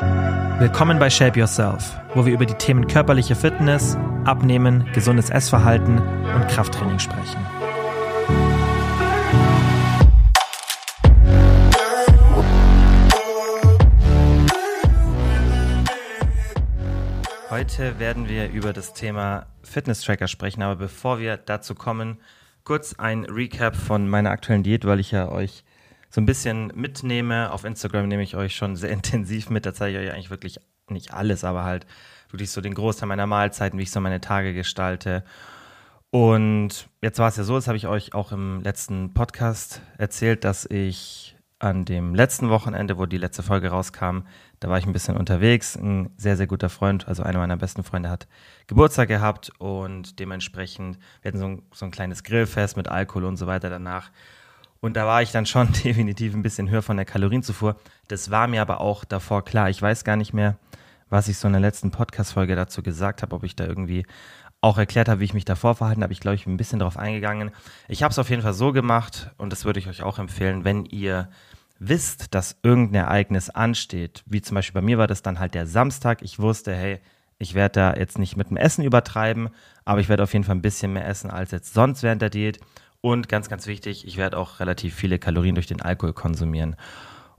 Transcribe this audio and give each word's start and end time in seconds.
Willkommen 0.00 0.98
bei 0.98 1.10
Shape 1.10 1.38
Yourself, 1.38 1.94
wo 2.14 2.24
wir 2.24 2.32
über 2.32 2.46
die 2.46 2.54
Themen 2.54 2.86
körperliche 2.86 3.34
Fitness, 3.34 3.98
Abnehmen, 4.24 4.90
gesundes 4.94 5.28
Essverhalten 5.28 5.98
und 5.98 6.48
Krafttraining 6.48 6.98
sprechen. 6.98 7.38
Heute 17.50 17.98
werden 17.98 18.26
wir 18.26 18.50
über 18.50 18.72
das 18.72 18.94
Thema 18.94 19.48
Fitness-Tracker 19.62 20.28
sprechen, 20.28 20.62
aber 20.62 20.76
bevor 20.76 21.18
wir 21.18 21.36
dazu 21.36 21.74
kommen, 21.74 22.18
kurz 22.64 22.94
ein 22.98 23.24
Recap 23.24 23.76
von 23.76 24.08
meiner 24.08 24.30
aktuellen 24.30 24.62
Diät, 24.62 24.86
weil 24.86 25.00
ich 25.00 25.10
ja 25.10 25.28
euch 25.28 25.62
so 26.10 26.20
ein 26.20 26.26
bisschen 26.26 26.72
mitnehme. 26.74 27.52
Auf 27.52 27.64
Instagram 27.64 28.08
nehme 28.08 28.22
ich 28.22 28.36
euch 28.36 28.54
schon 28.54 28.76
sehr 28.76 28.90
intensiv 28.98 29.50
mit. 29.50 29.66
Da 29.66 29.72
zeige 29.72 29.98
ich 29.98 30.08
euch 30.08 30.14
eigentlich 30.14 30.30
wirklich 30.30 30.60
nicht 30.88 31.14
alles, 31.14 31.44
aber 31.44 31.64
halt 31.64 31.86
wirklich 32.30 32.50
so 32.50 32.60
den 32.60 32.74
Großteil 32.74 33.08
meiner 33.08 33.26
Mahlzeiten, 33.26 33.78
wie 33.78 33.84
ich 33.84 33.90
so 33.90 34.00
meine 34.00 34.20
Tage 34.20 34.54
gestalte. 34.54 35.24
Und 36.10 36.88
jetzt 37.00 37.18
war 37.20 37.28
es 37.28 37.36
ja 37.36 37.44
so, 37.44 37.54
das 37.54 37.68
habe 37.68 37.76
ich 37.76 37.86
euch 37.86 38.14
auch 38.14 38.32
im 38.32 38.60
letzten 38.62 39.14
Podcast 39.14 39.80
erzählt, 39.96 40.44
dass 40.44 40.66
ich 40.66 41.36
an 41.60 41.84
dem 41.84 42.14
letzten 42.14 42.48
Wochenende, 42.48 42.98
wo 42.98 43.06
die 43.06 43.18
letzte 43.18 43.42
Folge 43.42 43.68
rauskam, 43.68 44.22
da 44.60 44.68
war 44.68 44.78
ich 44.78 44.86
ein 44.86 44.92
bisschen 44.92 45.16
unterwegs. 45.16 45.76
Ein 45.76 46.10
sehr, 46.16 46.36
sehr 46.36 46.46
guter 46.46 46.70
Freund, 46.70 47.06
also 47.06 47.22
einer 47.22 47.38
meiner 47.38 47.58
besten 47.58 47.84
Freunde, 47.84 48.08
hat 48.08 48.26
Geburtstag 48.66 49.08
gehabt 49.08 49.52
und 49.58 50.18
dementsprechend, 50.18 50.98
wir 51.20 51.28
hatten 51.28 51.38
so 51.38 51.46
ein, 51.46 51.62
so 51.72 51.84
ein 51.84 51.90
kleines 51.90 52.24
Grillfest 52.24 52.76
mit 52.76 52.88
Alkohol 52.88 53.24
und 53.24 53.36
so 53.36 53.46
weiter 53.46 53.68
danach. 53.68 54.10
Und 54.80 54.96
da 54.96 55.06
war 55.06 55.22
ich 55.22 55.30
dann 55.30 55.46
schon 55.46 55.72
definitiv 55.84 56.34
ein 56.34 56.42
bisschen 56.42 56.70
höher 56.70 56.82
von 56.82 56.96
der 56.96 57.06
Kalorienzufuhr. 57.06 57.76
Das 58.08 58.30
war 58.30 58.48
mir 58.48 58.62
aber 58.62 58.80
auch 58.80 59.04
davor 59.04 59.44
klar. 59.44 59.70
Ich 59.70 59.80
weiß 59.80 60.04
gar 60.04 60.16
nicht 60.16 60.32
mehr, 60.32 60.56
was 61.08 61.28
ich 61.28 61.38
so 61.38 61.46
in 61.48 61.52
der 61.52 61.60
letzten 61.60 61.90
Podcast-Folge 61.90 62.56
dazu 62.56 62.82
gesagt 62.82 63.22
habe, 63.22 63.34
ob 63.34 63.44
ich 63.44 63.56
da 63.56 63.66
irgendwie 63.66 64.06
auch 64.62 64.78
erklärt 64.78 65.08
habe, 65.08 65.20
wie 65.20 65.24
ich 65.24 65.34
mich 65.34 65.44
davor 65.44 65.74
verhalten 65.74 66.02
habe. 66.02 66.12
Ich 66.12 66.20
glaube, 66.20 66.34
ich 66.34 66.44
bin 66.44 66.54
ein 66.54 66.58
bisschen 66.58 66.78
darauf 66.78 66.98
eingegangen. 66.98 67.50
Ich 67.88 68.02
habe 68.02 68.12
es 68.12 68.18
auf 68.18 68.30
jeden 68.30 68.42
Fall 68.42 68.52
so 68.52 68.72
gemacht 68.72 69.30
und 69.38 69.52
das 69.52 69.64
würde 69.64 69.78
ich 69.78 69.88
euch 69.88 70.02
auch 70.02 70.18
empfehlen, 70.18 70.64
wenn 70.64 70.84
ihr 70.84 71.28
wisst, 71.78 72.34
dass 72.34 72.58
irgendein 72.62 73.06
Ereignis 73.06 73.48
ansteht, 73.48 74.22
wie 74.26 74.42
zum 74.42 74.54
Beispiel 74.54 74.80
bei 74.80 74.84
mir 74.84 74.98
war 74.98 75.06
das 75.06 75.22
dann 75.22 75.38
halt 75.38 75.54
der 75.54 75.66
Samstag. 75.66 76.20
Ich 76.20 76.38
wusste, 76.38 76.74
hey, 76.74 77.00
ich 77.38 77.54
werde 77.54 77.72
da 77.72 77.94
jetzt 77.94 78.18
nicht 78.18 78.36
mit 78.36 78.50
dem 78.50 78.58
Essen 78.58 78.84
übertreiben, 78.84 79.48
aber 79.86 80.00
ich 80.00 80.10
werde 80.10 80.22
auf 80.22 80.34
jeden 80.34 80.44
Fall 80.44 80.56
ein 80.56 80.62
bisschen 80.62 80.92
mehr 80.92 81.08
essen 81.08 81.30
als 81.30 81.52
jetzt 81.52 81.72
sonst 81.72 82.02
während 82.02 82.20
der 82.20 82.28
Diät. 82.28 82.60
Und 83.02 83.28
ganz, 83.28 83.48
ganz 83.48 83.66
wichtig, 83.66 84.06
ich 84.06 84.16
werde 84.16 84.36
auch 84.36 84.60
relativ 84.60 84.94
viele 84.94 85.18
Kalorien 85.18 85.54
durch 85.54 85.66
den 85.66 85.80
Alkohol 85.80 86.12
konsumieren. 86.12 86.76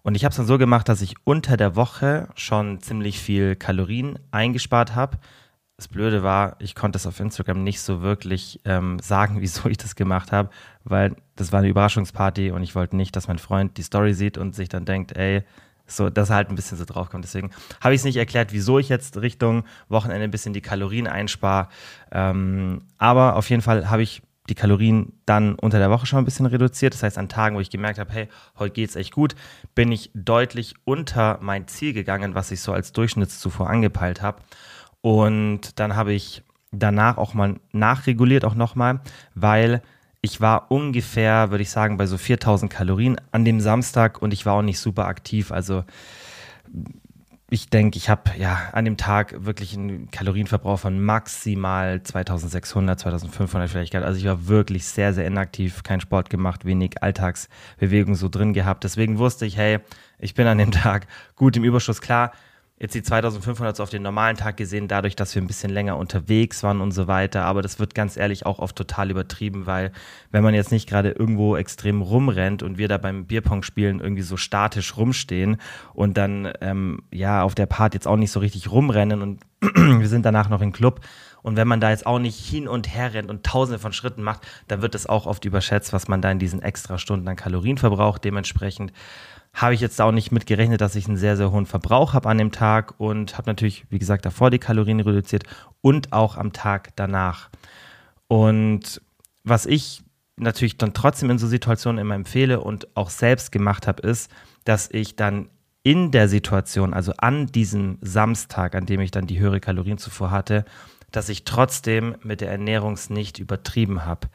Und 0.04 0.16
ich 0.16 0.26
habe 0.26 0.32
es 0.32 0.38
dann 0.38 0.48
so 0.48 0.58
gemacht, 0.58 0.90
dass 0.90 1.02
ich 1.02 1.16
unter 1.24 1.58
der 1.58 1.76
Woche 1.76 2.30
schon 2.36 2.80
ziemlich 2.82 3.20
viel 3.20 3.56
Kalorien 3.56 4.18
eingespart 4.32 4.96
habe. 4.96 5.20
Das 5.78 5.88
Blöde 5.88 6.24
war, 6.24 6.56
ich 6.60 6.74
konnte 6.76 6.98
es 6.98 7.06
auf 7.06 7.20
Instagram 7.20 7.64
nicht 7.64 7.82
so 7.82 8.02
wirklich 8.02 8.60
ähm, 8.66 8.98
sagen, 9.00 9.38
wieso 9.42 9.70
ich 9.70 9.78
das 9.78 9.96
gemacht 9.96 10.32
habe, 10.32 10.50
weil 10.84 11.16
das 11.36 11.52
war 11.52 11.60
eine 11.60 11.70
Überraschungsparty 11.70 12.52
und 12.52 12.64
ich 12.64 12.76
wollte 12.76 12.96
nicht, 12.96 13.16
dass 13.16 13.28
mein 13.28 13.40
Freund 13.40 13.78
die 13.78 13.84
Story 13.84 14.14
sieht 14.14 14.38
und 14.38 14.56
sich 14.56 14.70
dann 14.70 14.86
denkt, 14.86 15.16
ey, 15.16 15.44
so, 15.86 16.10
dass 16.10 16.30
er 16.30 16.38
halt 16.38 16.50
ein 16.50 16.56
bisschen 16.56 16.78
so 16.78 16.86
draufkommt. 16.86 17.26
Deswegen 17.26 17.52
habe 17.82 17.94
ich 17.94 18.02
es 18.02 18.06
nicht 18.06 18.16
erklärt, 18.16 18.54
wieso 18.54 18.80
ich 18.80 18.90
jetzt 18.90 19.18
Richtung 19.18 19.66
Wochenende 19.90 20.24
ein 20.24 20.32
bisschen 20.32 20.54
die 20.54 20.62
Kalorien 20.62 21.06
einspare. 21.06 21.68
Ähm, 22.12 22.84
aber 22.98 23.36
auf 23.36 23.50
jeden 23.50 23.62
Fall 23.62 23.90
habe 23.90 24.02
ich 24.02 24.22
die 24.50 24.56
Kalorien 24.56 25.14
dann 25.26 25.56
unter 25.56 25.80
der 25.80 25.90
Woche 25.90 26.06
schon 26.06 26.20
ein 26.20 26.26
bisschen 26.26 26.46
reduziert. 26.46 26.94
Das 26.94 27.04
heißt, 27.04 27.18
an 27.18 27.30
Tagen, 27.30 27.56
wo 27.56 27.60
ich 27.60 27.70
gemerkt 27.70 28.00
habe, 28.00 28.12
hey, 28.12 28.28
heute 28.58 28.74
geht 28.74 28.90
es 28.90 28.96
echt 28.96 29.14
gut, 29.14 29.36
bin 29.76 29.92
ich 29.92 30.12
deutlich 30.14 30.76
unter 30.84 31.38
mein 31.42 31.68
Ziel 31.68 31.94
gegangen, 31.94 32.36
was 32.36 32.52
ich 32.52 32.62
so 32.62 32.74
als 32.74 32.92
Durchschnittszufuhr 32.92 33.70
angepeilt 33.70 34.22
habe. 34.22 34.42
Und 35.02 35.80
dann 35.80 35.96
habe 35.96 36.14
ich 36.14 36.44
danach 36.72 37.18
auch 37.18 37.34
mal 37.34 37.60
nachreguliert, 37.72 38.46
auch 38.46 38.56
nochmal, 38.56 39.02
weil 39.36 39.82
ich 40.22 40.40
war 40.40 40.70
ungefähr, 40.70 41.50
würde 41.50 41.64
ich 41.64 41.72
sagen, 41.72 41.98
bei 41.98 42.06
so 42.06 42.18
4000 42.18 42.72
Kalorien 42.72 43.20
an 43.32 43.44
dem 43.44 43.60
Samstag 43.60 44.22
und 44.22 44.34
ich 44.34 44.46
war 44.46 44.54
auch 44.54 44.62
nicht 44.62 44.80
super 44.80 45.08
aktiv. 45.08 45.52
Also 45.52 45.84
ich 47.54 47.70
denke, 47.70 47.98
ich 47.98 48.08
habe 48.08 48.32
ja 48.38 48.70
an 48.72 48.86
dem 48.86 48.96
Tag 48.96 49.44
wirklich 49.44 49.74
einen 49.74 50.10
Kalorienverbrauch 50.10 50.80
von 50.80 51.02
maximal 51.02 52.02
2600, 52.02 52.98
2500 52.98 53.70
vielleicht. 53.70 53.94
Also 53.94 54.18
ich 54.18 54.26
war 54.26 54.48
wirklich 54.48 54.86
sehr, 54.86 55.14
sehr 55.14 55.28
inaktiv, 55.28 55.84
kein 55.84 56.00
Sport 56.00 56.30
gemacht, 56.30 56.64
wenig 56.64 57.04
Alltagsbewegung 57.04 58.16
so 58.16 58.30
drin 58.30 58.54
gehabt. 58.54 58.86
Deswegen 58.86 59.18
wusste 59.18 59.46
ich, 59.46 59.58
hey, 59.58 59.80
ich 60.18 60.34
bin 60.34 60.48
an 60.48 60.60
dem 60.60 60.72
Tag 60.72 61.08
gut 61.36 61.58
im 61.58 61.66
Überschuss. 61.66 62.00
Klar, 62.00 62.32
jetzt 62.82 62.96
die 62.96 63.04
2500 63.04 63.76
so 63.76 63.84
auf 63.84 63.92
den 63.92 64.02
normalen 64.02 64.38
Tag 64.38 64.58
gesehen, 64.58 64.88
dadurch, 64.88 65.16
dass 65.16 65.36
wir 65.36 65.42
ein 65.42 65.48
bisschen 65.48 65.70
länger 65.70 65.98
unterwegs 65.98 66.64
waren 66.64 66.82
und 66.82 66.92
so 66.92 67.06
weiter. 67.08 67.44
Aber 67.44 67.62
das 67.62 67.80
wird 67.80 67.94
ganz 67.94 68.18
ehrlich 68.18 68.48
auch 68.48 68.58
oft 68.58 68.76
total 68.76 69.12
übertrieben, 69.12 69.68
weil 69.68 69.92
wenn 70.32 70.44
man 70.44 70.56
jetzt 70.56 70.72
nicht 70.72 70.90
gerade 70.90 71.12
irgendwo 71.12 71.56
extrem 71.56 72.02
rumrennt 72.02 72.64
und 72.64 72.80
wir 72.80 72.88
da 72.88 72.98
beim 72.98 73.28
Bierpong 73.28 73.62
spielen 73.62 74.00
irgendwie 74.00 74.24
so 74.24 74.36
statisch 74.36 74.98
rumstehen 74.98 75.58
und 75.94 76.18
dann 76.18 76.52
ähm, 76.62 77.04
ja 77.12 77.44
auf 77.44 77.54
der 77.54 77.68
Part 77.68 77.94
jetzt 77.94 78.08
auch 78.08 78.18
nicht 78.18 78.32
so 78.32 78.40
richtig 78.40 78.72
rumrennen 78.72 79.22
und 79.22 79.42
wir 79.62 80.08
sind 80.08 80.26
danach 80.26 80.50
noch 80.50 80.62
im 80.62 80.72
Club. 80.72 81.02
Und 81.44 81.56
wenn 81.56 81.68
man 81.68 81.80
da 81.80 81.90
jetzt 81.90 82.06
auch 82.06 82.20
nicht 82.20 82.38
hin 82.38 82.68
und 82.68 82.94
her 82.94 83.14
rennt 83.14 83.30
und 83.30 83.44
tausende 83.44 83.80
von 83.80 83.94
Schritten 83.94 84.22
macht, 84.22 84.48
dann 84.68 84.82
wird 84.82 84.96
es 84.96 85.08
auch 85.08 85.26
oft 85.26 85.46
überschätzt, 85.46 85.94
was 85.94 86.08
man 86.08 86.22
da 86.22 86.32
in 86.32 86.40
diesen 86.40 86.62
extra 86.62 86.98
Stunden 86.98 87.28
an 87.28 87.36
Kalorien 87.36 87.78
verbraucht. 87.78 88.24
Dementsprechend 88.24 88.94
habe 89.54 89.74
ich 89.74 89.82
jetzt 89.82 90.00
auch 90.00 90.12
nicht 90.12 90.32
mit 90.32 90.46
gerechnet, 90.46 90.82
dass 90.82 90.96
ich 90.96 91.08
einen 91.08 91.18
sehr, 91.18 91.38
sehr 91.38 91.52
hohen 91.52 91.66
Verbrauch 91.66 92.14
habe 92.14 92.30
an 92.30 92.38
dem 92.38 92.52
Tag 92.52 93.00
und 93.00 93.38
habe 93.38 93.50
natürlich, 93.50 93.86
wie 93.90 94.00
gesagt, 94.00 94.26
davor 94.26 94.50
die 94.50 94.60
Kalorien 94.60 95.00
reduziert 95.00 95.44
und 95.82 96.14
auch 96.14 96.38
am 96.38 96.54
Tag 96.54 96.96
danach. 96.96 97.50
Und 98.28 99.02
was 99.44 99.66
ich 99.66 100.04
natürlich 100.38 100.78
dann 100.78 100.94
trotzdem 100.94 101.30
in 101.30 101.38
so 101.38 101.48
Situationen 101.48 102.00
immer 102.00 102.16
empfehle 102.16 102.62
und 102.62 102.96
auch 102.96 103.10
selbst 103.10 103.52
gemacht 103.52 103.88
habe, 103.88 104.02
ist, 104.08 104.32
dass 104.64 104.90
ich 104.92 105.16
dann 105.16 105.50
in 105.84 106.12
der 106.12 106.30
Situation, 106.30 106.94
also 106.94 107.14
an 107.18 107.48
diesem 107.48 107.98
Samstag, 108.02 108.76
an 108.76 108.86
dem 108.86 109.02
ich 109.02 109.12
dann 109.12 109.28
die 109.28 109.40
höhere 109.40 109.60
Kalorienzufuhr 109.60 110.32
hatte, 110.32 110.66
dass 111.12 111.30
ich 111.30 111.44
trotzdem 111.44 112.16
mit 112.24 112.42
der 112.42 112.52
Ernährung 112.52 112.98
nicht 113.10 113.40
übertrieben 113.40 114.06
habe. 114.06 114.30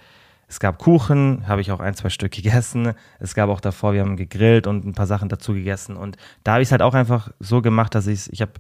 Es 0.48 0.60
gab 0.60 0.78
Kuchen, 0.78 1.48
habe 1.48 1.60
ich 1.60 1.72
auch 1.72 1.80
ein, 1.80 1.94
zwei 1.94 2.08
Stück 2.08 2.32
gegessen. 2.32 2.92
Es 3.18 3.34
gab 3.34 3.48
auch 3.48 3.60
davor, 3.60 3.94
wir 3.94 4.00
haben 4.00 4.16
gegrillt 4.16 4.66
und 4.66 4.84
ein 4.84 4.92
paar 4.92 5.06
Sachen 5.06 5.28
dazu 5.28 5.54
gegessen. 5.54 5.96
Und 5.96 6.16
da 6.44 6.52
habe 6.52 6.62
ich 6.62 6.68
es 6.68 6.72
halt 6.72 6.82
auch 6.82 6.94
einfach 6.94 7.30
so 7.40 7.62
gemacht, 7.62 7.94
dass 7.94 8.06
ich 8.06 8.32
ich 8.32 8.40
habe 8.42 8.52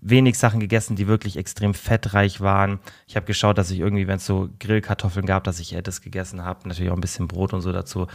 wenig 0.00 0.38
Sachen 0.38 0.60
gegessen, 0.60 0.96
die 0.96 1.06
wirklich 1.06 1.36
extrem 1.36 1.74
fettreich 1.74 2.40
waren. 2.40 2.80
Ich 3.06 3.16
habe 3.16 3.26
geschaut, 3.26 3.58
dass 3.58 3.70
ich 3.70 3.80
irgendwie, 3.80 4.06
wenn 4.06 4.16
es 4.16 4.26
so 4.26 4.48
Grillkartoffeln 4.58 5.26
gab, 5.26 5.44
dass 5.44 5.60
ich 5.60 5.74
etwas 5.74 6.00
gegessen 6.00 6.44
habe. 6.44 6.68
Natürlich 6.68 6.90
auch 6.90 6.96
ein 6.96 7.02
bisschen 7.02 7.28
Brot 7.28 7.52
und 7.52 7.60
so 7.60 7.72
dazu. 7.72 8.06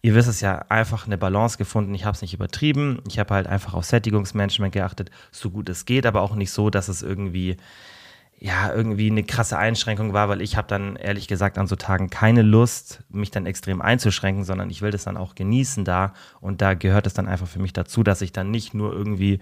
Ihr 0.00 0.14
wisst 0.14 0.28
es 0.28 0.40
ja, 0.40 0.64
einfach 0.68 1.06
eine 1.06 1.18
Balance 1.18 1.58
gefunden. 1.58 1.92
Ich 1.94 2.04
habe 2.04 2.14
es 2.14 2.22
nicht 2.22 2.34
übertrieben. 2.34 3.02
Ich 3.08 3.18
habe 3.18 3.34
halt 3.34 3.48
einfach 3.48 3.74
auf 3.74 3.84
Sättigungsmanagement 3.84 4.72
geachtet, 4.72 5.10
so 5.32 5.50
gut 5.50 5.68
es 5.68 5.86
geht, 5.86 6.06
aber 6.06 6.22
auch 6.22 6.36
nicht 6.36 6.52
so, 6.52 6.70
dass 6.70 6.88
es 6.88 7.02
irgendwie 7.02 7.56
ja, 8.40 8.72
irgendwie 8.72 9.10
eine 9.10 9.24
krasse 9.24 9.58
Einschränkung 9.58 10.12
war, 10.12 10.28
weil 10.28 10.40
ich 10.40 10.56
habe 10.56 10.68
dann 10.68 10.94
ehrlich 10.94 11.26
gesagt 11.26 11.58
an 11.58 11.66
so 11.66 11.74
Tagen 11.74 12.08
keine 12.08 12.42
Lust, 12.42 13.02
mich 13.08 13.32
dann 13.32 13.46
extrem 13.46 13.82
einzuschränken, 13.82 14.44
sondern 14.44 14.70
ich 14.70 14.80
will 14.80 14.92
das 14.92 15.04
dann 15.04 15.16
auch 15.16 15.34
genießen 15.34 15.84
da 15.84 16.12
und 16.40 16.62
da 16.62 16.74
gehört 16.74 17.06
es 17.06 17.14
dann 17.14 17.26
einfach 17.26 17.48
für 17.48 17.58
mich 17.58 17.72
dazu, 17.72 18.04
dass 18.04 18.20
ich 18.20 18.32
dann 18.32 18.50
nicht 18.50 18.74
nur 18.74 18.92
irgendwie 18.92 19.40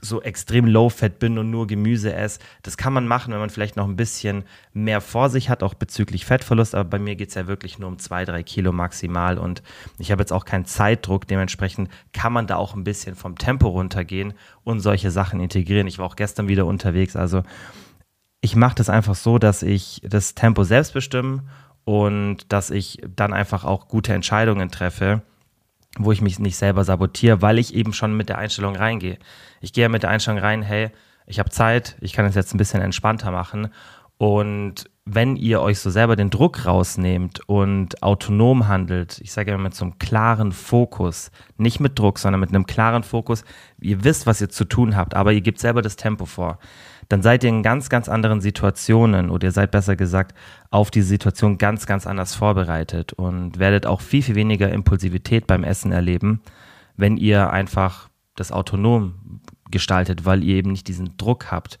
so 0.00 0.22
extrem 0.22 0.66
low-fat 0.66 1.18
bin 1.18 1.38
und 1.38 1.50
nur 1.50 1.66
Gemüse 1.66 2.14
esse. 2.14 2.40
Das 2.62 2.76
kann 2.76 2.92
man 2.92 3.06
machen, 3.06 3.32
wenn 3.32 3.40
man 3.40 3.50
vielleicht 3.50 3.76
noch 3.76 3.86
ein 3.86 3.96
bisschen 3.96 4.44
mehr 4.72 5.00
vor 5.00 5.28
sich 5.28 5.50
hat, 5.50 5.62
auch 5.62 5.74
bezüglich 5.74 6.24
Fettverlust. 6.24 6.74
Aber 6.74 6.88
bei 6.88 6.98
mir 6.98 7.14
geht 7.14 7.28
es 7.28 7.34
ja 7.34 7.46
wirklich 7.46 7.78
nur 7.78 7.88
um 7.88 7.98
zwei, 7.98 8.24
drei 8.24 8.42
Kilo 8.42 8.72
maximal. 8.72 9.38
Und 9.38 9.62
ich 9.98 10.10
habe 10.10 10.22
jetzt 10.22 10.32
auch 10.32 10.44
keinen 10.44 10.64
Zeitdruck. 10.64 11.26
Dementsprechend 11.28 11.90
kann 12.12 12.32
man 12.32 12.46
da 12.46 12.56
auch 12.56 12.74
ein 12.74 12.84
bisschen 12.84 13.14
vom 13.14 13.36
Tempo 13.36 13.68
runtergehen 13.68 14.32
und 14.64 14.80
solche 14.80 15.10
Sachen 15.10 15.40
integrieren. 15.40 15.86
Ich 15.86 15.98
war 15.98 16.06
auch 16.06 16.16
gestern 16.16 16.48
wieder 16.48 16.66
unterwegs. 16.66 17.14
Also 17.14 17.42
ich 18.40 18.56
mache 18.56 18.74
das 18.76 18.88
einfach 18.88 19.14
so, 19.14 19.38
dass 19.38 19.62
ich 19.62 20.00
das 20.04 20.34
Tempo 20.34 20.64
selbst 20.64 20.94
bestimme 20.94 21.44
und 21.84 22.52
dass 22.52 22.70
ich 22.70 23.02
dann 23.14 23.32
einfach 23.32 23.64
auch 23.64 23.88
gute 23.88 24.14
Entscheidungen 24.14 24.70
treffe, 24.70 25.22
wo 25.98 26.12
ich 26.12 26.22
mich 26.22 26.38
nicht 26.38 26.56
selber 26.56 26.84
sabotiere, 26.84 27.42
weil 27.42 27.58
ich 27.58 27.74
eben 27.74 27.92
schon 27.92 28.16
mit 28.16 28.28
der 28.28 28.38
Einstellung 28.38 28.76
reingehe. 28.76 29.18
Ich 29.60 29.72
gehe 29.72 29.88
mit 29.88 30.02
der 30.02 30.10
Einstellung 30.10 30.40
rein, 30.40 30.62
hey, 30.62 30.90
ich 31.26 31.38
habe 31.38 31.50
Zeit, 31.50 31.96
ich 32.00 32.12
kann 32.12 32.24
es 32.24 32.34
jetzt 32.34 32.54
ein 32.54 32.58
bisschen 32.58 32.80
entspannter 32.80 33.30
machen 33.30 33.70
und 34.20 34.90
wenn 35.06 35.34
ihr 35.36 35.62
euch 35.62 35.78
so 35.78 35.88
selber 35.88 36.14
den 36.14 36.28
Druck 36.28 36.66
rausnehmt 36.66 37.40
und 37.48 38.02
autonom 38.02 38.68
handelt, 38.68 39.18
ich 39.22 39.32
sage 39.32 39.50
immer 39.50 39.62
mit 39.62 39.74
so 39.74 39.86
einem 39.86 39.98
klaren 39.98 40.52
Fokus, 40.52 41.30
nicht 41.56 41.80
mit 41.80 41.98
Druck, 41.98 42.18
sondern 42.18 42.38
mit 42.38 42.50
einem 42.50 42.66
klaren 42.66 43.02
Fokus, 43.02 43.44
ihr 43.80 44.04
wisst, 44.04 44.26
was 44.26 44.42
ihr 44.42 44.50
zu 44.50 44.66
tun 44.66 44.94
habt, 44.94 45.14
aber 45.14 45.32
ihr 45.32 45.40
gebt 45.40 45.58
selber 45.58 45.80
das 45.80 45.96
Tempo 45.96 46.26
vor, 46.26 46.58
dann 47.10 47.22
seid 47.22 47.42
ihr 47.42 47.50
in 47.50 47.64
ganz, 47.64 47.88
ganz 47.88 48.08
anderen 48.08 48.40
Situationen 48.40 49.30
oder 49.30 49.48
ihr 49.48 49.52
seid 49.52 49.72
besser 49.72 49.96
gesagt 49.96 50.32
auf 50.70 50.92
die 50.92 51.02
Situation 51.02 51.58
ganz, 51.58 51.86
ganz 51.86 52.06
anders 52.06 52.36
vorbereitet 52.36 53.12
und 53.12 53.58
werdet 53.58 53.84
auch 53.84 54.00
viel, 54.00 54.22
viel 54.22 54.36
weniger 54.36 54.70
Impulsivität 54.70 55.48
beim 55.48 55.64
Essen 55.64 55.90
erleben, 55.90 56.40
wenn 56.96 57.16
ihr 57.16 57.50
einfach 57.50 58.08
das 58.36 58.52
autonom 58.52 59.40
gestaltet, 59.72 60.24
weil 60.24 60.44
ihr 60.44 60.54
eben 60.54 60.70
nicht 60.70 60.86
diesen 60.86 61.16
Druck 61.16 61.50
habt. 61.50 61.80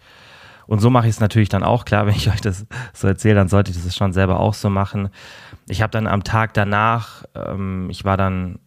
Und 0.66 0.80
so 0.80 0.90
mache 0.90 1.06
ich 1.06 1.14
es 1.14 1.20
natürlich 1.20 1.48
dann 1.48 1.62
auch. 1.62 1.84
Klar, 1.84 2.06
wenn 2.08 2.16
ich 2.16 2.28
euch 2.28 2.40
das 2.40 2.66
so 2.92 3.06
erzähle, 3.06 3.36
dann 3.36 3.48
sollte 3.48 3.70
ich 3.70 3.80
das 3.80 3.94
schon 3.94 4.12
selber 4.12 4.40
auch 4.40 4.54
so 4.54 4.68
machen. 4.68 5.10
Ich 5.68 5.80
habe 5.80 5.92
dann 5.92 6.08
am 6.08 6.24
Tag 6.24 6.54
danach, 6.54 7.22
ähm, 7.36 7.88
ich 7.88 8.04
war 8.04 8.16
dann, 8.16 8.58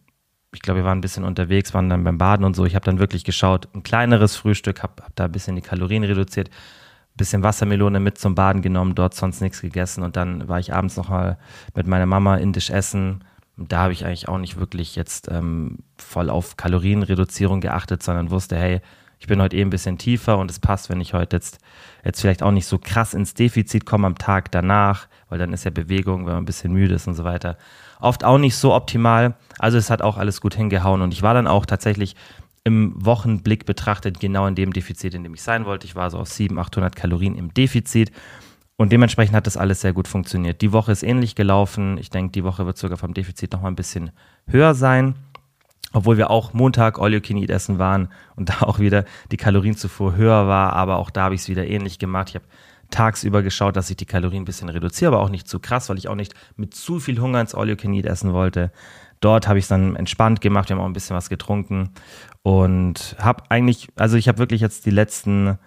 ich 0.54 0.62
glaube, 0.62 0.80
wir 0.80 0.84
waren 0.84 0.98
ein 0.98 1.02
bisschen 1.02 1.24
unterwegs, 1.24 1.74
waren 1.74 1.88
dann 1.88 2.04
beim 2.04 2.18
Baden 2.18 2.44
und 2.44 2.54
so. 2.54 2.64
Ich 2.64 2.74
habe 2.74 2.84
dann 2.84 2.98
wirklich 2.98 3.24
geschaut, 3.24 3.68
ein 3.74 3.82
kleineres 3.82 4.36
Frühstück, 4.36 4.82
habe 4.82 5.02
hab 5.02 5.14
da 5.16 5.24
ein 5.24 5.32
bisschen 5.32 5.56
die 5.56 5.62
Kalorien 5.62 6.04
reduziert, 6.04 6.48
ein 6.48 7.16
bisschen 7.16 7.42
Wassermelone 7.42 8.00
mit 8.00 8.18
zum 8.18 8.34
Baden 8.34 8.62
genommen, 8.62 8.94
dort 8.94 9.14
sonst 9.14 9.40
nichts 9.40 9.60
gegessen. 9.60 10.02
Und 10.02 10.16
dann 10.16 10.48
war 10.48 10.58
ich 10.58 10.72
abends 10.72 10.96
noch 10.96 11.08
mal 11.08 11.38
mit 11.74 11.86
meiner 11.86 12.06
Mama 12.06 12.36
indisch 12.36 12.70
essen. 12.70 13.24
Da 13.56 13.82
habe 13.82 13.92
ich 13.92 14.04
eigentlich 14.04 14.28
auch 14.28 14.38
nicht 14.38 14.58
wirklich 14.58 14.96
jetzt 14.96 15.30
ähm, 15.30 15.78
voll 15.96 16.30
auf 16.30 16.56
Kalorienreduzierung 16.56 17.60
geachtet, 17.60 18.02
sondern 18.02 18.30
wusste, 18.30 18.56
hey, 18.56 18.80
ich 19.18 19.26
bin 19.26 19.40
heute 19.40 19.56
eh 19.56 19.62
ein 19.62 19.70
bisschen 19.70 19.96
tiefer 19.96 20.38
und 20.38 20.50
es 20.50 20.58
passt, 20.58 20.90
wenn 20.90 21.00
ich 21.00 21.14
heute 21.14 21.36
jetzt, 21.36 21.58
jetzt 22.04 22.20
vielleicht 22.20 22.42
auch 22.42 22.50
nicht 22.50 22.66
so 22.66 22.78
krass 22.78 23.14
ins 23.14 23.34
Defizit 23.34 23.86
komme 23.86 24.06
am 24.06 24.18
Tag 24.18 24.50
danach, 24.50 25.06
weil 25.28 25.38
dann 25.38 25.52
ist 25.52 25.64
ja 25.64 25.70
Bewegung, 25.70 26.26
wenn 26.26 26.34
man 26.34 26.42
ein 26.42 26.46
bisschen 26.46 26.72
müde 26.72 26.94
ist 26.94 27.06
und 27.06 27.14
so 27.14 27.24
weiter, 27.24 27.56
oft 28.00 28.24
auch 28.24 28.38
nicht 28.38 28.56
so 28.56 28.74
optimal. 28.74 29.34
Also 29.58 29.78
es 29.78 29.90
hat 29.90 30.02
auch 30.02 30.16
alles 30.16 30.40
gut 30.40 30.54
hingehauen 30.54 31.02
und 31.02 31.12
ich 31.12 31.22
war 31.22 31.34
dann 31.34 31.46
auch 31.46 31.66
tatsächlich 31.66 32.16
im 32.64 32.94
Wochenblick 32.96 33.66
betrachtet 33.66 34.20
genau 34.20 34.46
in 34.46 34.54
dem 34.54 34.72
Defizit, 34.72 35.14
in 35.14 35.22
dem 35.22 35.34
ich 35.34 35.42
sein 35.42 35.66
wollte. 35.66 35.86
Ich 35.86 35.94
war 35.94 36.10
so 36.10 36.18
auf 36.18 36.28
700, 36.28 36.68
800 36.68 36.96
Kalorien 36.96 37.34
im 37.34 37.52
Defizit. 37.52 38.10
Und 38.76 38.90
dementsprechend 38.90 39.36
hat 39.36 39.46
das 39.46 39.56
alles 39.56 39.82
sehr 39.82 39.92
gut 39.92 40.08
funktioniert. 40.08 40.60
Die 40.60 40.72
Woche 40.72 40.90
ist 40.90 41.02
ähnlich 41.02 41.34
gelaufen. 41.34 41.98
Ich 41.98 42.10
denke, 42.10 42.32
die 42.32 42.42
Woche 42.42 42.66
wird 42.66 42.78
sogar 42.78 42.98
vom 42.98 43.14
Defizit 43.14 43.52
noch 43.52 43.60
mal 43.60 43.68
ein 43.68 43.76
bisschen 43.76 44.10
höher 44.46 44.74
sein 44.74 45.14
obwohl 45.94 46.18
wir 46.18 46.28
auch 46.28 46.52
Montag 46.52 46.98
All 46.98 47.14
You 47.14 47.20
essen 47.48 47.78
waren 47.78 48.08
und 48.36 48.50
da 48.50 48.62
auch 48.62 48.80
wieder 48.80 49.04
die 49.30 49.38
Kalorienzufuhr 49.38 50.16
höher 50.16 50.46
war, 50.46 50.74
aber 50.74 50.96
auch 50.96 51.08
da 51.08 51.22
habe 51.22 51.34
ich 51.34 51.42
es 51.42 51.48
wieder 51.48 51.66
ähnlich 51.66 51.98
gemacht. 51.98 52.28
Ich 52.30 52.34
habe 52.34 52.44
tagsüber 52.94 53.42
geschaut, 53.42 53.76
dass 53.76 53.90
ich 53.90 53.96
die 53.96 54.06
Kalorien 54.06 54.42
ein 54.42 54.44
bisschen 54.46 54.68
reduziere, 54.68 55.12
aber 55.12 55.22
auch 55.22 55.28
nicht 55.28 55.48
zu 55.48 55.58
krass, 55.58 55.88
weil 55.88 55.98
ich 55.98 56.08
auch 56.08 56.14
nicht 56.14 56.34
mit 56.56 56.74
zu 56.74 57.00
viel 57.00 57.20
Hunger 57.20 57.40
ins 57.40 57.54
All 57.54 57.68
You 57.68 57.76
Can 57.76 57.92
Eat 57.92 58.06
essen 58.06 58.32
wollte. 58.32 58.70
Dort 59.20 59.48
habe 59.48 59.58
ich 59.58 59.64
es 59.64 59.68
dann 59.68 59.96
entspannt 59.96 60.40
gemacht, 60.40 60.68
wir 60.68 60.76
haben 60.76 60.82
auch 60.82 60.86
ein 60.86 60.92
bisschen 60.92 61.16
was 61.16 61.28
getrunken 61.28 61.90
und 62.42 63.16
habe 63.18 63.44
eigentlich, 63.48 63.88
also 63.96 64.16
ich 64.16 64.28
habe 64.28 64.38
wirklich 64.38 64.60
jetzt 64.60 64.86
die 64.86 64.90
letzten, 64.90 65.58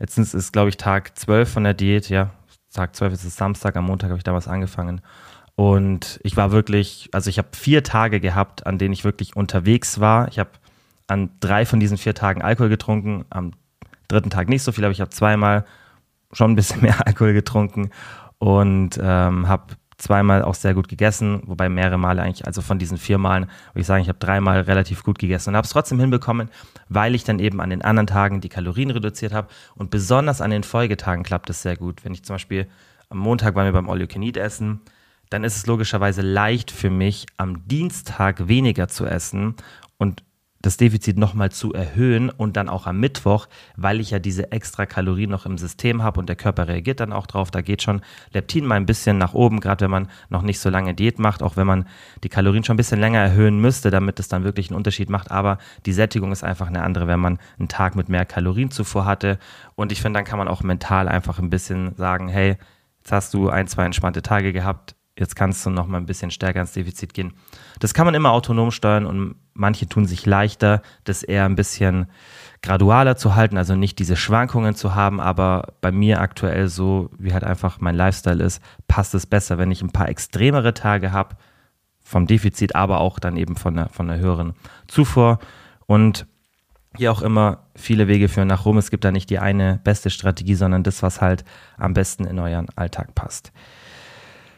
jetzt 0.00 0.18
ist 0.18 0.34
es 0.34 0.52
glaube 0.52 0.68
ich 0.68 0.76
Tag 0.76 1.16
12 1.18 1.52
von 1.52 1.64
der 1.64 1.74
Diät, 1.74 2.08
ja, 2.08 2.30
Tag 2.72 2.96
12 2.96 3.14
ist 3.14 3.24
es 3.24 3.36
Samstag, 3.36 3.76
am 3.76 3.86
Montag 3.86 4.10
habe 4.10 4.18
ich 4.18 4.24
damals 4.24 4.48
angefangen 4.48 5.00
und 5.56 6.18
ich 6.22 6.36
war 6.36 6.50
wirklich, 6.50 7.08
also 7.12 7.30
ich 7.30 7.38
habe 7.38 7.48
vier 7.52 7.84
Tage 7.84 8.20
gehabt, 8.20 8.66
an 8.66 8.78
denen 8.78 8.92
ich 8.92 9.04
wirklich 9.04 9.36
unterwegs 9.36 10.00
war. 10.00 10.28
Ich 10.28 10.38
habe 10.38 10.50
an 11.06 11.30
drei 11.40 11.64
von 11.64 11.78
diesen 11.80 11.98
vier 11.98 12.14
Tagen 12.14 12.42
Alkohol 12.42 12.68
getrunken, 12.68 13.24
am 13.30 13.52
dritten 14.08 14.30
Tag 14.30 14.48
nicht 14.48 14.62
so 14.62 14.72
viel, 14.72 14.84
aber 14.84 14.92
ich 14.92 15.00
habe 15.00 15.10
zweimal 15.10 15.64
schon 16.34 16.52
ein 16.52 16.56
bisschen 16.56 16.80
mehr 16.82 17.06
Alkohol 17.06 17.32
getrunken 17.32 17.90
und 18.38 18.98
ähm, 19.00 19.48
habe 19.48 19.76
zweimal 19.96 20.42
auch 20.42 20.54
sehr 20.54 20.74
gut 20.74 20.88
gegessen, 20.88 21.42
wobei 21.46 21.68
mehrere 21.68 21.98
Male 21.98 22.22
eigentlich, 22.22 22.46
also 22.46 22.62
von 22.62 22.78
diesen 22.78 22.98
vier 22.98 23.18
Malen, 23.18 23.44
würde 23.72 23.80
ich 23.80 23.86
sagen, 23.86 24.02
ich 24.02 24.08
habe 24.08 24.18
dreimal 24.18 24.60
relativ 24.60 25.02
gut 25.02 25.18
gegessen 25.18 25.50
und 25.50 25.56
habe 25.56 25.64
es 25.64 25.70
trotzdem 25.70 26.00
hinbekommen, 26.00 26.50
weil 26.88 27.14
ich 27.14 27.24
dann 27.24 27.38
eben 27.38 27.60
an 27.60 27.70
den 27.70 27.82
anderen 27.82 28.06
Tagen 28.06 28.40
die 28.40 28.48
Kalorien 28.48 28.90
reduziert 28.90 29.32
habe 29.32 29.48
und 29.76 29.90
besonders 29.90 30.40
an 30.40 30.50
den 30.50 30.64
Folgetagen 30.64 31.22
klappt 31.22 31.48
es 31.48 31.62
sehr 31.62 31.76
gut. 31.76 32.04
Wenn 32.04 32.12
ich 32.12 32.24
zum 32.24 32.34
Beispiel 32.34 32.66
am 33.08 33.18
Montag 33.18 33.54
waren 33.54 33.72
wir 33.72 33.80
beim 33.80 33.88
Eat 34.22 34.36
essen, 34.36 34.80
dann 35.30 35.44
ist 35.44 35.56
es 35.56 35.66
logischerweise 35.66 36.22
leicht 36.22 36.70
für 36.70 36.90
mich, 36.90 37.26
am 37.36 37.66
Dienstag 37.66 38.48
weniger 38.48 38.88
zu 38.88 39.06
essen 39.06 39.54
und 39.98 40.22
das 40.64 40.78
Defizit 40.78 41.18
nochmal 41.18 41.50
zu 41.50 41.74
erhöhen 41.74 42.30
und 42.30 42.56
dann 42.56 42.70
auch 42.70 42.86
am 42.86 42.98
Mittwoch, 42.98 43.48
weil 43.76 44.00
ich 44.00 44.10
ja 44.10 44.18
diese 44.18 44.50
extra 44.50 44.86
Kalorien 44.86 45.30
noch 45.30 45.44
im 45.44 45.58
System 45.58 46.02
habe 46.02 46.18
und 46.18 46.28
der 46.28 46.36
Körper 46.36 46.68
reagiert 46.68 47.00
dann 47.00 47.12
auch 47.12 47.26
drauf. 47.26 47.50
Da 47.50 47.60
geht 47.60 47.82
schon 47.82 48.00
Leptin 48.32 48.64
mal 48.64 48.76
ein 48.76 48.86
bisschen 48.86 49.18
nach 49.18 49.34
oben, 49.34 49.60
gerade 49.60 49.84
wenn 49.84 49.90
man 49.90 50.08
noch 50.30 50.40
nicht 50.40 50.58
so 50.58 50.70
lange 50.70 50.94
Diät 50.94 51.18
macht, 51.18 51.42
auch 51.42 51.58
wenn 51.58 51.66
man 51.66 51.86
die 52.22 52.30
Kalorien 52.30 52.64
schon 52.64 52.74
ein 52.74 52.76
bisschen 52.78 52.98
länger 52.98 53.18
erhöhen 53.18 53.60
müsste, 53.60 53.90
damit 53.90 54.18
es 54.18 54.28
dann 54.28 54.42
wirklich 54.42 54.70
einen 54.70 54.78
Unterschied 54.78 55.10
macht. 55.10 55.30
Aber 55.30 55.58
die 55.84 55.92
Sättigung 55.92 56.32
ist 56.32 56.42
einfach 56.42 56.68
eine 56.68 56.82
andere, 56.82 57.06
wenn 57.06 57.20
man 57.20 57.38
einen 57.58 57.68
Tag 57.68 57.94
mit 57.94 58.08
mehr 58.08 58.24
Kalorien 58.24 58.70
zuvor 58.70 59.04
hatte. 59.04 59.38
Und 59.74 59.92
ich 59.92 60.00
finde, 60.00 60.18
dann 60.18 60.24
kann 60.24 60.38
man 60.38 60.48
auch 60.48 60.62
mental 60.62 61.08
einfach 61.08 61.38
ein 61.38 61.50
bisschen 61.50 61.94
sagen, 61.96 62.28
hey, 62.28 62.56
jetzt 63.00 63.12
hast 63.12 63.34
du 63.34 63.50
ein, 63.50 63.66
zwei 63.66 63.84
entspannte 63.84 64.22
Tage 64.22 64.54
gehabt, 64.54 64.94
jetzt 65.18 65.36
kannst 65.36 65.66
du 65.66 65.70
noch 65.70 65.86
mal 65.86 65.98
ein 65.98 66.06
bisschen 66.06 66.30
stärker 66.30 66.62
ins 66.62 66.72
Defizit 66.72 67.12
gehen. 67.12 67.34
Das 67.80 67.92
kann 67.92 68.06
man 68.06 68.14
immer 68.14 68.32
autonom 68.32 68.70
steuern 68.70 69.04
und 69.04 69.36
manche 69.54 69.88
tun 69.88 70.06
sich 70.06 70.26
leichter, 70.26 70.82
das 71.04 71.22
eher 71.22 71.44
ein 71.44 71.56
bisschen 71.56 72.06
gradualer 72.62 73.16
zu 73.16 73.34
halten, 73.34 73.56
also 73.56 73.74
nicht 73.74 73.98
diese 73.98 74.16
Schwankungen 74.16 74.74
zu 74.74 74.94
haben, 74.94 75.20
aber 75.20 75.74
bei 75.80 75.92
mir 75.92 76.20
aktuell 76.20 76.68
so, 76.68 77.10
wie 77.18 77.32
halt 77.32 77.44
einfach 77.44 77.80
mein 77.80 77.94
Lifestyle 77.94 78.42
ist, 78.42 78.62
passt 78.88 79.14
es 79.14 79.26
besser, 79.26 79.58
wenn 79.58 79.70
ich 79.70 79.82
ein 79.82 79.90
paar 79.90 80.08
extremere 80.08 80.74
Tage 80.74 81.12
habe 81.12 81.36
vom 82.02 82.26
Defizit, 82.26 82.74
aber 82.74 83.00
auch 83.00 83.18
dann 83.18 83.36
eben 83.36 83.56
von 83.56 83.74
der, 83.74 83.88
von 83.88 84.08
der 84.08 84.18
höheren 84.18 84.54
Zufuhr 84.86 85.38
und 85.86 86.26
hier 86.96 87.10
auch 87.10 87.22
immer 87.22 87.64
viele 87.74 88.06
Wege 88.06 88.28
führen 88.28 88.48
nach 88.48 88.64
Rom. 88.64 88.78
Es 88.78 88.90
gibt 88.90 89.04
da 89.04 89.10
nicht 89.10 89.28
die 89.28 89.40
eine 89.40 89.80
beste 89.82 90.10
Strategie, 90.10 90.54
sondern 90.54 90.84
das, 90.84 91.02
was 91.02 91.20
halt 91.20 91.44
am 91.76 91.92
besten 91.92 92.24
in 92.24 92.38
euren 92.38 92.68
Alltag 92.76 93.14
passt 93.14 93.52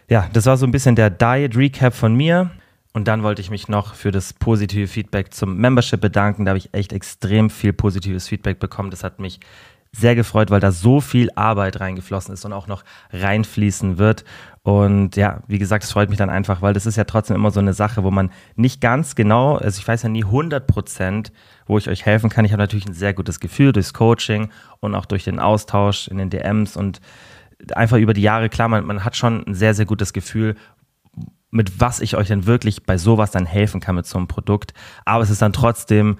ja, 0.08 0.28
das 0.32 0.46
war 0.46 0.56
so 0.56 0.66
ein 0.66 0.70
bisschen 0.70 0.96
der 0.96 1.10
Diet 1.10 1.56
Recap 1.56 1.94
von 1.94 2.14
mir. 2.14 2.50
Und 2.96 3.08
dann 3.08 3.22
wollte 3.22 3.42
ich 3.42 3.50
mich 3.50 3.68
noch 3.68 3.94
für 3.94 4.10
das 4.10 4.32
positive 4.32 4.86
Feedback 4.86 5.34
zum 5.34 5.58
Membership 5.58 6.00
bedanken. 6.00 6.46
Da 6.46 6.52
habe 6.52 6.58
ich 6.58 6.72
echt 6.72 6.94
extrem 6.94 7.50
viel 7.50 7.74
positives 7.74 8.26
Feedback 8.26 8.58
bekommen. 8.58 8.90
Das 8.90 9.04
hat 9.04 9.20
mich 9.20 9.38
sehr 9.92 10.14
gefreut, 10.14 10.50
weil 10.50 10.60
da 10.60 10.72
so 10.72 11.02
viel 11.02 11.28
Arbeit 11.34 11.78
reingeflossen 11.78 12.32
ist 12.32 12.46
und 12.46 12.54
auch 12.54 12.68
noch 12.68 12.84
reinfließen 13.12 13.98
wird. 13.98 14.24
Und 14.62 15.14
ja, 15.14 15.42
wie 15.46 15.58
gesagt, 15.58 15.84
es 15.84 15.92
freut 15.92 16.08
mich 16.08 16.16
dann 16.16 16.30
einfach, 16.30 16.62
weil 16.62 16.72
das 16.72 16.86
ist 16.86 16.96
ja 16.96 17.04
trotzdem 17.04 17.36
immer 17.36 17.50
so 17.50 17.60
eine 17.60 17.74
Sache, 17.74 18.02
wo 18.02 18.10
man 18.10 18.30
nicht 18.54 18.80
ganz 18.80 19.14
genau, 19.14 19.56
also 19.56 19.78
ich 19.78 19.86
weiß 19.86 20.02
ja 20.04 20.08
nie 20.08 20.24
100 20.24 20.66
Prozent, 20.66 21.32
wo 21.66 21.76
ich 21.76 21.90
euch 21.90 22.06
helfen 22.06 22.30
kann. 22.30 22.46
Ich 22.46 22.52
habe 22.52 22.62
natürlich 22.62 22.86
ein 22.86 22.94
sehr 22.94 23.12
gutes 23.12 23.40
Gefühl 23.40 23.72
durchs 23.72 23.92
Coaching 23.92 24.48
und 24.80 24.94
auch 24.94 25.04
durch 25.04 25.24
den 25.24 25.38
Austausch 25.38 26.08
in 26.08 26.16
den 26.16 26.30
DMs 26.30 26.78
und 26.78 27.02
einfach 27.74 27.96
über 27.98 28.14
die 28.14 28.22
Jahre, 28.22 28.48
klar, 28.48 28.68
man, 28.68 28.84
man 28.84 29.04
hat 29.04 29.16
schon 29.16 29.46
ein 29.46 29.54
sehr, 29.54 29.74
sehr 29.74 29.86
gutes 29.86 30.12
Gefühl, 30.12 30.56
mit 31.56 31.80
was 31.80 32.00
ich 32.00 32.16
euch 32.16 32.28
denn 32.28 32.46
wirklich 32.46 32.84
bei 32.84 32.98
sowas 32.98 33.30
dann 33.30 33.46
helfen 33.46 33.80
kann 33.80 33.96
mit 33.96 34.06
so 34.06 34.18
einem 34.18 34.28
Produkt. 34.28 34.74
Aber 35.04 35.22
es 35.22 35.30
ist 35.30 35.42
dann 35.42 35.52
trotzdem 35.52 36.18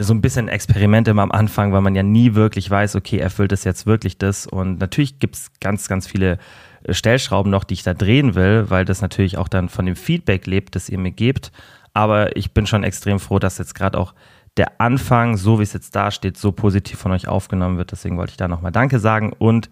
so 0.00 0.14
ein 0.14 0.20
bisschen 0.20 0.46
Experiment 0.48 1.08
immer 1.08 1.22
am 1.22 1.32
Anfang, 1.32 1.72
weil 1.72 1.80
man 1.80 1.96
ja 1.96 2.04
nie 2.04 2.34
wirklich 2.34 2.70
weiß, 2.70 2.94
okay, 2.94 3.18
erfüllt 3.18 3.50
es 3.50 3.64
jetzt 3.64 3.84
wirklich 3.84 4.16
das? 4.16 4.46
Und 4.46 4.78
natürlich 4.78 5.18
gibt 5.18 5.34
es 5.34 5.50
ganz, 5.60 5.88
ganz 5.88 6.06
viele 6.06 6.38
äh, 6.84 6.94
Stellschrauben 6.94 7.50
noch, 7.50 7.64
die 7.64 7.74
ich 7.74 7.82
da 7.82 7.94
drehen 7.94 8.36
will, 8.36 8.70
weil 8.70 8.84
das 8.84 9.02
natürlich 9.02 9.36
auch 9.38 9.48
dann 9.48 9.68
von 9.68 9.86
dem 9.86 9.96
Feedback 9.96 10.46
lebt, 10.46 10.76
das 10.76 10.88
ihr 10.88 10.98
mir 10.98 11.10
gebt. 11.10 11.50
Aber 11.94 12.36
ich 12.36 12.52
bin 12.52 12.66
schon 12.66 12.84
extrem 12.84 13.18
froh, 13.18 13.40
dass 13.40 13.58
jetzt 13.58 13.74
gerade 13.74 13.98
auch 13.98 14.14
der 14.56 14.80
Anfang, 14.80 15.36
so 15.36 15.58
wie 15.58 15.64
es 15.64 15.72
jetzt 15.72 15.96
da 15.96 16.12
steht, 16.12 16.36
so 16.36 16.52
positiv 16.52 16.98
von 16.98 17.10
euch 17.10 17.26
aufgenommen 17.26 17.76
wird. 17.76 17.90
Deswegen 17.90 18.16
wollte 18.18 18.30
ich 18.30 18.36
da 18.36 18.46
nochmal 18.46 18.72
Danke 18.72 19.00
sagen 19.00 19.32
und 19.36 19.68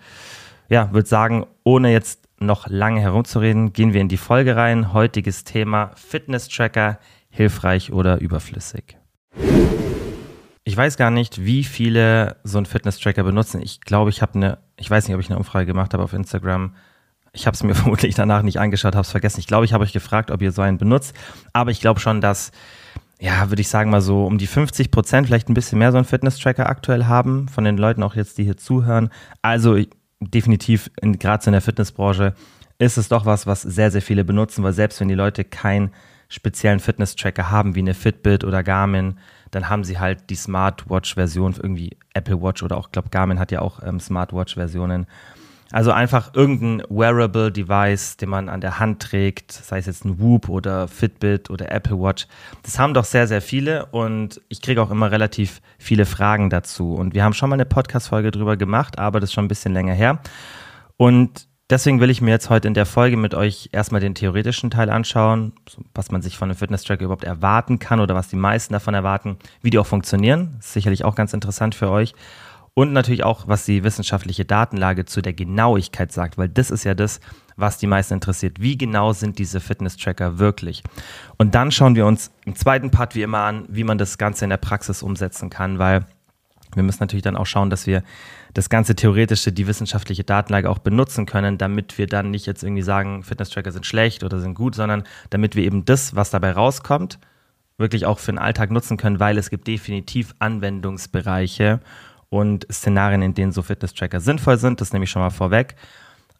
ja, 0.68 0.92
würde 0.92 1.08
sagen, 1.08 1.46
ohne 1.62 1.92
jetzt 1.92 2.25
noch 2.38 2.66
lange 2.68 3.00
herumzureden, 3.00 3.72
gehen 3.72 3.92
wir 3.92 4.00
in 4.00 4.08
die 4.08 4.16
Folge 4.16 4.56
rein. 4.56 4.92
Heutiges 4.92 5.44
Thema 5.44 5.92
Fitness-Tracker, 5.94 6.98
hilfreich 7.30 7.92
oder 7.92 8.20
überflüssig. 8.20 8.96
Ich 10.64 10.76
weiß 10.76 10.96
gar 10.96 11.10
nicht, 11.10 11.44
wie 11.44 11.64
viele 11.64 12.36
so 12.42 12.58
einen 12.58 12.66
Fitness-Tracker 12.66 13.22
benutzen. 13.22 13.62
Ich 13.62 13.80
glaube, 13.80 14.10
ich 14.10 14.20
habe 14.20 14.34
eine, 14.34 14.58
ich 14.76 14.90
weiß 14.90 15.06
nicht, 15.06 15.14
ob 15.14 15.20
ich 15.20 15.30
eine 15.30 15.38
Umfrage 15.38 15.66
gemacht 15.66 15.94
habe 15.94 16.02
auf 16.02 16.12
Instagram. 16.12 16.74
Ich 17.32 17.46
habe 17.46 17.54
es 17.54 17.62
mir 17.62 17.74
vermutlich 17.76 18.14
danach 18.14 18.42
nicht 18.42 18.58
angeschaut, 18.58 18.94
habe 18.94 19.04
es 19.04 19.10
vergessen. 19.10 19.40
Ich 19.40 19.46
glaube, 19.46 19.64
ich 19.64 19.72
habe 19.72 19.84
euch 19.84 19.92
gefragt, 19.92 20.30
ob 20.30 20.42
ihr 20.42 20.52
so 20.52 20.62
einen 20.62 20.78
benutzt. 20.78 21.14
Aber 21.52 21.70
ich 21.70 21.80
glaube 21.80 22.00
schon, 22.00 22.20
dass, 22.20 22.50
ja, 23.20 23.48
würde 23.48 23.62
ich 23.62 23.68
sagen 23.68 23.90
mal 23.90 24.00
so 24.00 24.26
um 24.26 24.38
die 24.38 24.48
50 24.48 24.90
Prozent, 24.90 25.28
vielleicht 25.28 25.48
ein 25.48 25.54
bisschen 25.54 25.78
mehr 25.78 25.92
so 25.92 25.98
einen 25.98 26.04
Fitness-Tracker 26.04 26.68
aktuell 26.68 27.04
haben, 27.04 27.48
von 27.48 27.64
den 27.64 27.76
Leuten 27.76 28.02
auch 28.02 28.16
jetzt, 28.16 28.36
die 28.36 28.44
hier 28.44 28.56
zuhören. 28.56 29.10
Also 29.42 29.78
definitiv, 30.20 30.90
gerade 31.00 31.46
in 31.46 31.52
der 31.52 31.60
Fitnessbranche, 31.60 32.34
ist 32.78 32.98
es 32.98 33.08
doch 33.08 33.24
was, 33.26 33.46
was 33.46 33.62
sehr, 33.62 33.90
sehr 33.90 34.02
viele 34.02 34.24
benutzen, 34.24 34.62
weil 34.62 34.72
selbst 34.72 35.00
wenn 35.00 35.08
die 35.08 35.14
Leute 35.14 35.44
keinen 35.44 35.92
speziellen 36.28 36.80
Fitness-Tracker 36.80 37.50
haben, 37.50 37.74
wie 37.74 37.80
eine 37.80 37.94
Fitbit 37.94 38.44
oder 38.44 38.62
Garmin, 38.62 39.18
dann 39.50 39.68
haben 39.68 39.84
sie 39.84 39.98
halt 39.98 40.28
die 40.28 40.34
Smartwatch-Version, 40.34 41.54
irgendwie 41.62 41.96
Apple 42.14 42.42
Watch 42.42 42.62
oder 42.62 42.76
auch, 42.76 42.86
ich 42.86 42.92
glaube, 42.92 43.10
Garmin 43.10 43.38
hat 43.38 43.52
ja 43.52 43.60
auch 43.60 43.82
ähm, 43.82 44.00
Smartwatch-Versionen. 44.00 45.06
Also 45.72 45.90
einfach 45.90 46.32
irgendein 46.34 46.86
Wearable 46.88 47.50
Device, 47.50 48.16
den 48.16 48.28
man 48.28 48.48
an 48.48 48.60
der 48.60 48.78
Hand 48.78 49.02
trägt, 49.02 49.50
sei 49.50 49.78
es 49.78 49.86
jetzt 49.86 50.04
ein 50.04 50.20
Whoop 50.20 50.48
oder 50.48 50.86
Fitbit 50.86 51.50
oder 51.50 51.72
Apple 51.72 51.98
Watch. 51.98 52.28
Das 52.62 52.78
haben 52.78 52.94
doch 52.94 53.04
sehr, 53.04 53.26
sehr 53.26 53.42
viele 53.42 53.86
und 53.86 54.40
ich 54.48 54.62
kriege 54.62 54.80
auch 54.80 54.90
immer 54.90 55.10
relativ 55.10 55.60
viele 55.78 56.06
Fragen 56.06 56.50
dazu. 56.50 56.94
Und 56.94 57.14
wir 57.14 57.24
haben 57.24 57.32
schon 57.32 57.50
mal 57.50 57.54
eine 57.54 57.66
Podcast-Folge 57.66 58.30
drüber 58.30 58.56
gemacht, 58.56 58.98
aber 58.98 59.18
das 59.18 59.30
ist 59.30 59.34
schon 59.34 59.46
ein 59.46 59.48
bisschen 59.48 59.72
länger 59.72 59.94
her. 59.94 60.20
Und 60.96 61.48
deswegen 61.68 62.00
will 62.00 62.10
ich 62.10 62.20
mir 62.20 62.30
jetzt 62.30 62.48
heute 62.48 62.68
in 62.68 62.74
der 62.74 62.86
Folge 62.86 63.16
mit 63.16 63.34
euch 63.34 63.70
erstmal 63.72 64.00
den 64.00 64.14
theoretischen 64.14 64.70
Teil 64.70 64.88
anschauen, 64.88 65.52
was 65.94 66.12
man 66.12 66.22
sich 66.22 66.38
von 66.38 66.48
einem 66.48 66.58
Fitness-Tracker 66.58 67.04
überhaupt 67.04 67.24
erwarten 67.24 67.80
kann 67.80 67.98
oder 67.98 68.14
was 68.14 68.28
die 68.28 68.36
meisten 68.36 68.72
davon 68.72 68.94
erwarten, 68.94 69.36
wie 69.62 69.70
die 69.70 69.78
auch 69.78 69.86
funktionieren. 69.86 70.56
Ist 70.60 70.74
sicherlich 70.74 71.04
auch 71.04 71.16
ganz 71.16 71.32
interessant 71.32 71.74
für 71.74 71.90
euch. 71.90 72.14
Und 72.78 72.92
natürlich 72.92 73.24
auch, 73.24 73.48
was 73.48 73.64
die 73.64 73.84
wissenschaftliche 73.84 74.44
Datenlage 74.44 75.06
zu 75.06 75.22
der 75.22 75.32
Genauigkeit 75.32 76.12
sagt, 76.12 76.36
weil 76.36 76.50
das 76.50 76.70
ist 76.70 76.84
ja 76.84 76.94
das, 76.94 77.20
was 77.56 77.78
die 77.78 77.86
meisten 77.86 78.12
interessiert. 78.12 78.60
Wie 78.60 78.76
genau 78.76 79.14
sind 79.14 79.38
diese 79.38 79.60
Fitness-Tracker 79.60 80.38
wirklich? 80.38 80.82
Und 81.38 81.54
dann 81.54 81.72
schauen 81.72 81.96
wir 81.96 82.04
uns 82.04 82.30
im 82.44 82.54
zweiten 82.54 82.90
Part 82.90 83.14
wie 83.14 83.22
immer 83.22 83.38
an, 83.38 83.64
wie 83.68 83.82
man 83.82 83.96
das 83.96 84.18
Ganze 84.18 84.44
in 84.44 84.50
der 84.50 84.58
Praxis 84.58 85.02
umsetzen 85.02 85.48
kann, 85.48 85.78
weil 85.78 86.04
wir 86.74 86.82
müssen 86.82 86.98
natürlich 87.00 87.22
dann 87.22 87.38
auch 87.38 87.46
schauen, 87.46 87.70
dass 87.70 87.86
wir 87.86 88.02
das 88.52 88.68
ganze 88.68 88.94
theoretische, 88.94 89.52
die 89.52 89.66
wissenschaftliche 89.66 90.24
Datenlage 90.24 90.68
auch 90.68 90.80
benutzen 90.80 91.24
können, 91.24 91.56
damit 91.56 91.96
wir 91.96 92.06
dann 92.06 92.30
nicht 92.30 92.44
jetzt 92.44 92.62
irgendwie 92.62 92.82
sagen, 92.82 93.22
Fitness-Tracker 93.22 93.72
sind 93.72 93.86
schlecht 93.86 94.22
oder 94.22 94.38
sind 94.38 94.52
gut, 94.52 94.74
sondern 94.74 95.04
damit 95.30 95.56
wir 95.56 95.64
eben 95.64 95.86
das, 95.86 96.14
was 96.14 96.28
dabei 96.28 96.52
rauskommt, 96.52 97.18
wirklich 97.78 98.04
auch 98.04 98.18
für 98.18 98.32
den 98.32 98.38
Alltag 98.38 98.70
nutzen 98.70 98.98
können, 98.98 99.18
weil 99.18 99.38
es 99.38 99.48
gibt 99.48 99.66
definitiv 99.66 100.34
Anwendungsbereiche 100.40 101.80
und 102.28 102.66
Szenarien, 102.70 103.22
in 103.22 103.34
denen 103.34 103.52
so 103.52 103.62
Fitness-Tracker 103.62 104.20
sinnvoll 104.20 104.58
sind. 104.58 104.80
Das 104.80 104.92
nehme 104.92 105.04
ich 105.04 105.10
schon 105.10 105.22
mal 105.22 105.30
vorweg. 105.30 105.76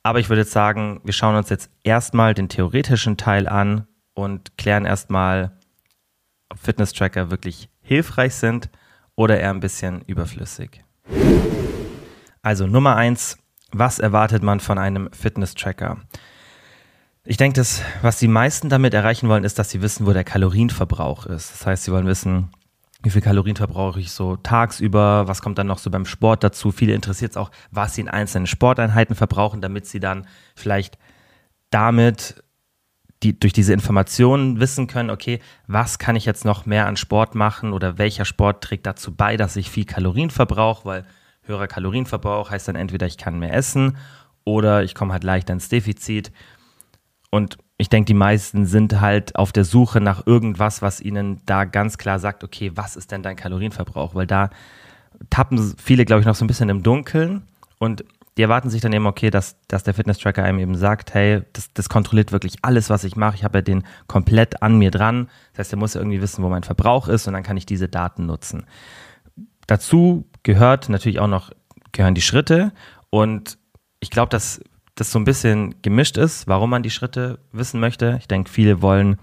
Aber 0.03 0.21
ich 0.21 0.29
würde 0.29 0.43
jetzt 0.43 0.53
sagen, 0.53 1.01
wir 1.05 1.13
schauen 1.13 1.37
uns 1.37 1.51
jetzt 1.51 1.71
erstmal 1.83 2.35
den 2.35 2.49
theoretischen 2.49 3.17
Teil 3.17 3.49
an 3.49 3.87
und 4.15 4.57
klären 4.57 4.85
erstmal, 4.85 5.53
ob 6.49 6.59
Fitness-Tracker 6.59 7.31
wirklich 7.31 7.69
hilfreich 7.83 8.35
sind 8.35 8.71
oder 9.15 9.41
eher 9.41 9.51
ein 9.51 9.61
bisschen 9.61 10.03
überflüssig. 10.03 10.85
Also 12.43 12.67
Nummer 12.67 12.95
eins, 12.97 13.39
was 13.73 13.99
erwartet 13.99 14.43
man 14.43 14.61
von 14.61 14.79
einem 14.79 15.11
Fitness-Tracker? 15.13 15.99
Ich 17.25 17.37
denke, 17.37 17.59
das, 17.59 17.83
was 18.03 18.21
die 18.21 18.29
meisten 18.29 18.69
damit 18.69 18.95
erreichen 18.95 19.29
wollen, 19.29 19.43
ist, 19.43 19.59
dass 19.59 19.71
sie 19.71 19.83
wissen, 19.83 20.07
wo 20.07 20.13
der 20.13 20.23
Kalorienverbrauch 20.23 21.27
ist. 21.27 21.53
Das 21.53 21.67
heißt, 21.67 21.85
sie 21.85 21.91
wollen 21.91 22.07
wissen, 22.07 22.51
wie 23.03 23.11
viel 23.11 23.21
Kalorien 23.21 23.57
verbrauche 23.57 24.01
ich 24.01 24.11
so 24.11 24.37
tagsüber, 24.37 25.29
was 25.29 25.43
kommt 25.43 25.59
dann 25.59 25.67
noch 25.67 25.79
so 25.79 25.91
beim 25.91 26.07
Sport 26.07 26.43
dazu. 26.43 26.73
Viele 26.73 26.95
interessiert 26.95 27.33
es 27.33 27.37
auch, 27.37 27.51
was 27.71 27.95
sie 27.95 28.01
in 28.01 28.09
einzelnen 28.09 28.47
Sporteinheiten 28.47 29.15
verbrauchen, 29.15 29.61
damit 29.61 29.87
sie 29.87 30.01
dann 30.01 30.27
vielleicht 30.55 30.99
damit 31.71 32.43
die, 33.23 33.39
durch 33.39 33.53
diese 33.53 33.73
Informationen 33.73 34.61
wissen 34.61 34.87
können, 34.87 35.11
okay, 35.11 35.41
was 35.67 35.99
kann 35.99 36.17
ich 36.17 36.27
jetzt 36.27 36.45
noch 36.45 36.67
mehr 36.67 36.87
an 36.87 36.97
Sport 36.97 37.35
machen 37.35 37.73
oder 37.73 37.99
welcher 37.99 38.25
Sport 38.25 38.63
trägt 38.63 38.87
dazu 38.87 39.15
bei, 39.15 39.37
dass 39.37 39.57
ich 39.57 39.71
viel 39.71 39.85
Kalorien 39.85 40.31
verbrauche, 40.31 40.85
weil 40.85 41.07
höherer 41.43 41.67
Kalorienverbrauch 41.67 42.51
heißt 42.51 42.69
dann 42.69 42.77
entweder 42.77 43.07
ich 43.07 43.19
kann 43.19 43.39
mehr 43.39 43.55
essen 43.55 43.97
oder 44.45 44.83
ich 44.83 44.95
komme 44.95 45.13
halt 45.13 45.25
leichter 45.25 45.53
ins 45.53 45.69
Defizit. 45.69 46.31
Und 47.31 47.59
ich 47.79 47.89
denke, 47.89 48.07
die 48.07 48.15
meisten 48.15 48.65
sind 48.65 49.01
halt 49.01 49.37
auf 49.37 49.53
der 49.53 49.65
Suche 49.65 50.01
nach 50.01 50.27
irgendwas, 50.27 50.81
was 50.81 51.01
ihnen 51.01 51.41
da 51.45 51.65
ganz 51.65 51.99
klar 51.99 52.19
sagt, 52.19 52.43
okay, 52.43 52.73
was 52.75 52.97
ist 52.97 53.13
denn 53.13 53.23
dein 53.23 53.37
Kalorienverbrauch? 53.37 54.15
Weil 54.15 54.27
da 54.27 54.51
tappen 55.31 55.75
viele, 55.77 56.05
glaube 56.05 56.21
ich, 56.21 56.27
noch 56.27 56.35
so 56.35 56.45
ein 56.45 56.49
bisschen 56.49 56.69
im 56.69 56.83
Dunkeln 56.83 57.43
und 57.79 58.05
die 58.37 58.43
erwarten 58.43 58.69
sich 58.69 58.83
dann 58.83 58.93
eben, 58.93 59.07
okay, 59.07 59.31
dass, 59.31 59.57
dass 59.67 59.83
der 59.83 59.95
Fitness-Tracker 59.95 60.43
einem 60.43 60.59
eben 60.59 60.77
sagt, 60.77 61.15
hey, 61.15 61.43
das, 61.55 61.73
das 61.73 61.89
kontrolliert 61.89 62.33
wirklich 62.33 62.59
alles, 62.63 62.91
was 62.91 63.05
ich 63.05 63.17
mache. 63.17 63.37
Ich 63.37 63.45
habe 63.45 63.59
ja 63.59 63.63
den 63.63 63.85
komplett 64.09 64.63
an 64.63 64.77
mir 64.77 64.91
dran. 64.91 65.31
Das 65.53 65.61
heißt, 65.61 65.73
er 65.73 65.79
muss 65.79 65.95
ja 65.95 66.03
irgendwie 66.03 66.21
wissen, 66.21 66.45
wo 66.45 66.51
mein 66.51 66.63
Verbrauch 66.63 67.09
ist 67.09 67.27
und 67.27 67.33
dann 67.33 67.43
kann 67.43 67.57
ich 67.57 67.65
diese 67.65 67.89
Daten 67.89 68.27
nutzen. 68.27 68.67
Dazu 69.67 70.27
gehört 70.43 70.91
natürlich 70.91 71.19
auch 71.19 71.29
noch, 71.29 71.51
gehören 71.93 72.15
die 72.15 72.21
Schritte 72.21 72.73
und 73.09 73.57
ich 74.01 74.11
glaube, 74.11 74.29
dass 74.29 74.61
das 74.97 75.13
so 75.13 75.19
ein 75.19 75.25
bisschen 75.25 75.81
gemischt 75.83 76.17
ist, 76.17 76.49
warum 76.49 76.71
man 76.71 76.83
die 76.83 76.91
Schritte 76.91 77.39
wissen 77.53 77.81
möchte. 77.81 78.17
Ich 78.19 78.29
denke, 78.29 78.51
viele 78.51 78.83
wollen 78.83 79.19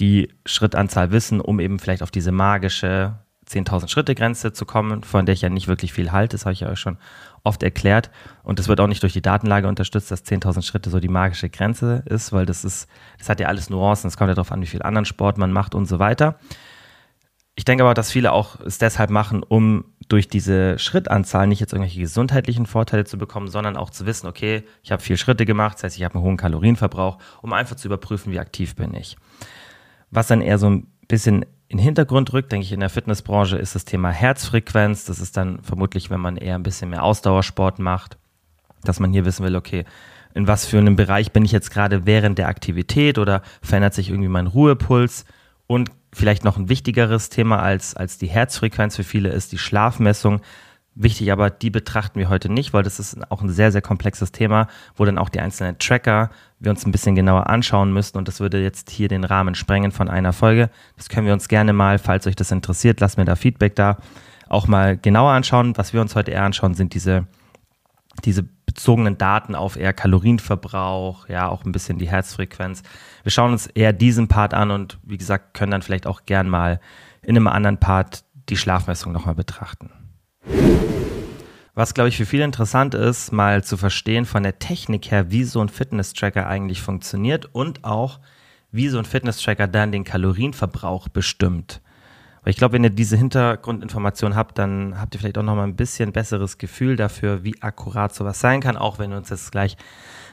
die 0.00 0.30
Schrittanzahl 0.46 1.12
wissen, 1.12 1.40
um 1.40 1.60
eben 1.60 1.78
vielleicht 1.78 2.02
auf 2.02 2.10
diese 2.10 2.32
magische 2.32 3.18
10.000 3.46 3.88
Schritte 3.88 4.14
Grenze 4.14 4.52
zu 4.52 4.64
kommen, 4.64 5.04
von 5.04 5.26
der 5.26 5.34
ich 5.34 5.42
ja 5.42 5.50
nicht 5.50 5.68
wirklich 5.68 5.92
viel 5.92 6.12
halte. 6.12 6.36
Das 6.36 6.46
habe 6.46 6.54
ich 6.54 6.60
ja 6.60 6.70
euch 6.70 6.78
schon 6.78 6.96
oft 7.44 7.62
erklärt. 7.62 8.10
Und 8.42 8.58
das 8.58 8.68
wird 8.68 8.80
auch 8.80 8.86
nicht 8.86 9.02
durch 9.02 9.12
die 9.12 9.20
Datenlage 9.20 9.68
unterstützt, 9.68 10.10
dass 10.10 10.24
10.000 10.24 10.62
Schritte 10.62 10.88
so 10.88 10.98
die 10.98 11.08
magische 11.08 11.50
Grenze 11.50 12.02
ist, 12.06 12.32
weil 12.32 12.46
das 12.46 12.64
ist, 12.64 12.88
das 13.18 13.28
hat 13.28 13.40
ja 13.40 13.48
alles 13.48 13.68
Nuancen. 13.68 14.08
Es 14.08 14.16
kommt 14.16 14.28
ja 14.28 14.34
darauf 14.34 14.52
an, 14.52 14.62
wie 14.62 14.66
viel 14.66 14.82
anderen 14.82 15.04
Sport 15.04 15.36
man 15.36 15.52
macht 15.52 15.74
und 15.74 15.84
so 15.84 15.98
weiter. 15.98 16.38
Ich 17.54 17.64
denke 17.64 17.84
aber, 17.84 17.94
dass 17.94 18.10
viele 18.10 18.32
auch 18.32 18.60
es 18.60 18.78
deshalb 18.78 19.10
machen, 19.10 19.42
um 19.42 19.84
durch 20.08 20.28
diese 20.28 20.78
Schrittanzahl 20.78 21.46
nicht 21.46 21.60
jetzt 21.60 21.72
irgendwelche 21.72 22.00
gesundheitlichen 22.00 22.66
Vorteile 22.66 23.04
zu 23.04 23.18
bekommen, 23.18 23.48
sondern 23.48 23.76
auch 23.76 23.90
zu 23.90 24.06
wissen, 24.06 24.26
okay, 24.26 24.62
ich 24.82 24.90
habe 24.90 25.02
vier 25.02 25.16
Schritte 25.16 25.44
gemacht, 25.44 25.76
das 25.76 25.84
heißt, 25.84 25.96
ich 25.96 26.04
habe 26.04 26.14
einen 26.14 26.24
hohen 26.24 26.36
Kalorienverbrauch, 26.36 27.18
um 27.42 27.52
einfach 27.52 27.76
zu 27.76 27.88
überprüfen, 27.88 28.32
wie 28.32 28.38
aktiv 28.38 28.74
bin 28.74 28.94
ich. 28.94 29.16
Was 30.10 30.26
dann 30.26 30.40
eher 30.40 30.58
so 30.58 30.68
ein 30.68 30.86
bisschen 31.08 31.44
in 31.68 31.78
den 31.78 31.84
Hintergrund 31.84 32.32
rückt, 32.32 32.52
denke 32.52 32.66
ich, 32.66 32.72
in 32.72 32.80
der 32.80 32.90
Fitnessbranche 32.90 33.56
ist 33.56 33.74
das 33.74 33.86
Thema 33.86 34.10
Herzfrequenz. 34.10 35.06
Das 35.06 35.20
ist 35.20 35.36
dann 35.38 35.62
vermutlich, 35.62 36.10
wenn 36.10 36.20
man 36.20 36.36
eher 36.36 36.54
ein 36.54 36.62
bisschen 36.62 36.90
mehr 36.90 37.02
Ausdauersport 37.02 37.78
macht, 37.78 38.18
dass 38.82 39.00
man 39.00 39.12
hier 39.12 39.24
wissen 39.24 39.44
will, 39.44 39.56
okay, 39.56 39.84
in 40.34 40.46
was 40.46 40.66
für 40.66 40.78
einem 40.78 40.96
Bereich 40.96 41.32
bin 41.32 41.44
ich 41.44 41.52
jetzt 41.52 41.70
gerade 41.70 42.06
während 42.06 42.38
der 42.38 42.48
Aktivität 42.48 43.18
oder 43.18 43.42
verändert 43.62 43.94
sich 43.94 44.10
irgendwie 44.10 44.28
mein 44.28 44.46
Ruhepuls 44.46 45.24
und 45.66 45.90
vielleicht 46.12 46.44
noch 46.44 46.56
ein 46.56 46.68
wichtigeres 46.68 47.28
Thema 47.28 47.60
als, 47.60 47.94
als 47.94 48.18
die 48.18 48.26
Herzfrequenz 48.26 48.96
für 48.96 49.04
viele 49.04 49.30
ist 49.30 49.52
die 49.52 49.58
Schlafmessung. 49.58 50.40
Wichtig, 50.94 51.32
aber 51.32 51.48
die 51.48 51.70
betrachten 51.70 52.18
wir 52.18 52.28
heute 52.28 52.52
nicht, 52.52 52.74
weil 52.74 52.82
das 52.82 52.98
ist 52.98 53.16
auch 53.30 53.40
ein 53.40 53.48
sehr, 53.48 53.72
sehr 53.72 53.80
komplexes 53.80 54.30
Thema, 54.30 54.66
wo 54.94 55.06
dann 55.06 55.16
auch 55.16 55.30
die 55.30 55.40
einzelnen 55.40 55.78
Tracker 55.78 56.28
wir 56.58 56.70
uns 56.70 56.84
ein 56.84 56.92
bisschen 56.92 57.14
genauer 57.14 57.48
anschauen 57.48 57.94
müssen 57.94 58.18
und 58.18 58.28
das 58.28 58.40
würde 58.40 58.62
jetzt 58.62 58.90
hier 58.90 59.08
den 59.08 59.24
Rahmen 59.24 59.54
sprengen 59.54 59.90
von 59.90 60.10
einer 60.10 60.34
Folge. 60.34 60.68
Das 60.98 61.08
können 61.08 61.26
wir 61.26 61.32
uns 61.32 61.48
gerne 61.48 61.72
mal, 61.72 61.98
falls 61.98 62.26
euch 62.26 62.36
das 62.36 62.50
interessiert, 62.50 63.00
lasst 63.00 63.16
mir 63.16 63.24
da 63.24 63.36
Feedback 63.36 63.74
da, 63.74 63.96
auch 64.50 64.66
mal 64.66 64.98
genauer 64.98 65.32
anschauen. 65.32 65.72
Was 65.78 65.94
wir 65.94 66.02
uns 66.02 66.14
heute 66.14 66.32
eher 66.32 66.44
anschauen, 66.44 66.74
sind 66.74 66.92
diese, 66.92 67.26
diese 68.24 68.42
bezogenen 68.42 69.18
Daten 69.18 69.54
auf 69.54 69.76
eher 69.76 69.92
Kalorienverbrauch, 69.92 71.28
ja, 71.28 71.48
auch 71.48 71.64
ein 71.64 71.72
bisschen 71.72 71.98
die 71.98 72.08
Herzfrequenz. 72.08 72.82
Wir 73.22 73.30
schauen 73.30 73.52
uns 73.52 73.66
eher 73.66 73.92
diesen 73.92 74.28
Part 74.28 74.54
an 74.54 74.70
und 74.70 74.98
wie 75.02 75.18
gesagt, 75.18 75.54
können 75.54 75.72
dann 75.72 75.82
vielleicht 75.82 76.06
auch 76.06 76.24
gern 76.24 76.48
mal 76.48 76.80
in 77.22 77.36
einem 77.36 77.48
anderen 77.48 77.78
Part 77.78 78.24
die 78.48 78.56
Schlafmessung 78.56 79.12
nochmal 79.12 79.34
betrachten. 79.34 79.90
Was, 81.74 81.94
glaube 81.94 82.08
ich, 82.08 82.18
für 82.18 82.26
viele 82.26 82.44
interessant 82.44 82.94
ist, 82.94 83.32
mal 83.32 83.64
zu 83.64 83.78
verstehen 83.78 84.26
von 84.26 84.42
der 84.42 84.58
Technik 84.58 85.10
her, 85.10 85.30
wie 85.30 85.44
so 85.44 85.60
ein 85.60 85.70
Fitness-Tracker 85.70 86.46
eigentlich 86.46 86.82
funktioniert 86.82 87.48
und 87.54 87.84
auch, 87.84 88.20
wie 88.70 88.88
so 88.88 88.98
ein 88.98 89.06
Fitness-Tracker 89.06 89.68
dann 89.68 89.92
den 89.92 90.04
Kalorienverbrauch 90.04 91.08
bestimmt. 91.08 91.80
Weil 92.42 92.50
ich 92.50 92.56
glaube, 92.56 92.74
wenn 92.74 92.84
ihr 92.84 92.90
diese 92.90 93.16
Hintergrundinformation 93.16 94.34
habt, 94.34 94.58
dann 94.58 95.00
habt 95.00 95.14
ihr 95.14 95.20
vielleicht 95.20 95.38
auch 95.38 95.44
nochmal 95.44 95.66
ein 95.66 95.76
bisschen 95.76 96.12
besseres 96.12 96.58
Gefühl 96.58 96.96
dafür, 96.96 97.44
wie 97.44 97.62
akkurat 97.62 98.14
sowas 98.14 98.40
sein 98.40 98.60
kann, 98.60 98.76
auch 98.76 98.98
wenn 98.98 99.10
wir 99.10 99.16
uns 99.16 99.28
das 99.28 99.50
gleich 99.50 99.76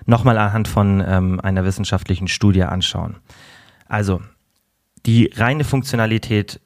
nochmal 0.06 0.38
anhand 0.38 0.68
von 0.68 1.04
ähm, 1.06 1.40
einer 1.40 1.66
wissenschaftlichen 1.66 2.28
Studie 2.28 2.64
anschauen. 2.64 3.18
Also, 3.88 4.22
die 5.06 5.32
reine 5.36 5.64
Funktionalität 5.64 6.60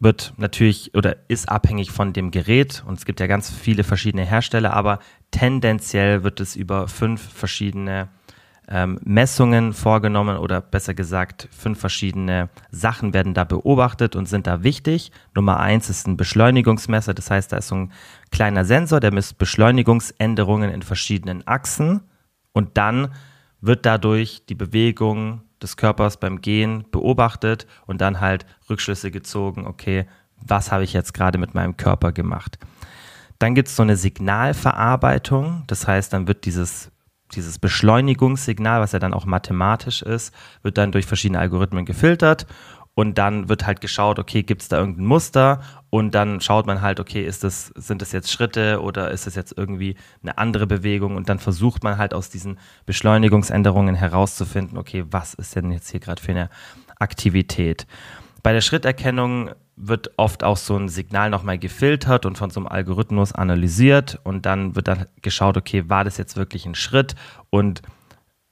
wird 0.00 0.34
natürlich 0.36 0.94
oder 0.94 1.16
ist 1.28 1.48
abhängig 1.48 1.90
von 1.90 2.12
dem 2.12 2.30
Gerät 2.30 2.84
und 2.86 2.98
es 2.98 3.06
gibt 3.06 3.20
ja 3.20 3.26
ganz 3.26 3.50
viele 3.50 3.84
verschiedene 3.84 4.24
Hersteller, 4.24 4.74
aber 4.74 4.98
tendenziell 5.30 6.22
wird 6.22 6.40
es 6.40 6.56
über 6.56 6.88
fünf 6.88 7.22
verschiedene 7.22 8.08
ähm, 8.68 8.98
Messungen 9.04 9.72
vorgenommen 9.72 10.38
oder 10.38 10.60
besser 10.60 10.94
gesagt, 10.94 11.48
fünf 11.50 11.78
verschiedene 11.78 12.48
Sachen 12.70 13.12
werden 13.14 13.34
da 13.34 13.44
beobachtet 13.44 14.16
und 14.16 14.26
sind 14.26 14.46
da 14.46 14.62
wichtig. 14.62 15.12
Nummer 15.34 15.60
eins 15.60 15.90
ist 15.90 16.06
ein 16.06 16.16
Beschleunigungsmesser, 16.16 17.14
das 17.14 17.30
heißt, 17.30 17.52
da 17.52 17.58
ist 17.58 17.68
so 17.68 17.76
ein 17.76 17.92
kleiner 18.30 18.64
Sensor, 18.64 19.00
der 19.00 19.12
misst 19.12 19.38
Beschleunigungsänderungen 19.38 20.70
in 20.70 20.82
verschiedenen 20.82 21.46
Achsen 21.46 22.00
und 22.52 22.76
dann 22.78 23.08
wird 23.60 23.86
dadurch 23.86 24.44
die 24.46 24.54
Bewegung 24.54 25.42
des 25.62 25.76
Körpers 25.76 26.18
beim 26.18 26.40
Gehen 26.40 26.84
beobachtet 26.90 27.66
und 27.86 28.00
dann 28.00 28.20
halt 28.20 28.44
Rückschlüsse 28.68 29.10
gezogen, 29.10 29.66
okay, 29.66 30.06
was 30.36 30.70
habe 30.70 30.84
ich 30.84 30.92
jetzt 30.92 31.14
gerade 31.14 31.38
mit 31.38 31.54
meinem 31.54 31.76
Körper 31.76 32.12
gemacht. 32.12 32.58
Dann 33.38 33.54
gibt 33.54 33.68
es 33.68 33.76
so 33.76 33.82
eine 33.82 33.96
Signalverarbeitung, 33.96 35.64
das 35.66 35.86
heißt, 35.86 36.12
dann 36.12 36.28
wird 36.28 36.44
dieses 36.44 36.90
dieses 37.34 37.58
Beschleunigungssignal, 37.58 38.80
was 38.80 38.92
ja 38.92 38.98
dann 38.98 39.14
auch 39.14 39.26
mathematisch 39.26 40.02
ist, 40.02 40.34
wird 40.62 40.78
dann 40.78 40.92
durch 40.92 41.06
verschiedene 41.06 41.38
Algorithmen 41.38 41.84
gefiltert 41.84 42.46
und 42.94 43.18
dann 43.18 43.48
wird 43.48 43.66
halt 43.66 43.80
geschaut, 43.80 44.18
okay, 44.18 44.42
gibt 44.42 44.62
es 44.62 44.68
da 44.68 44.78
irgendein 44.78 45.06
Muster 45.06 45.60
und 45.90 46.14
dann 46.14 46.40
schaut 46.40 46.66
man 46.66 46.80
halt, 46.80 47.00
okay, 47.00 47.26
ist 47.26 47.44
das, 47.44 47.72
sind 47.74 48.02
das 48.02 48.12
jetzt 48.12 48.30
Schritte 48.30 48.80
oder 48.80 49.10
ist 49.10 49.26
das 49.26 49.34
jetzt 49.34 49.56
irgendwie 49.56 49.96
eine 50.22 50.38
andere 50.38 50.66
Bewegung 50.66 51.16
und 51.16 51.28
dann 51.28 51.38
versucht 51.38 51.82
man 51.82 51.98
halt 51.98 52.14
aus 52.14 52.30
diesen 52.30 52.58
Beschleunigungsänderungen 52.86 53.94
herauszufinden, 53.94 54.78
okay, 54.78 55.04
was 55.10 55.34
ist 55.34 55.56
denn 55.56 55.72
jetzt 55.72 55.90
hier 55.90 56.00
gerade 56.00 56.22
für 56.22 56.32
eine 56.32 56.50
Aktivität. 56.98 57.86
Bei 58.44 58.52
der 58.52 58.60
Schritterkennung 58.60 59.52
wird 59.74 60.12
oft 60.18 60.44
auch 60.44 60.58
so 60.58 60.76
ein 60.76 60.90
Signal 60.90 61.30
nochmal 61.30 61.58
gefiltert 61.58 62.26
und 62.26 62.36
von 62.36 62.50
so 62.50 62.60
einem 62.60 62.66
Algorithmus 62.66 63.32
analysiert 63.32 64.20
und 64.22 64.44
dann 64.44 64.76
wird 64.76 64.86
dann 64.86 65.06
geschaut, 65.22 65.56
okay, 65.56 65.88
war 65.88 66.04
das 66.04 66.18
jetzt 66.18 66.36
wirklich 66.36 66.66
ein 66.66 66.74
Schritt 66.74 67.14
und 67.48 67.80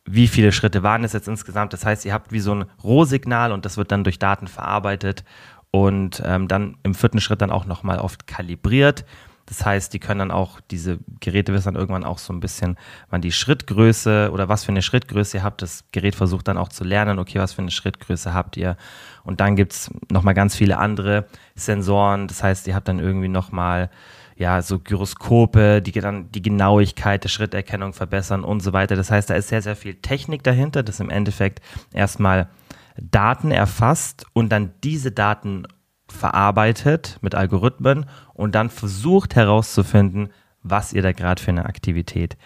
wie 0.06 0.28
viele 0.28 0.50
Schritte 0.50 0.82
waren 0.82 1.04
es 1.04 1.12
jetzt 1.12 1.28
insgesamt? 1.28 1.74
Das 1.74 1.84
heißt, 1.84 2.06
ihr 2.06 2.14
habt 2.14 2.32
wie 2.32 2.40
so 2.40 2.54
ein 2.54 2.64
Rohsignal 2.82 3.52
und 3.52 3.66
das 3.66 3.76
wird 3.76 3.92
dann 3.92 4.02
durch 4.02 4.18
Daten 4.18 4.48
verarbeitet 4.48 5.24
und 5.70 6.22
ähm, 6.24 6.48
dann 6.48 6.78
im 6.84 6.94
vierten 6.94 7.20
Schritt 7.20 7.42
dann 7.42 7.52
auch 7.52 7.66
nochmal 7.66 7.98
oft 7.98 8.26
kalibriert. 8.26 9.04
Das 9.46 9.64
heißt, 9.64 9.92
die 9.92 9.98
können 9.98 10.20
dann 10.20 10.30
auch, 10.30 10.60
diese 10.70 10.98
Geräte 11.20 11.52
wissen 11.52 11.74
dann 11.74 11.74
irgendwann 11.74 12.04
auch 12.04 12.18
so 12.18 12.32
ein 12.32 12.40
bisschen, 12.40 12.76
wann 13.10 13.20
die 13.20 13.32
Schrittgröße 13.32 14.30
oder 14.32 14.48
was 14.48 14.64
für 14.64 14.72
eine 14.72 14.82
Schrittgröße 14.82 15.38
ihr 15.38 15.42
habt. 15.42 15.62
Das 15.62 15.84
Gerät 15.92 16.14
versucht 16.14 16.48
dann 16.48 16.58
auch 16.58 16.68
zu 16.68 16.84
lernen, 16.84 17.18
okay, 17.18 17.38
was 17.38 17.52
für 17.52 17.62
eine 17.62 17.70
Schrittgröße 17.70 18.32
habt 18.32 18.56
ihr. 18.56 18.76
Und 19.24 19.40
dann 19.40 19.56
gibt 19.56 19.72
es 19.72 19.90
nochmal 20.10 20.34
ganz 20.34 20.54
viele 20.54 20.78
andere 20.78 21.26
Sensoren. 21.54 22.28
Das 22.28 22.42
heißt, 22.42 22.66
ihr 22.68 22.74
habt 22.74 22.88
dann 22.88 22.98
irgendwie 22.98 23.28
nochmal 23.28 23.90
ja, 24.36 24.62
so 24.62 24.78
Gyroskope, 24.78 25.82
die 25.82 25.92
dann 25.92 26.30
die 26.32 26.42
Genauigkeit 26.42 27.22
der 27.22 27.28
Schritterkennung 27.28 27.92
verbessern 27.92 28.44
und 28.44 28.60
so 28.60 28.72
weiter. 28.72 28.96
Das 28.96 29.10
heißt, 29.10 29.30
da 29.30 29.34
ist 29.34 29.48
sehr, 29.48 29.62
sehr 29.62 29.76
viel 29.76 29.94
Technik 29.94 30.42
dahinter, 30.42 30.82
das 30.82 31.00
im 31.00 31.10
Endeffekt 31.10 31.60
erstmal 31.92 32.48
Daten 32.96 33.50
erfasst 33.50 34.26
und 34.32 34.50
dann 34.50 34.72
diese 34.82 35.12
Daten 35.12 35.66
verarbeitet 36.12 37.18
mit 37.20 37.34
Algorithmen 37.34 38.06
und 38.34 38.54
dann 38.54 38.70
versucht 38.70 39.34
herauszufinden, 39.34 40.28
was 40.62 40.92
ihr 40.92 41.02
da 41.02 41.12
gerade 41.12 41.42
für 41.42 41.50
eine 41.50 41.66
Aktivität 41.66 42.36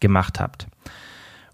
gemacht 0.00 0.40
habt. 0.40 0.66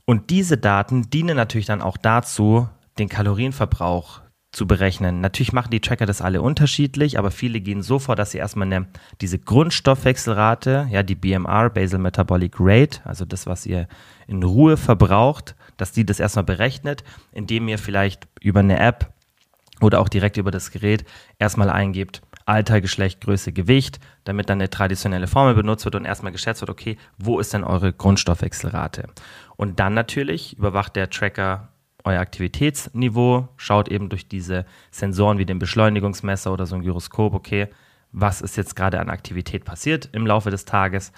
Und 0.05 0.31
diese 0.31 0.57
Daten 0.57 1.11
dienen 1.11 1.37
natürlich 1.37 1.67
dann 1.67 1.83
auch 1.83 1.97
dazu, 1.97 2.69
den 2.99 3.09
Kalorienverbrauch 3.09 4.21
zu 4.53 4.67
berechnen. 4.67 5.21
Natürlich 5.21 5.53
machen 5.53 5.71
die 5.71 5.81
Tracker 5.81 6.07
das 6.07 6.23
alle 6.23 6.41
unterschiedlich, 6.41 7.19
aber 7.19 7.31
viele 7.31 7.61
gehen 7.61 7.83
so 7.83 7.99
vor, 7.99 8.17
dass 8.17 8.31
sie 8.31 8.39
erstmal 8.39 8.73
eine, 8.73 8.87
diese 9.21 9.39
Grundstoffwechselrate, 9.39 10.89
ja, 10.91 11.03
die 11.03 11.15
BMR, 11.15 11.69
Basal 11.69 11.99
Metabolic 11.99 12.55
Rate, 12.59 13.01
also 13.05 13.27
das, 13.27 13.47
was 13.47 13.67
ihr 13.67 13.87
in 14.27 14.43
Ruhe 14.43 14.79
verbraucht, 14.79 15.57
dass 15.77 15.93
die 15.93 16.07
das 16.07 16.21
erstmal 16.21 16.45
berechnet, 16.45 17.05
indem 17.33 17.69
ihr 17.69 17.79
vielleicht 17.79 18.29
über 18.41 18.61
eine 18.61 18.79
App 18.79 19.13
oder 19.81 20.01
auch 20.01 20.09
direkt 20.09 20.37
über 20.37 20.51
das 20.51 20.71
Gerät 20.71 21.05
erstmal 21.39 21.71
eingebt, 21.71 22.23
Alter, 22.47 22.81
Geschlecht, 22.81 23.21
Größe, 23.21 23.53
Gewicht, 23.53 23.99
damit 24.25 24.49
dann 24.49 24.59
eine 24.59 24.71
traditionelle 24.71 25.27
Formel 25.27 25.55
benutzt 25.55 25.85
wird 25.85 25.97
und 25.97 26.05
erstmal 26.05 26.33
geschätzt 26.33 26.63
wird, 26.63 26.71
okay, 26.71 26.97
wo 27.19 27.41
ist 27.41 27.53
denn 27.53 27.65
eure 27.65 27.93
Grundstoffwechselrate? 27.93 29.09
Und 29.57 29.81
dann 29.81 29.95
natürlich 29.95 30.57
überwacht 30.57 30.97
der 30.97 31.11
Tracker 31.11 31.69
euer 32.05 32.21
Aktivitätsniveau, 32.21 33.49
schaut 33.57 33.89
eben 33.89 34.09
durch 34.09 34.29
diese 34.29 34.65
Sensoren 34.93 35.39
wie 35.39 35.45
den 35.45 35.59
Beschleunigungsmesser 35.59 36.53
oder 36.53 36.65
so 36.65 36.77
ein 36.77 36.83
Gyroskop, 36.83 37.35
okay, 37.35 37.69
was 38.13 38.41
ist 38.41 38.57
jetzt 38.57 38.77
gerade 38.77 39.01
an 39.01 39.11
Aktivität 39.11 39.65
passiert 39.65 40.09
im 40.13 40.25
Laufe 40.25 40.51
des 40.51 40.65
Tages. 40.65 41.13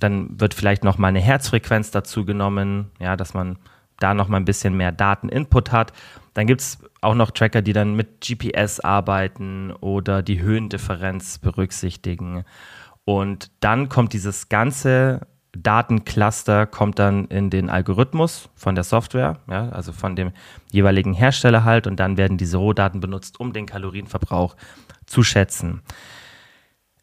Dann 0.00 0.40
wird 0.40 0.54
vielleicht 0.54 0.82
noch 0.82 0.96
mal 0.96 1.08
eine 1.08 1.20
Herzfrequenz 1.20 1.90
dazu 1.90 2.24
genommen, 2.24 2.90
ja, 2.98 3.16
dass 3.16 3.34
man 3.34 3.58
da 4.00 4.14
noch 4.14 4.28
mal 4.28 4.36
ein 4.38 4.44
bisschen 4.44 4.76
mehr 4.76 4.92
Dateninput 4.92 5.72
hat. 5.72 5.92
Dann 6.34 6.46
gibt 6.46 6.60
es 6.60 6.78
auch 7.00 7.14
noch 7.14 7.30
Tracker, 7.30 7.62
die 7.62 7.72
dann 7.72 7.94
mit 7.94 8.20
GPS 8.20 8.80
arbeiten 8.80 9.72
oder 9.72 10.22
die 10.22 10.40
Höhendifferenz 10.40 11.38
berücksichtigen. 11.38 12.44
Und 13.04 13.50
dann 13.60 13.88
kommt 13.88 14.12
dieses 14.12 14.48
ganze 14.48 15.26
Datencluster 15.56 16.66
kommt 16.66 16.98
dann 16.98 17.26
in 17.26 17.50
den 17.50 17.70
Algorithmus 17.70 18.50
von 18.54 18.74
der 18.74 18.84
Software, 18.84 19.38
ja, 19.48 19.70
also 19.70 19.92
von 19.92 20.14
dem 20.14 20.32
jeweiligen 20.70 21.14
Hersteller 21.14 21.64
halt, 21.64 21.86
und 21.86 21.96
dann 21.96 22.16
werden 22.16 22.36
diese 22.36 22.58
Rohdaten 22.58 23.00
benutzt, 23.00 23.40
um 23.40 23.52
den 23.52 23.66
Kalorienverbrauch 23.66 24.56
zu 25.06 25.22
schätzen. 25.22 25.82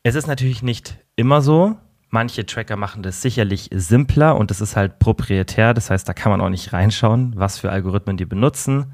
Es 0.03 0.15
ist 0.15 0.27
natürlich 0.27 0.61
nicht 0.61 0.99
immer 1.15 1.41
so. 1.41 1.77
Manche 2.15 2.45
Tracker 2.45 2.77
machen 2.77 3.03
das 3.03 3.21
sicherlich 3.21 3.67
simpler 3.73 4.37
und 4.37 4.49
das 4.49 4.61
ist 4.61 4.77
halt 4.77 4.99
proprietär. 4.99 5.73
Das 5.73 5.89
heißt, 5.89 6.07
da 6.07 6.13
kann 6.13 6.31
man 6.31 6.39
auch 6.39 6.47
nicht 6.47 6.71
reinschauen, 6.71 7.33
was 7.35 7.59
für 7.59 7.69
Algorithmen 7.69 8.15
die 8.15 8.23
benutzen. 8.23 8.93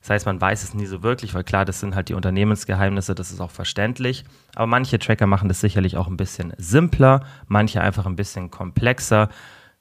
Das 0.00 0.08
heißt, 0.08 0.24
man 0.24 0.40
weiß 0.40 0.62
es 0.62 0.72
nie 0.72 0.86
so 0.86 1.02
wirklich, 1.02 1.34
weil 1.34 1.44
klar, 1.44 1.66
das 1.66 1.80
sind 1.80 1.94
halt 1.94 2.08
die 2.08 2.14
Unternehmensgeheimnisse, 2.14 3.14
das 3.14 3.30
ist 3.30 3.42
auch 3.42 3.50
verständlich. 3.50 4.24
Aber 4.54 4.66
manche 4.66 4.98
Tracker 4.98 5.26
machen 5.26 5.50
das 5.50 5.60
sicherlich 5.60 5.98
auch 5.98 6.06
ein 6.06 6.16
bisschen 6.16 6.54
simpler, 6.56 7.26
manche 7.46 7.82
einfach 7.82 8.06
ein 8.06 8.16
bisschen 8.16 8.50
komplexer. 8.50 9.28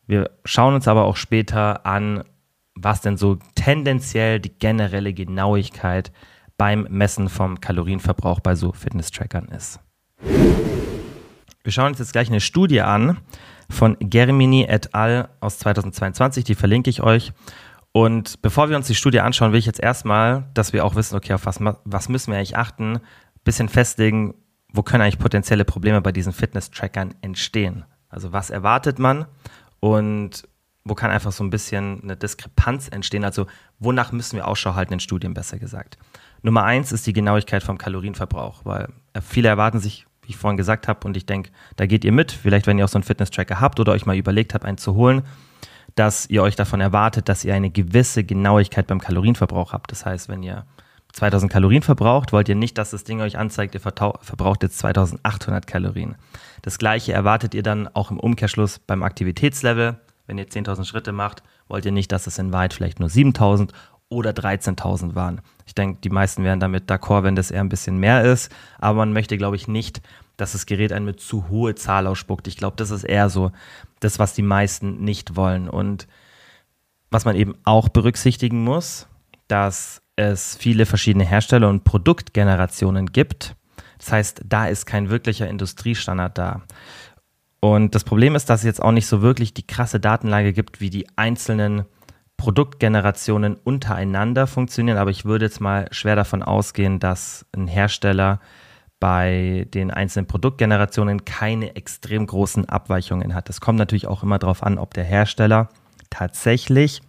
Wir 0.06 0.30
schauen 0.44 0.76
uns 0.76 0.90
aber 0.90 1.06
auch 1.06 1.16
später 1.16 1.86
an, 1.86 2.26
was 2.76 3.00
denn 3.00 3.16
so 3.16 3.38
tendenziell 3.56 4.42
die 4.42 4.60
generelle 4.60 5.14
Genauigkeit 5.14 6.12
beim 6.58 6.88
Messen 6.90 7.30
vom 7.30 7.62
Kalorienverbrauch 7.62 8.42
bei 8.42 8.56
so 8.56 8.74
Fitness-Trackern 8.74 9.46
ist. 9.46 9.80
Wir 11.72 11.76
schauen 11.76 11.92
uns 11.92 12.00
jetzt 12.00 12.12
gleich 12.12 12.28
eine 12.28 12.42
Studie 12.42 12.82
an 12.82 13.18
von 13.70 13.96
Germini 14.02 14.66
et 14.66 14.94
al. 14.94 15.30
aus 15.40 15.58
2022, 15.60 16.44
die 16.44 16.54
verlinke 16.54 16.90
ich 16.90 17.02
euch. 17.02 17.32
Und 17.94 18.42
bevor 18.42 18.70
wir 18.70 18.76
uns 18.76 18.88
die 18.88 18.96
Studie 18.96 19.22
anschauen, 19.22 19.54
will 19.54 19.60
ich 19.60 19.68
jetzt 19.68 19.80
erstmal, 19.80 20.50
dass 20.54 20.74
wir 20.74 20.84
auch 20.84 20.96
wissen, 20.96 21.16
okay, 21.16 21.32
auf 21.32 21.46
was, 21.46 21.60
was 21.62 22.10
müssen 22.10 22.32
wir 22.32 22.38
eigentlich 22.38 22.58
achten, 22.58 23.00
bisschen 23.46 23.70
festlegen, 23.70 24.34
wo 24.74 24.84
können 24.84 25.02
eigentlich 25.02 25.18
potenzielle 25.18 25.64
Probleme 25.64 26.02
bei 26.02 26.12
diesen 26.12 26.34
Fitness-Trackern 26.34 27.16
entstehen. 27.22 27.86
Also 28.10 28.34
was 28.34 28.50
erwartet 28.50 29.00
man 29.00 29.26
und 29.80 30.44
wo 30.84 30.94
kann 30.94 31.10
einfach 31.10 31.32
so 31.32 31.42
ein 31.42 31.52
bisschen 31.52 32.04
eine 32.04 32.18
Diskrepanz 32.18 32.90
entstehen, 32.90 33.24
also 33.24 33.48
wonach 33.80 34.12
müssen 34.12 34.36
wir 34.36 34.46
Ausschau 34.46 34.76
halten 34.76 34.92
in 34.92 35.00
Studien, 35.00 35.34
besser 35.34 35.58
gesagt. 35.58 35.98
Nummer 36.42 36.66
eins 36.66 36.92
ist 36.92 37.08
die 37.08 37.14
Genauigkeit 37.14 37.64
vom 37.64 37.78
Kalorienverbrauch, 37.78 38.66
weil 38.66 38.90
viele 39.22 39.48
erwarten 39.48 39.80
sich, 39.80 40.06
ich 40.32 40.38
vorhin 40.38 40.58
gesagt 40.58 40.88
habe, 40.88 41.08
und 41.08 41.16
ich 41.16 41.26
denke, 41.26 41.52
da 41.76 41.86
geht 41.86 42.04
ihr 42.04 42.12
mit, 42.12 42.32
vielleicht 42.32 42.68
wenn 42.68 42.78
ihr 42.78 42.86
auch 42.86 42.90
so 42.90 42.98
einen 42.98 43.04
Fitness-Tracker 43.04 43.60
habt 43.60 43.80
oder 43.80 43.92
euch 43.94 44.06
mal 44.06 44.18
überlegt 44.18 44.54
habt, 44.54 44.66
einen 44.66 44.78
zu 44.78 44.96
holen, 44.96 45.22
dass 45.96 46.30
ihr 46.30 46.42
euch 46.42 46.56
davon 46.56 46.82
erwartet, 46.82 47.30
dass 47.30 47.44
ihr 47.44 47.54
eine 47.54 47.70
gewisse 47.70 48.24
Genauigkeit 48.24 48.88
beim 48.88 49.00
Kalorienverbrauch 49.00 49.74
habt. 49.74 49.92
Das 49.92 50.06
heißt, 50.06 50.30
wenn 50.30 50.42
ihr 50.44 50.66
2000 51.14 51.52
Kalorien 51.52 51.84
verbraucht, 51.84 52.32
wollt 52.32 52.48
ihr 52.48 52.56
nicht, 52.56 52.78
dass 52.78 52.92
das 52.92 53.04
Ding 53.04 53.20
euch 53.22 53.38
anzeigt, 53.38 53.76
ihr 53.76 53.82
verbraucht 53.82 54.64
jetzt 54.64 54.80
2800 54.80 55.68
Kalorien. 55.68 56.16
Das 56.62 56.78
gleiche 56.78 57.12
erwartet 57.12 57.54
ihr 57.54 57.64
dann 57.64 57.90
auch 57.94 58.12
im 58.12 58.20
Umkehrschluss 58.20 58.80
beim 58.80 59.04
Aktivitätslevel. 59.04 60.00
Wenn 60.28 60.38
ihr 60.38 60.48
10.000 60.48 60.86
Schritte 60.86 61.12
macht, 61.12 61.44
wollt 61.68 61.86
ihr 61.86 61.92
nicht, 61.92 62.12
dass 62.14 62.28
es 62.28 62.38
in 62.38 62.54
Wahrheit 62.54 62.74
vielleicht 62.74 63.02
nur 63.02 63.10
7.000 63.10 63.72
oder 64.08 64.32
13.000 64.32 65.16
waren. 65.16 65.42
Ich 65.66 65.76
denke, 65.76 66.00
die 66.02 66.10
meisten 66.10 66.44
wären 66.44 66.60
damit 66.60 66.90
d'accord, 66.90 67.24
wenn 67.24 67.36
das 67.36 67.52
eher 67.52 67.62
ein 67.62 67.70
bisschen 67.70 67.98
mehr 67.98 68.24
ist. 68.24 68.50
Aber 68.78 69.00
man 69.00 69.14
möchte, 69.14 69.38
glaube 69.38 69.56
ich, 69.56 69.68
nicht, 69.68 70.02
dass 70.38 70.54
das 70.54 70.66
Gerät 70.66 70.92
einen 70.92 71.06
mit 71.06 71.20
zu 71.20 71.50
hohe 71.50 71.76
Zahl 71.76 72.08
ausspuckt. 72.08 72.48
Ich 72.48 72.58
glaube, 72.58 72.76
das 72.78 72.92
ist 72.92 73.04
eher 73.04 73.30
so 73.30 73.52
das, 74.00 74.20
was 74.20 74.34
die 74.34 74.42
meisten 74.42 75.04
nicht 75.04 75.36
wollen. 75.36 75.70
Und 75.70 76.08
was 77.10 77.26
man 77.26 77.36
eben 77.36 77.56
auch 77.64 77.90
berücksichtigen 77.90 78.64
muss, 78.64 79.08
dass 79.48 80.02
es 80.16 80.56
viele 80.56 80.86
verschiedene 80.86 81.26
Hersteller 81.26 81.70
und 81.70 81.84
Produktgenerationen 81.84 83.08
gibt. 83.08 83.56
Das 83.98 84.12
heißt, 84.12 84.42
da 84.46 84.68
ist 84.68 84.86
kein 84.86 85.10
wirklicher 85.10 85.48
Industriestandard 85.48 86.38
da. 86.38 86.62
Und 87.60 87.94
das 87.94 88.04
Problem 88.04 88.36
ist, 88.36 88.50
dass 88.50 88.62
es 88.62 88.66
jetzt 88.66 88.82
auch 88.82 88.92
nicht 88.92 89.06
so 89.06 89.22
wirklich 89.22 89.54
die 89.54 89.68
krasse 89.68 90.00
Datenlage 90.00 90.54
gibt, 90.54 90.82
wie 90.82 90.90
die 90.90 91.08
einzelnen 91.16 91.86
Produktgenerationen 92.38 93.56
untereinander 93.56 94.48
funktionieren. 94.48 94.98
Aber 94.98 95.12
ich 95.12 95.26
würde 95.26 95.46
jetzt 95.46 95.62
mal 95.62 95.88
schwer 95.92 96.16
davon 96.16 96.42
ausgehen, 96.42 97.00
dass 97.00 97.46
ein 97.56 97.68
Hersteller 97.68 98.40
bei 99.02 99.68
den 99.74 99.92
einzelnen 99.92 100.28
Produktgenerationen 100.28 101.26
keine 101.26 101.76
extrem 101.76 102.26
großen 102.28 102.70
Abweichungen 102.70 103.34
hat. 103.34 103.50
Es 103.50 103.60
kommt 103.60 103.80
natürlich 103.80 104.08
auch 104.08 104.24
immer 104.24 104.40
darauf 104.40 104.64
an, 104.64 104.78
ob 104.78 104.94
der 104.94 105.04
Hersteller 105.04 105.68
tatsächlich 106.12 107.02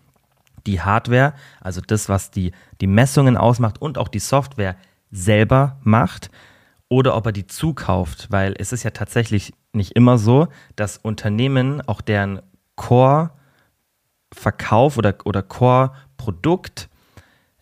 die 0.66 0.80
Hardware, 0.80 1.34
also 1.60 1.80
das, 1.80 2.08
was 2.08 2.30
die, 2.30 2.52
die 2.80 2.86
Messungen 2.86 3.36
ausmacht 3.36 3.82
und 3.82 3.98
auch 3.98 4.06
die 4.08 4.20
Software 4.20 4.76
selber 5.10 5.76
macht 5.82 6.30
oder 6.88 7.14
ob 7.14 7.26
er 7.26 7.32
die 7.32 7.46
zukauft, 7.46 8.28
weil 8.30 8.54
es 8.58 8.72
ist 8.72 8.84
ja 8.84 8.92
tatsächlich 8.92 9.52
nicht 9.74 9.92
immer 9.92 10.16
so, 10.16 10.48
dass 10.76 10.96
Unternehmen 10.96 11.86
auch 11.86 12.00
deren 12.00 12.40
Core-Verkauf 12.76 14.96
oder, 14.96 15.14
oder 15.24 15.42
Core-Produkt 15.42 16.88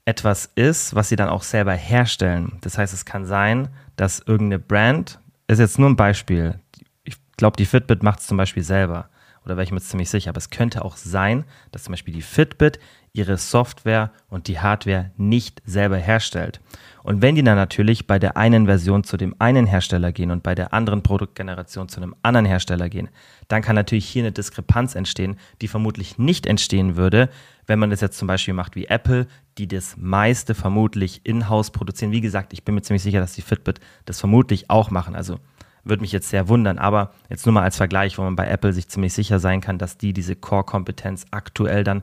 etwas 0.05 0.49
ist, 0.55 0.95
was 0.95 1.09
sie 1.09 1.17
dann 1.17 1.29
auch 1.29 1.43
selber 1.43 1.73
herstellen. 1.73 2.59
Das 2.61 2.79
heißt, 2.79 2.95
es 2.95 3.05
kann 3.05 3.27
sein, 3.27 3.71
dass 3.97 4.21
irgendeine 4.21 4.59
Brand, 4.59 5.21
ist 5.47 5.59
jetzt 5.59 5.79
nur 5.79 5.89
ein 5.89 5.97
Beispiel, 5.97 6.61
ich 7.05 7.17
glaube, 7.37 7.57
die 7.57 7.67
Fitbit 7.67 8.03
macht 8.03 8.21
es 8.21 8.27
zum 8.27 8.37
Beispiel 8.37 8.63
selber. 8.63 9.09
Oder 9.45 9.57
wäre 9.57 9.65
ich 9.65 9.73
mir 9.73 9.81
ziemlich 9.81 10.11
sicher. 10.11 10.31
Aber 10.31 10.39
es 10.39 10.51
könnte 10.51 10.85
auch 10.85 10.97
sein, 10.97 11.45
dass 11.73 11.85
zum 11.85 11.93
Beispiel 11.93 12.13
die 12.13 12.23
Fitbit 12.23 12.79
ihre 13.13 13.37
Software 13.39 14.13
und 14.29 14.47
die 14.47 14.61
Hardware 14.61 15.11
nicht 15.17 15.63
selber 15.65 15.97
herstellt. 15.97 16.61
Und 17.03 17.23
wenn 17.23 17.35
die 17.35 17.43
dann 17.43 17.57
natürlich 17.57 18.07
bei 18.07 18.19
der 18.19 18.37
einen 18.37 18.67
Version 18.67 19.03
zu 19.03 19.17
dem 19.17 19.35
einen 19.39 19.67
Hersteller 19.67 20.13
gehen 20.13 20.31
und 20.31 20.43
bei 20.43 20.55
der 20.55 20.75
anderen 20.75 21.03
Produktgeneration 21.03 21.89
zu 21.89 22.01
einem 22.01 22.15
anderen 22.23 22.47
Hersteller 22.47 22.89
gehen, 22.89 23.09
dann 23.49 23.63
kann 23.63 23.75
natürlich 23.75 24.07
hier 24.07 24.23
eine 24.23 24.33
Diskrepanz 24.33 24.95
entstehen, 24.95 25.37
die 25.61 25.69
vermutlich 25.69 26.19
nicht 26.19 26.47
entstehen 26.47 26.97
würde, 26.97 27.31
wenn 27.71 27.79
man 27.79 27.91
das 27.91 28.01
jetzt 28.01 28.19
zum 28.19 28.27
Beispiel 28.27 28.53
macht 28.53 28.75
wie 28.75 28.87
Apple, 28.87 29.29
die 29.57 29.69
das 29.69 29.97
meiste 29.97 30.57
vermutlich 30.57 31.21
in-house 31.23 31.71
produzieren. 31.71 32.11
Wie 32.11 32.21
gesagt, 32.21 32.53
ich 32.53 32.65
bin 32.65 32.75
mir 32.75 32.83
ziemlich 32.83 33.05
sicher, 33.05 33.21
dass 33.21 33.35
die 33.35 33.43
Fitbit 33.43 33.79
das 34.07 34.19
vermutlich 34.19 34.69
auch 34.71 34.91
machen. 34.91 35.15
Also 35.15 35.39
würde 35.85 36.01
mich 36.01 36.11
jetzt 36.11 36.31
sehr 36.31 36.49
wundern, 36.49 36.79
aber 36.79 37.13
jetzt 37.29 37.47
nur 37.47 37.53
mal 37.53 37.63
als 37.63 37.77
Vergleich, 37.77 38.19
wo 38.19 38.23
man 38.23 38.35
bei 38.35 38.49
Apple 38.49 38.73
sich 38.73 38.89
ziemlich 38.89 39.15
sicher 39.15 39.39
sein 39.39 39.61
kann, 39.61 39.79
dass 39.79 39.97
die 39.97 40.13
diese 40.13 40.35
Core-Kompetenz 40.35 41.27
aktuell 41.31 41.85
dann 41.85 42.03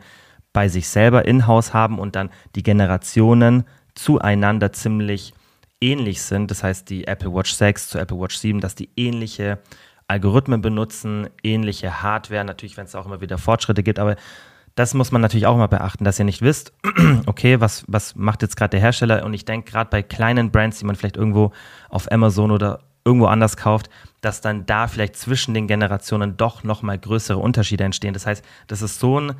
bei 0.53 0.69
sich 0.69 0.87
selber 0.87 1.25
in-house 1.25 1.73
haben 1.73 1.99
und 1.99 2.15
dann 2.15 2.29
die 2.55 2.63
Generationen 2.63 3.65
zueinander 3.93 4.71
ziemlich 4.71 5.33
ähnlich 5.81 6.21
sind. 6.21 6.49
Das 6.49 6.63
heißt, 6.63 6.89
die 6.89 7.07
Apple 7.07 7.33
Watch 7.33 7.51
6 7.51 7.89
zu 7.89 7.99
Apple 7.99 8.17
Watch 8.17 8.37
7, 8.37 8.61
dass 8.61 8.73
die 8.73 8.89
ähnliche 8.95 9.59
Algorithmen 10.07 10.61
benutzen, 10.61 11.27
ähnliche 11.43 12.01
Hardware, 12.01 12.45
natürlich, 12.45 12.77
wenn 12.77 12.85
es 12.85 12.95
auch 12.95 13.05
immer 13.05 13.19
wieder 13.19 13.37
Fortschritte 13.37 13.83
gibt, 13.83 13.99
aber 13.99 14.15
das 14.77 14.93
muss 14.93 15.11
man 15.11 15.23
natürlich 15.23 15.47
auch 15.47 15.57
mal 15.57 15.67
beachten, 15.67 16.03
dass 16.03 16.19
ihr 16.19 16.25
nicht 16.25 16.43
wisst, 16.43 16.71
okay, 17.25 17.59
was, 17.59 17.83
was 17.87 18.15
macht 18.15 18.43
jetzt 18.43 18.55
gerade 18.55 18.69
der 18.69 18.79
Hersteller? 18.79 19.25
Und 19.25 19.33
ich 19.33 19.43
denke 19.43 19.71
gerade 19.71 19.89
bei 19.89 20.03
kleinen 20.03 20.51
Brands, 20.51 20.77
die 20.77 20.85
man 20.85 20.95
vielleicht 20.95 21.17
irgendwo 21.17 21.51
auf 21.89 22.11
Amazon 22.11 22.51
oder 22.51 22.81
irgendwo 23.03 23.25
anders 23.25 23.57
kauft, 23.57 23.89
dass 24.21 24.39
dann 24.39 24.67
da 24.67 24.87
vielleicht 24.87 25.15
zwischen 25.15 25.55
den 25.55 25.65
Generationen 25.65 26.37
doch 26.37 26.63
nochmal 26.63 26.99
größere 26.99 27.39
Unterschiede 27.39 27.85
entstehen. 27.85 28.13
Das 28.13 28.27
heißt, 28.27 28.45
das 28.67 28.83
ist 28.83 28.99
so 28.99 29.19
ein, 29.19 29.33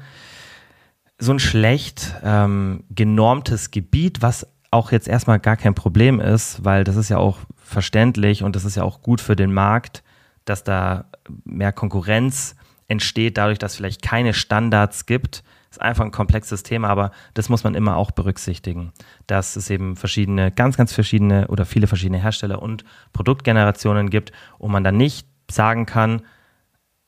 so 1.19 1.33
ein 1.33 1.39
schlecht 1.39 2.15
ähm, 2.23 2.83
genormtes 2.89 3.69
Gebiet, 3.69 4.23
was 4.23 4.47
auch 4.71 4.91
jetzt 4.91 5.07
erstmal 5.07 5.39
gar 5.39 5.55
kein 5.55 5.75
Problem 5.75 6.19
ist, 6.19 6.65
weil 6.65 6.83
das 6.83 6.95
ist 6.95 7.09
ja 7.09 7.19
auch 7.19 7.37
verständlich 7.57 8.41
und 8.41 8.55
das 8.55 8.65
ist 8.65 8.75
ja 8.75 8.81
auch 8.81 9.03
gut 9.03 9.21
für 9.21 9.35
den 9.35 9.53
Markt, 9.53 10.03
dass 10.45 10.63
da 10.63 11.05
mehr 11.45 11.73
Konkurrenz 11.73 12.55
entsteht, 12.87 13.37
dadurch, 13.37 13.59
dass 13.59 13.73
es 13.73 13.77
vielleicht 13.77 14.01
keine 14.01 14.33
Standards 14.33 15.05
gibt. 15.05 15.43
Das 15.69 15.77
ist 15.77 15.81
einfach 15.81 16.05
ein 16.05 16.11
komplexes 16.11 16.63
Thema, 16.63 16.87
aber 16.87 17.11
das 17.33 17.49
muss 17.49 17.63
man 17.63 17.75
immer 17.75 17.97
auch 17.97 18.11
berücksichtigen, 18.11 18.93
dass 19.27 19.55
es 19.55 19.69
eben 19.69 19.95
verschiedene, 19.97 20.51
ganz, 20.51 20.77
ganz 20.77 20.93
verschiedene 20.93 21.47
oder 21.47 21.65
viele 21.65 21.87
verschiedene 21.87 22.21
Hersteller 22.21 22.61
und 22.61 22.85
Produktgenerationen 23.11 24.09
gibt 24.09 24.31
und 24.57 24.71
man 24.71 24.83
dann 24.83 24.95
nicht 24.95 25.27
sagen 25.51 25.85
kann, 25.85 26.21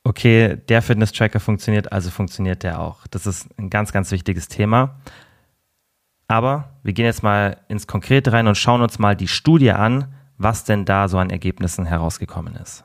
okay, 0.03 0.57
der 0.67 0.81
Fitness-Tracker 0.81 1.39
funktioniert, 1.39 1.91
also 1.91 2.09
funktioniert 2.09 2.63
der 2.63 2.81
auch. 2.81 3.07
Das 3.07 3.25
ist 3.25 3.47
ein 3.57 3.69
ganz, 3.69 3.91
ganz 3.91 4.11
wichtiges 4.11 4.47
Thema. 4.47 4.99
Aber 6.27 6.69
wir 6.83 6.93
gehen 6.93 7.05
jetzt 7.05 7.23
mal 7.23 7.57
ins 7.69 7.87
Konkrete 7.87 8.33
rein 8.33 8.47
und 8.47 8.55
schauen 8.55 8.81
uns 8.81 8.99
mal 8.99 9.15
die 9.15 9.27
Studie 9.27 9.71
an, 9.71 10.13
was 10.37 10.63
denn 10.63 10.85
da 10.85 11.07
so 11.07 11.17
an 11.17 11.29
Ergebnissen 11.29 11.85
herausgekommen 11.85 12.55
ist. 12.55 12.83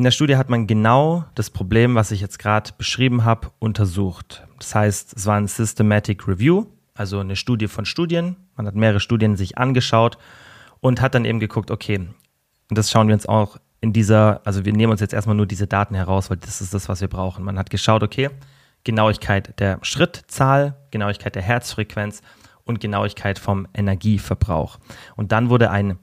In 0.00 0.04
der 0.04 0.12
Studie 0.12 0.38
hat 0.38 0.48
man 0.48 0.66
genau 0.66 1.26
das 1.34 1.50
Problem, 1.50 1.94
was 1.94 2.10
ich 2.10 2.22
jetzt 2.22 2.38
gerade 2.38 2.70
beschrieben 2.78 3.26
habe, 3.26 3.50
untersucht. 3.58 4.46
Das 4.58 4.74
heißt, 4.74 5.14
es 5.14 5.26
war 5.26 5.36
ein 5.36 5.46
Systematic 5.46 6.26
Review, 6.26 6.64
also 6.94 7.18
eine 7.18 7.36
Studie 7.36 7.68
von 7.68 7.84
Studien. 7.84 8.36
Man 8.56 8.66
hat 8.66 8.74
mehrere 8.74 9.00
Studien 9.00 9.36
sich 9.36 9.58
angeschaut 9.58 10.16
und 10.80 11.02
hat 11.02 11.14
dann 11.14 11.26
eben 11.26 11.38
geguckt, 11.38 11.70
okay, 11.70 11.98
und 11.98 12.78
das 12.78 12.90
schauen 12.90 13.08
wir 13.08 13.14
uns 13.14 13.26
auch 13.26 13.58
in 13.82 13.92
dieser, 13.92 14.40
also 14.46 14.64
wir 14.64 14.72
nehmen 14.72 14.90
uns 14.90 15.02
jetzt 15.02 15.12
erstmal 15.12 15.36
nur 15.36 15.44
diese 15.44 15.66
Daten 15.66 15.94
heraus, 15.94 16.30
weil 16.30 16.38
das 16.38 16.62
ist 16.62 16.72
das, 16.72 16.88
was 16.88 17.02
wir 17.02 17.08
brauchen. 17.08 17.44
Man 17.44 17.58
hat 17.58 17.68
geschaut, 17.68 18.02
okay, 18.02 18.30
Genauigkeit 18.84 19.60
der 19.60 19.80
Schrittzahl, 19.82 20.76
Genauigkeit 20.92 21.34
der 21.34 21.42
Herzfrequenz 21.42 22.22
und 22.64 22.80
Genauigkeit 22.80 23.38
vom 23.38 23.68
Energieverbrauch. 23.74 24.78
Und 25.16 25.30
dann 25.30 25.50
wurde 25.50 25.70
ein 25.70 25.98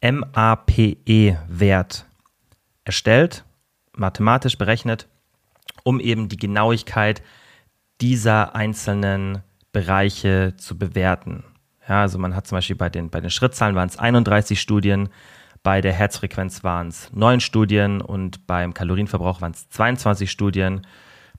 MAPE-Wert 0.00 2.06
erstellt, 2.84 3.44
mathematisch 3.92 4.58
berechnet, 4.58 5.08
um 5.84 6.00
eben 6.00 6.28
die 6.28 6.36
Genauigkeit 6.36 7.22
dieser 8.00 8.54
einzelnen 8.54 9.42
Bereiche 9.72 10.54
zu 10.56 10.78
bewerten. 10.78 11.44
Ja, 11.88 12.02
also 12.02 12.18
man 12.18 12.34
hat 12.34 12.46
zum 12.46 12.56
Beispiel 12.56 12.76
bei 12.76 12.88
den, 12.88 13.10
bei 13.10 13.20
den 13.20 13.30
Schrittzahlen 13.30 13.76
waren 13.76 13.88
es 13.88 13.98
31 13.98 14.60
Studien, 14.60 15.08
bei 15.62 15.80
der 15.80 15.92
Herzfrequenz 15.92 16.64
waren 16.64 16.88
es 16.88 17.12
9 17.12 17.40
Studien 17.40 18.00
und 18.00 18.46
beim 18.46 18.72
Kalorienverbrauch 18.72 19.42
waren 19.42 19.52
es 19.52 19.68
22 19.68 20.30
Studien. 20.30 20.86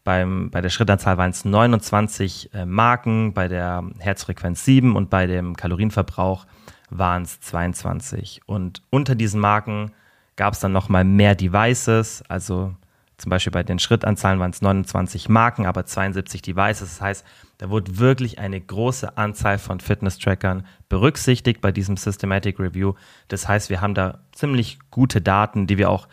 Beim, 0.04 0.49
bei 0.51 0.62
der 0.62 0.69
Schrittanzahl 0.69 1.17
waren 1.17 1.32
es 1.32 1.45
29 1.45 2.54
äh, 2.54 2.65
Marken, 2.65 3.34
bei 3.34 3.47
der 3.47 3.84
Herzfrequenz 3.99 4.65
7 4.65 4.95
und 4.95 5.10
bei 5.10 5.27
dem 5.27 5.56
Kalorienverbrauch 5.56 6.45
waren 6.89 7.23
es 7.23 7.39
22. 7.39 8.41
Und 8.45 8.82
unter 8.89 9.15
diesen 9.15 9.39
Marken 9.39 9.91
gab 10.35 10.53
es 10.53 10.59
dann 10.59 10.71
nochmal 10.71 11.03
mehr 11.03 11.35
Devices, 11.35 12.23
also 12.27 12.75
zum 13.21 13.29
Beispiel 13.29 13.51
bei 13.51 13.61
den 13.61 13.77
Schrittanzahlen 13.77 14.39
waren 14.39 14.49
es 14.49 14.63
29 14.63 15.29
Marken, 15.29 15.67
aber 15.67 15.85
72 15.85 16.41
Devices. 16.41 16.89
Das 16.89 17.01
heißt, 17.01 17.25
da 17.59 17.69
wurde 17.69 17.99
wirklich 17.99 18.39
eine 18.39 18.59
große 18.59 19.15
Anzahl 19.15 19.59
von 19.59 19.79
Fitness-Trackern 19.79 20.65
berücksichtigt 20.89 21.61
bei 21.61 21.71
diesem 21.71 21.97
Systematic 21.97 22.59
Review. 22.59 22.95
Das 23.27 23.47
heißt, 23.47 23.69
wir 23.69 23.79
haben 23.79 23.93
da 23.93 24.21
ziemlich 24.31 24.79
gute 24.89 25.21
Daten, 25.21 25.67
die 25.67 25.77
wir 25.77 25.91
auch 25.91 26.07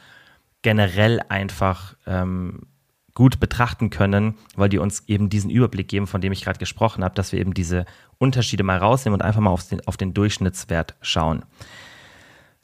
generell 0.61 1.22
einfach 1.31 1.96
ähm, 2.07 2.66
gut 3.14 3.40
betrachten 3.40 3.88
können, 3.88 4.35
weil 4.54 4.68
die 4.68 4.78
uns 4.78 5.04
eben 5.09 5.31
diesen 5.31 5.48
Überblick 5.48 5.88
geben, 5.88 6.07
von 6.07 6.20
dem 6.20 6.33
ich 6.33 6.44
gerade 6.44 6.59
gesprochen 6.59 7.02
habe, 7.02 7.14
dass 7.14 7.33
wir 7.33 7.40
eben 7.40 7.54
diese 7.54 7.87
Unterschiede 8.18 8.64
mal 8.64 8.76
rausnehmen 8.76 9.18
und 9.18 9.26
einfach 9.26 9.40
mal 9.40 9.50
auf 9.50 9.66
den, 9.66 9.85
auf 9.87 9.96
den 9.96 10.12
Durchschnittswert 10.12 10.94
schauen. 11.00 11.44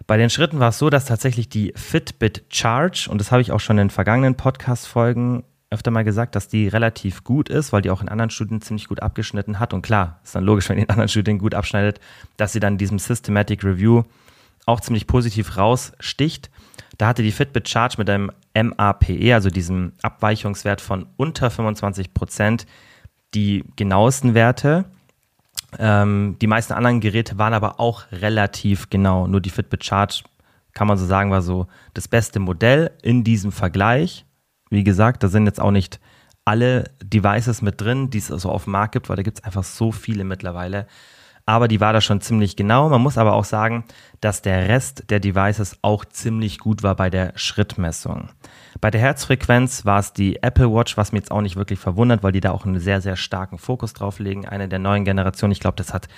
Bei 0.07 0.17
den 0.19 0.29
Schritten 0.29 0.61
war 0.61 0.69
es 0.69 0.79
so, 0.79 0.91
dass 0.91 1.07
tatsächlich 1.07 1.49
die 1.49 1.73
Fitbit 1.77 2.45
Charge, 2.51 3.09
und 3.11 3.19
das 3.19 3.33
habe 3.33 3.41
ich 3.41 3.53
auch 3.53 3.61
schon 3.61 3.79
in 3.79 3.91
vergangenen 3.91 4.35
Podcast-Folgen 4.35 5.45
öfter 5.71 5.91
mal 5.91 6.05
gesagt, 6.05 6.37
dass 6.37 6.49
die 6.49 6.69
relativ 6.69 7.25
gut 7.25 7.49
ist, 7.49 7.73
weil 7.73 7.83
die 7.83 7.91
auch 7.91 8.03
in 8.03 8.09
anderen 8.09 8.31
Studien 8.31 8.61
ziemlich 8.61 8.89
gut 8.89 9.01
abgeschnitten 9.01 9.59
hat. 9.59 9.73
Und 9.73 9.83
klar, 9.83 10.21
ist 10.23 10.35
dann 10.35 10.45
logisch, 10.45 10.69
wenn 10.69 10.77
die 10.77 10.83
in 10.83 10.91
anderen 10.91 11.09
Studien 11.09 11.39
gut 11.39 11.55
abschneidet, 11.55 12.01
dass 12.37 12.53
sie 12.53 12.61
dann 12.61 12.75
in 12.75 12.79
diesem 12.79 12.99
Systematic 12.99 13.65
Review 13.65 14.03
auch 14.67 14.81
ziemlich 14.81 15.07
positiv 15.07 15.57
raussticht. 15.57 16.51
Da 16.99 17.09
hatte 17.09 17.23
die 17.23 17.33
Fitbit 17.33 17.69
Charge 17.69 17.97
mit 17.99 18.09
einem 18.09 18.31
MAPE, 18.55 19.35
also 19.35 19.51
diesem 19.51 19.93
Abweichungswert 20.03 20.81
von 20.81 21.07
unter 21.17 21.51
25 21.51 22.15
Prozent, 22.15 22.67
die 23.35 23.65
genauesten 23.77 24.35
Werte. 24.35 24.85
Ähm, 25.79 26.37
die 26.41 26.47
meisten 26.47 26.73
anderen 26.73 27.01
Geräte 27.01 27.39
waren 27.39 27.55
aber 27.55 27.81
auch 27.81 28.05
relativ 28.13 28.91
genau. 28.91 29.27
Nur 29.27 29.41
die 29.41 29.51
Fitbit 29.51 29.85
Charge, 29.85 30.23
kann 30.73 30.89
man 30.89 30.99
so 30.99 31.07
sagen, 31.07 31.31
war 31.31 31.43
so 31.43 31.67
das 31.95 32.09
beste 32.09 32.41
Modell 32.41 32.91
in 33.03 33.25
diesem 33.25 33.53
Vergleich. 33.53 34.27
Wie 34.71 34.85
gesagt, 34.85 35.23
da 35.23 35.29
sind 35.29 35.47
jetzt 35.47 35.61
auch 35.61 35.71
nicht 35.71 36.01
alle 36.45 36.85
Devices 37.03 37.63
mit 37.63 37.81
drin, 37.81 38.11
die 38.11 38.19
es 38.19 38.27
so 38.27 38.51
auf 38.51 38.65
dem 38.65 38.73
Markt 38.73 38.93
gibt, 38.93 39.09
weil 39.09 39.17
da 39.17 39.23
gibt 39.23 39.39
es 39.39 39.45
einfach 39.45 39.65
so 39.65 39.93
viele 39.93 40.25
mittlerweile 40.25 40.87
aber 41.47 41.69
die 41.69 41.81
war 41.81 41.93
da 41.93 42.01
schon 42.01 42.21
ziemlich 42.21 42.57
genau. 42.57 42.89
Man 42.89 43.03
muss 43.03 43.19
aber 43.19 43.35
auch 43.35 43.45
sagen, 43.45 43.85
dass 44.21 44.43
der 44.43 44.69
Rest 44.69 45.11
der 45.11 45.21
Devices 45.21 45.79
auch 45.83 46.05
ziemlich 46.05 46.59
gut 46.59 46.83
war 46.83 46.97
bei 46.97 47.11
der 47.11 47.33
Schrittmessung. 47.37 48.31
Bei 48.81 48.91
der 48.91 49.01
Herzfrequenz 49.01 49.85
war 49.85 49.99
es 49.99 50.13
die 50.13 50.43
Apple 50.43 50.73
Watch, 50.73 50.97
was 50.97 51.13
mir 51.13 51.19
jetzt 51.19 51.31
auch 51.31 51.43
nicht 51.43 51.57
wirklich 51.57 51.79
verwundert, 51.79 52.23
weil 52.23 52.33
die 52.33 52.41
da 52.41 52.53
auch 52.53 52.65
einen 52.65 52.81
sehr, 52.81 53.01
sehr 53.01 53.17
starken 53.17 53.59
Fokus 53.59 53.93
drauf 53.93 54.19
legen. 54.19 54.47
Eine 54.47 54.69
der 54.69 54.79
neuen 54.79 55.05
Generationen, 55.05 55.53
ich 55.53 55.61
glaube, 55.61 55.77
das 55.77 55.93
hat 55.93 56.09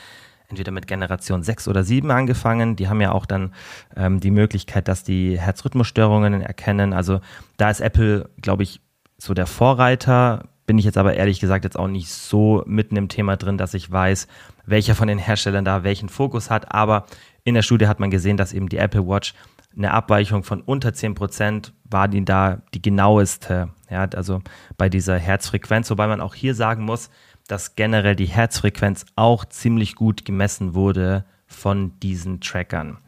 entweder 0.48 0.70
mit 0.70 0.86
Generation 0.86 1.42
6 1.42 1.66
oder 1.68 1.82
7 1.82 2.10
angefangen. 2.10 2.76
Die 2.76 2.88
haben 2.88 3.00
ja 3.00 3.12
auch 3.12 3.26
dann 3.26 3.52
ähm, 3.96 4.20
die 4.20 4.30
Möglichkeit, 4.30 4.86
dass 4.86 5.02
die 5.02 5.38
Herzrhythmusstörungen 5.38 6.40
erkennen. 6.40 6.92
Also 6.92 7.20
da 7.56 7.70
ist 7.70 7.80
Apple, 7.80 8.30
glaube 8.40 8.62
ich, 8.62 8.80
so 9.18 9.34
der 9.34 9.46
Vorreiter 9.46 10.44
bin 10.66 10.78
ich 10.78 10.84
jetzt 10.84 10.98
aber 10.98 11.14
ehrlich 11.14 11.40
gesagt 11.40 11.64
jetzt 11.64 11.78
auch 11.78 11.88
nicht 11.88 12.10
so 12.10 12.62
mitten 12.66 12.96
im 12.96 13.08
Thema 13.08 13.36
drin, 13.36 13.56
dass 13.56 13.74
ich 13.74 13.90
weiß, 13.90 14.26
welcher 14.66 14.94
von 14.94 15.08
den 15.08 15.18
Herstellern 15.18 15.64
da 15.64 15.84
welchen 15.84 16.08
Fokus 16.08 16.50
hat. 16.50 16.72
Aber 16.72 17.06
in 17.44 17.54
der 17.54 17.62
Studie 17.62 17.86
hat 17.86 18.00
man 18.00 18.10
gesehen, 18.10 18.36
dass 18.36 18.52
eben 18.52 18.68
die 18.68 18.78
Apple 18.78 19.06
Watch 19.06 19.34
eine 19.76 19.92
Abweichung 19.92 20.42
von 20.42 20.62
unter 20.62 20.88
10% 20.90 21.72
war 21.84 22.08
die 22.08 22.24
da 22.24 22.62
die 22.74 22.82
genaueste. 22.82 23.70
Ja, 23.90 24.08
also 24.14 24.42
bei 24.76 24.88
dieser 24.88 25.18
Herzfrequenz, 25.18 25.90
wobei 25.90 26.06
man 26.06 26.20
auch 26.20 26.34
hier 26.34 26.54
sagen 26.54 26.84
muss, 26.84 27.10
dass 27.46 27.76
generell 27.76 28.16
die 28.16 28.26
Herzfrequenz 28.26 29.06
auch 29.14 29.44
ziemlich 29.44 29.94
gut 29.94 30.24
gemessen 30.24 30.74
wurde 30.74 31.24
von 31.46 31.98
diesen 32.00 32.40
Trackern. 32.40 32.98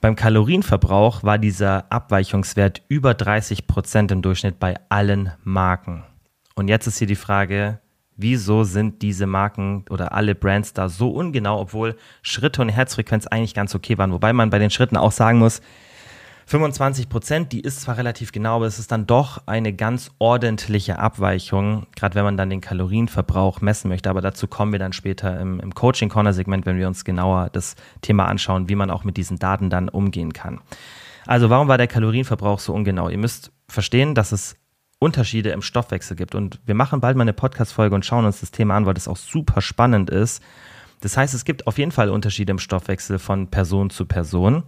Beim 0.00 0.16
Kalorienverbrauch 0.16 1.22
war 1.22 1.38
dieser 1.38 1.90
Abweichungswert 1.92 2.82
über 2.88 3.12
30% 3.12 4.10
im 4.10 4.22
Durchschnitt 4.22 4.58
bei 4.58 4.74
allen 4.88 5.32
Marken. 5.44 6.02
Und 6.54 6.68
jetzt 6.68 6.86
ist 6.86 6.98
hier 6.98 7.06
die 7.06 7.16
Frage, 7.16 7.80
wieso 8.16 8.64
sind 8.64 9.02
diese 9.02 9.26
Marken 9.26 9.84
oder 9.90 10.12
alle 10.12 10.34
Brands 10.34 10.72
da 10.72 10.88
so 10.88 11.10
ungenau, 11.10 11.60
obwohl 11.60 11.96
Schritte 12.22 12.62
und 12.62 12.68
Herzfrequenz 12.68 13.26
eigentlich 13.26 13.54
ganz 13.54 13.74
okay 13.74 13.98
waren. 13.98 14.12
Wobei 14.12 14.32
man 14.32 14.50
bei 14.50 14.58
den 14.58 14.70
Schritten 14.70 14.96
auch 14.96 15.12
sagen 15.12 15.38
muss, 15.38 15.60
25 16.46 17.08
Prozent, 17.08 17.52
die 17.52 17.60
ist 17.60 17.80
zwar 17.80 17.96
relativ 17.96 18.30
genau, 18.30 18.56
aber 18.56 18.66
es 18.66 18.78
ist 18.78 18.92
dann 18.92 19.06
doch 19.06 19.42
eine 19.46 19.72
ganz 19.72 20.10
ordentliche 20.18 20.98
Abweichung, 20.98 21.86
gerade 21.96 22.14
wenn 22.14 22.24
man 22.24 22.36
dann 22.36 22.50
den 22.50 22.60
Kalorienverbrauch 22.60 23.62
messen 23.62 23.88
möchte. 23.88 24.10
Aber 24.10 24.20
dazu 24.20 24.46
kommen 24.46 24.72
wir 24.72 24.78
dann 24.78 24.92
später 24.92 25.40
im, 25.40 25.58
im 25.60 25.74
Coaching-Corner-Segment, 25.74 26.66
wenn 26.66 26.76
wir 26.76 26.86
uns 26.86 27.04
genauer 27.04 27.48
das 27.50 27.76
Thema 28.02 28.26
anschauen, 28.26 28.68
wie 28.68 28.74
man 28.74 28.90
auch 28.90 29.04
mit 29.04 29.16
diesen 29.16 29.38
Daten 29.38 29.70
dann 29.70 29.88
umgehen 29.88 30.34
kann. 30.34 30.60
Also 31.26 31.48
warum 31.48 31.68
war 31.68 31.78
der 31.78 31.86
Kalorienverbrauch 31.86 32.58
so 32.58 32.74
ungenau? 32.74 33.08
Ihr 33.08 33.18
müsst 33.18 33.50
verstehen, 33.66 34.14
dass 34.14 34.30
es 34.30 34.56
Unterschiede 34.98 35.50
im 35.50 35.62
Stoffwechsel 35.62 36.16
gibt. 36.16 36.34
Und 36.34 36.60
wir 36.64 36.74
machen 36.74 37.00
bald 37.00 37.16
mal 37.16 37.22
eine 37.22 37.32
Podcast-Folge 37.32 37.94
und 37.94 38.04
schauen 38.06 38.24
uns 38.24 38.40
das 38.40 38.50
Thema 38.50 38.76
an, 38.76 38.86
weil 38.86 38.94
das 38.94 39.08
auch 39.08 39.16
super 39.16 39.60
spannend 39.60 40.10
ist. 40.10 40.42
Das 41.00 41.16
heißt, 41.16 41.34
es 41.34 41.44
gibt 41.44 41.66
auf 41.66 41.78
jeden 41.78 41.92
Fall 41.92 42.08
Unterschiede 42.08 42.50
im 42.50 42.58
Stoffwechsel 42.58 43.18
von 43.18 43.48
Person 43.48 43.90
zu 43.90 44.06
Person, 44.06 44.62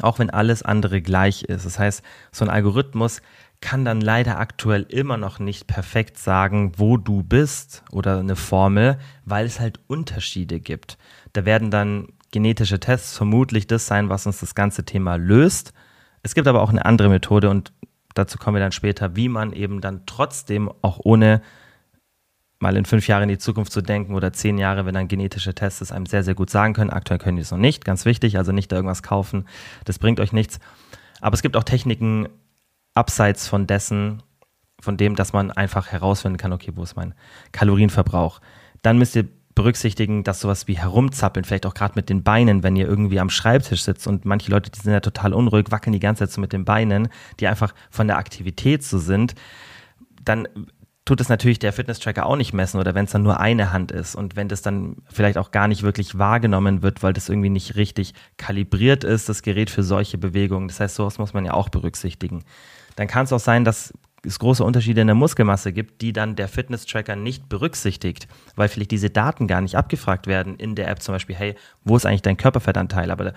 auch 0.00 0.18
wenn 0.18 0.30
alles 0.30 0.62
andere 0.62 1.02
gleich 1.02 1.42
ist. 1.42 1.66
Das 1.66 1.78
heißt, 1.78 2.02
so 2.30 2.44
ein 2.44 2.50
Algorithmus 2.50 3.20
kann 3.60 3.84
dann 3.84 4.00
leider 4.00 4.38
aktuell 4.38 4.82
immer 4.88 5.16
noch 5.16 5.38
nicht 5.38 5.66
perfekt 5.66 6.18
sagen, 6.18 6.72
wo 6.76 6.96
du 6.96 7.22
bist 7.22 7.82
oder 7.90 8.18
eine 8.18 8.36
Formel, 8.36 8.98
weil 9.24 9.46
es 9.46 9.58
halt 9.58 9.80
Unterschiede 9.86 10.60
gibt. 10.60 10.98
Da 11.32 11.44
werden 11.44 11.70
dann 11.70 12.08
genetische 12.30 12.78
Tests 12.78 13.16
vermutlich 13.16 13.66
das 13.66 13.86
sein, 13.86 14.08
was 14.08 14.26
uns 14.26 14.40
das 14.40 14.54
ganze 14.54 14.84
Thema 14.84 15.16
löst. 15.16 15.72
Es 16.22 16.34
gibt 16.34 16.48
aber 16.48 16.62
auch 16.62 16.70
eine 16.70 16.84
andere 16.84 17.08
Methode 17.08 17.50
und 17.50 17.72
dazu 18.18 18.38
kommen 18.38 18.56
wir 18.56 18.60
dann 18.60 18.72
später, 18.72 19.16
wie 19.16 19.28
man 19.28 19.52
eben 19.52 19.80
dann 19.80 20.06
trotzdem 20.06 20.70
auch 20.82 21.00
ohne 21.02 21.42
mal 22.58 22.76
in 22.76 22.86
fünf 22.86 23.06
Jahre 23.06 23.24
in 23.24 23.28
die 23.28 23.38
Zukunft 23.38 23.70
zu 23.70 23.82
denken 23.82 24.14
oder 24.14 24.32
zehn 24.32 24.56
Jahre, 24.58 24.86
wenn 24.86 24.94
dann 24.94 25.08
genetische 25.08 25.54
Tests 25.54 25.82
es 25.82 25.92
einem 25.92 26.06
sehr, 26.06 26.24
sehr 26.24 26.34
gut 26.34 26.50
sagen 26.50 26.72
können. 26.72 26.90
Aktuell 26.90 27.18
können 27.18 27.36
die 27.36 27.42
es 27.42 27.50
noch 27.50 27.58
nicht, 27.58 27.84
ganz 27.84 28.04
wichtig, 28.06 28.38
also 28.38 28.52
nicht 28.52 28.72
da 28.72 28.76
irgendwas 28.76 29.02
kaufen, 29.02 29.46
das 29.84 29.98
bringt 29.98 30.20
euch 30.20 30.32
nichts. 30.32 30.58
Aber 31.20 31.34
es 31.34 31.42
gibt 31.42 31.56
auch 31.56 31.64
Techniken 31.64 32.28
abseits 32.94 33.46
von 33.46 33.66
dessen, 33.66 34.22
von 34.80 34.96
dem, 34.96 35.16
dass 35.16 35.32
man 35.32 35.50
einfach 35.50 35.88
herausfinden 35.88 36.38
kann, 36.38 36.52
okay, 36.52 36.72
wo 36.74 36.82
ist 36.82 36.96
mein 36.96 37.14
Kalorienverbrauch. 37.52 38.40
Dann 38.82 38.98
müsst 38.98 39.16
ihr 39.16 39.28
berücksichtigen, 39.56 40.22
dass 40.22 40.40
sowas 40.40 40.68
wie 40.68 40.78
herumzappeln, 40.78 41.44
vielleicht 41.44 41.66
auch 41.66 41.74
gerade 41.74 41.94
mit 41.96 42.08
den 42.08 42.22
Beinen, 42.22 42.62
wenn 42.62 42.76
ihr 42.76 42.86
irgendwie 42.86 43.18
am 43.18 43.30
Schreibtisch 43.30 43.82
sitzt 43.82 44.06
und 44.06 44.24
manche 44.24 44.50
Leute, 44.50 44.70
die 44.70 44.78
sind 44.78 44.92
ja 44.92 45.00
total 45.00 45.34
unruhig, 45.34 45.66
wackeln 45.70 45.92
die 45.92 45.98
ganze 45.98 46.20
Zeit 46.20 46.30
so 46.30 46.40
mit 46.40 46.52
den 46.52 46.64
Beinen, 46.64 47.08
die 47.40 47.48
einfach 47.48 47.74
von 47.90 48.06
der 48.06 48.18
Aktivität 48.18 48.84
so 48.84 48.98
sind, 48.98 49.34
dann 50.22 50.46
tut 51.06 51.20
es 51.20 51.28
natürlich 51.28 51.58
der 51.58 51.72
Fitness-Tracker 51.72 52.26
auch 52.26 52.36
nicht 52.36 52.52
messen 52.52 52.78
oder 52.78 52.94
wenn 52.94 53.06
es 53.06 53.12
dann 53.12 53.22
nur 53.22 53.40
eine 53.40 53.72
Hand 53.72 53.92
ist 53.92 54.14
und 54.14 54.36
wenn 54.36 54.48
das 54.48 54.60
dann 54.60 54.96
vielleicht 55.10 55.38
auch 55.38 55.52
gar 55.52 55.68
nicht 55.68 55.82
wirklich 55.82 56.18
wahrgenommen 56.18 56.82
wird, 56.82 57.02
weil 57.02 57.14
das 57.14 57.28
irgendwie 57.28 57.48
nicht 57.48 57.76
richtig 57.76 58.12
kalibriert 58.36 59.04
ist, 59.04 59.28
das 59.28 59.42
Gerät 59.42 59.70
für 59.70 59.82
solche 59.82 60.18
Bewegungen. 60.18 60.68
Das 60.68 60.80
heißt, 60.80 60.96
sowas 60.96 61.18
muss 61.18 61.32
man 61.32 61.44
ja 61.44 61.54
auch 61.54 61.70
berücksichtigen. 61.70 62.44
Dann 62.96 63.06
kann 63.06 63.24
es 63.24 63.32
auch 63.32 63.40
sein, 63.40 63.64
dass 63.64 63.94
es 64.26 64.38
große 64.38 64.64
Unterschiede 64.64 65.00
in 65.00 65.06
der 65.06 65.14
Muskelmasse 65.14 65.72
gibt, 65.72 66.02
die 66.02 66.12
dann 66.12 66.36
der 66.36 66.48
Fitness-Tracker 66.48 67.16
nicht 67.16 67.48
berücksichtigt, 67.48 68.28
weil 68.56 68.68
vielleicht 68.68 68.90
diese 68.90 69.10
Daten 69.10 69.46
gar 69.46 69.60
nicht 69.60 69.76
abgefragt 69.76 70.26
werden 70.26 70.56
in 70.56 70.74
der 70.74 70.88
App 70.88 71.02
zum 71.02 71.14
Beispiel, 71.14 71.36
hey, 71.36 71.54
wo 71.84 71.96
ist 71.96 72.06
eigentlich 72.06 72.22
dein 72.22 72.36
Körperfettanteil? 72.36 73.10
Aber 73.10 73.32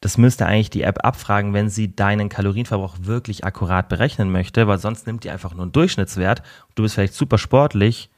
das 0.00 0.18
müsste 0.18 0.46
eigentlich 0.46 0.70
die 0.70 0.82
App 0.82 1.04
abfragen, 1.04 1.54
wenn 1.54 1.70
sie 1.70 1.96
deinen 1.96 2.28
Kalorienverbrauch 2.28 2.96
wirklich 3.00 3.44
akkurat 3.44 3.88
berechnen 3.88 4.30
möchte, 4.30 4.66
weil 4.66 4.78
sonst 4.78 5.06
nimmt 5.06 5.24
die 5.24 5.30
einfach 5.30 5.54
nur 5.54 5.62
einen 5.62 5.72
Durchschnittswert. 5.72 6.42
Du 6.74 6.82
bist 6.82 6.94
vielleicht 6.94 7.14
super 7.14 7.38
sportlich, 7.38 8.10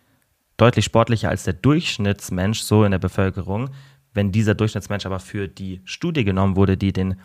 deutlich 0.56 0.84
sportlicher 0.84 1.28
als 1.28 1.44
der 1.44 1.54
Durchschnittsmensch 1.54 2.60
so 2.60 2.84
in 2.84 2.90
der 2.90 2.98
Bevölkerung. 2.98 3.70
Wenn 4.14 4.32
dieser 4.32 4.54
Durchschnittsmensch 4.54 5.06
aber 5.06 5.20
für 5.20 5.46
die 5.46 5.80
Studie 5.84 6.24
genommen 6.24 6.56
wurde, 6.56 6.76
die 6.76 6.92
den, 6.92 7.20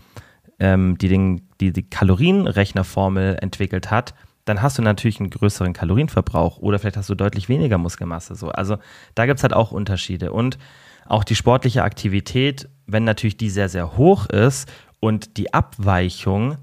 ähm, 0.59 0.97
die, 0.97 1.07
den, 1.07 1.47
die, 1.59 1.71
die 1.71 1.89
Kalorienrechnerformel 1.89 3.37
entwickelt 3.41 3.89
hat, 3.89 4.13
dann 4.45 4.61
hast 4.61 4.77
du 4.77 4.81
natürlich 4.81 5.19
einen 5.19 5.29
größeren 5.29 5.73
Kalorienverbrauch 5.73 6.57
oder 6.57 6.79
vielleicht 6.79 6.97
hast 6.97 7.09
du 7.09 7.15
deutlich 7.15 7.49
weniger 7.49 7.77
Muskelmasse. 7.77 8.35
So. 8.35 8.49
Also 8.49 8.77
da 9.15 9.25
gibt 9.25 9.37
es 9.37 9.43
halt 9.43 9.53
auch 9.53 9.71
Unterschiede. 9.71 10.31
Und 10.31 10.57
auch 11.05 11.23
die 11.23 11.35
sportliche 11.35 11.83
Aktivität, 11.83 12.69
wenn 12.87 13.03
natürlich 13.03 13.37
die 13.37 13.49
sehr, 13.49 13.69
sehr 13.69 13.97
hoch 13.97 14.27
ist 14.27 14.71
und 14.99 15.37
die 15.37 15.53
Abweichung 15.53 16.57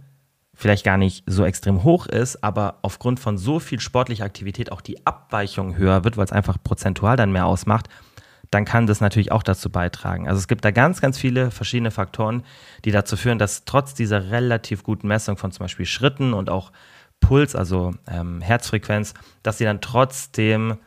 vielleicht 0.55 0.85
gar 0.85 0.97
nicht 0.97 1.23
so 1.27 1.45
extrem 1.45 1.85
hoch 1.85 2.07
ist, 2.07 2.43
aber 2.43 2.79
aufgrund 2.83 3.21
von 3.21 3.38
so 3.38 3.61
viel 3.61 3.79
sportlicher 3.79 4.25
Aktivität 4.25 4.73
auch 4.73 4.81
die 4.81 5.07
Abweichung 5.07 5.77
höher 5.77 6.03
wird, 6.03 6.17
weil 6.17 6.25
es 6.25 6.33
einfach 6.33 6.57
prozentual 6.62 7.17
dann 7.17 7.31
mehr 7.31 7.47
ausmacht, 7.47 7.88
dann 8.51 8.64
kann 8.64 8.87
das 8.87 9.01
natürlich 9.01 9.31
auch 9.31 9.43
dazu 9.43 9.71
beitragen. 9.71 10.27
Also 10.27 10.38
es 10.38 10.49
gibt 10.49 10.64
da 10.64 10.71
ganz, 10.71 11.01
ganz 11.01 11.17
viele 11.17 11.53
verschiedene 11.53 11.93
Faktoren, 11.93 12.43
die 12.85 12.91
dazu 12.91 13.17
führen, 13.17 13.38
dass 13.38 13.67
trotz 13.67 13.95
dieser 13.95 14.31
relativ 14.31 14.83
guten 14.83 15.07
Messung 15.07 15.37
von 15.37 15.53
zum 15.53 15.64
Beispiel 15.64 15.87
Schritten 15.87 16.33
und 16.33 16.51
auch 16.51 16.73
Puls, 17.20 17.54
also 17.54 17.94
ähm, 18.07 18.40
Herzfrequenz, 18.40 19.14
dass 19.42 19.59
sie 19.59 19.64
dann 19.64 19.81
trotzdem 19.81 20.78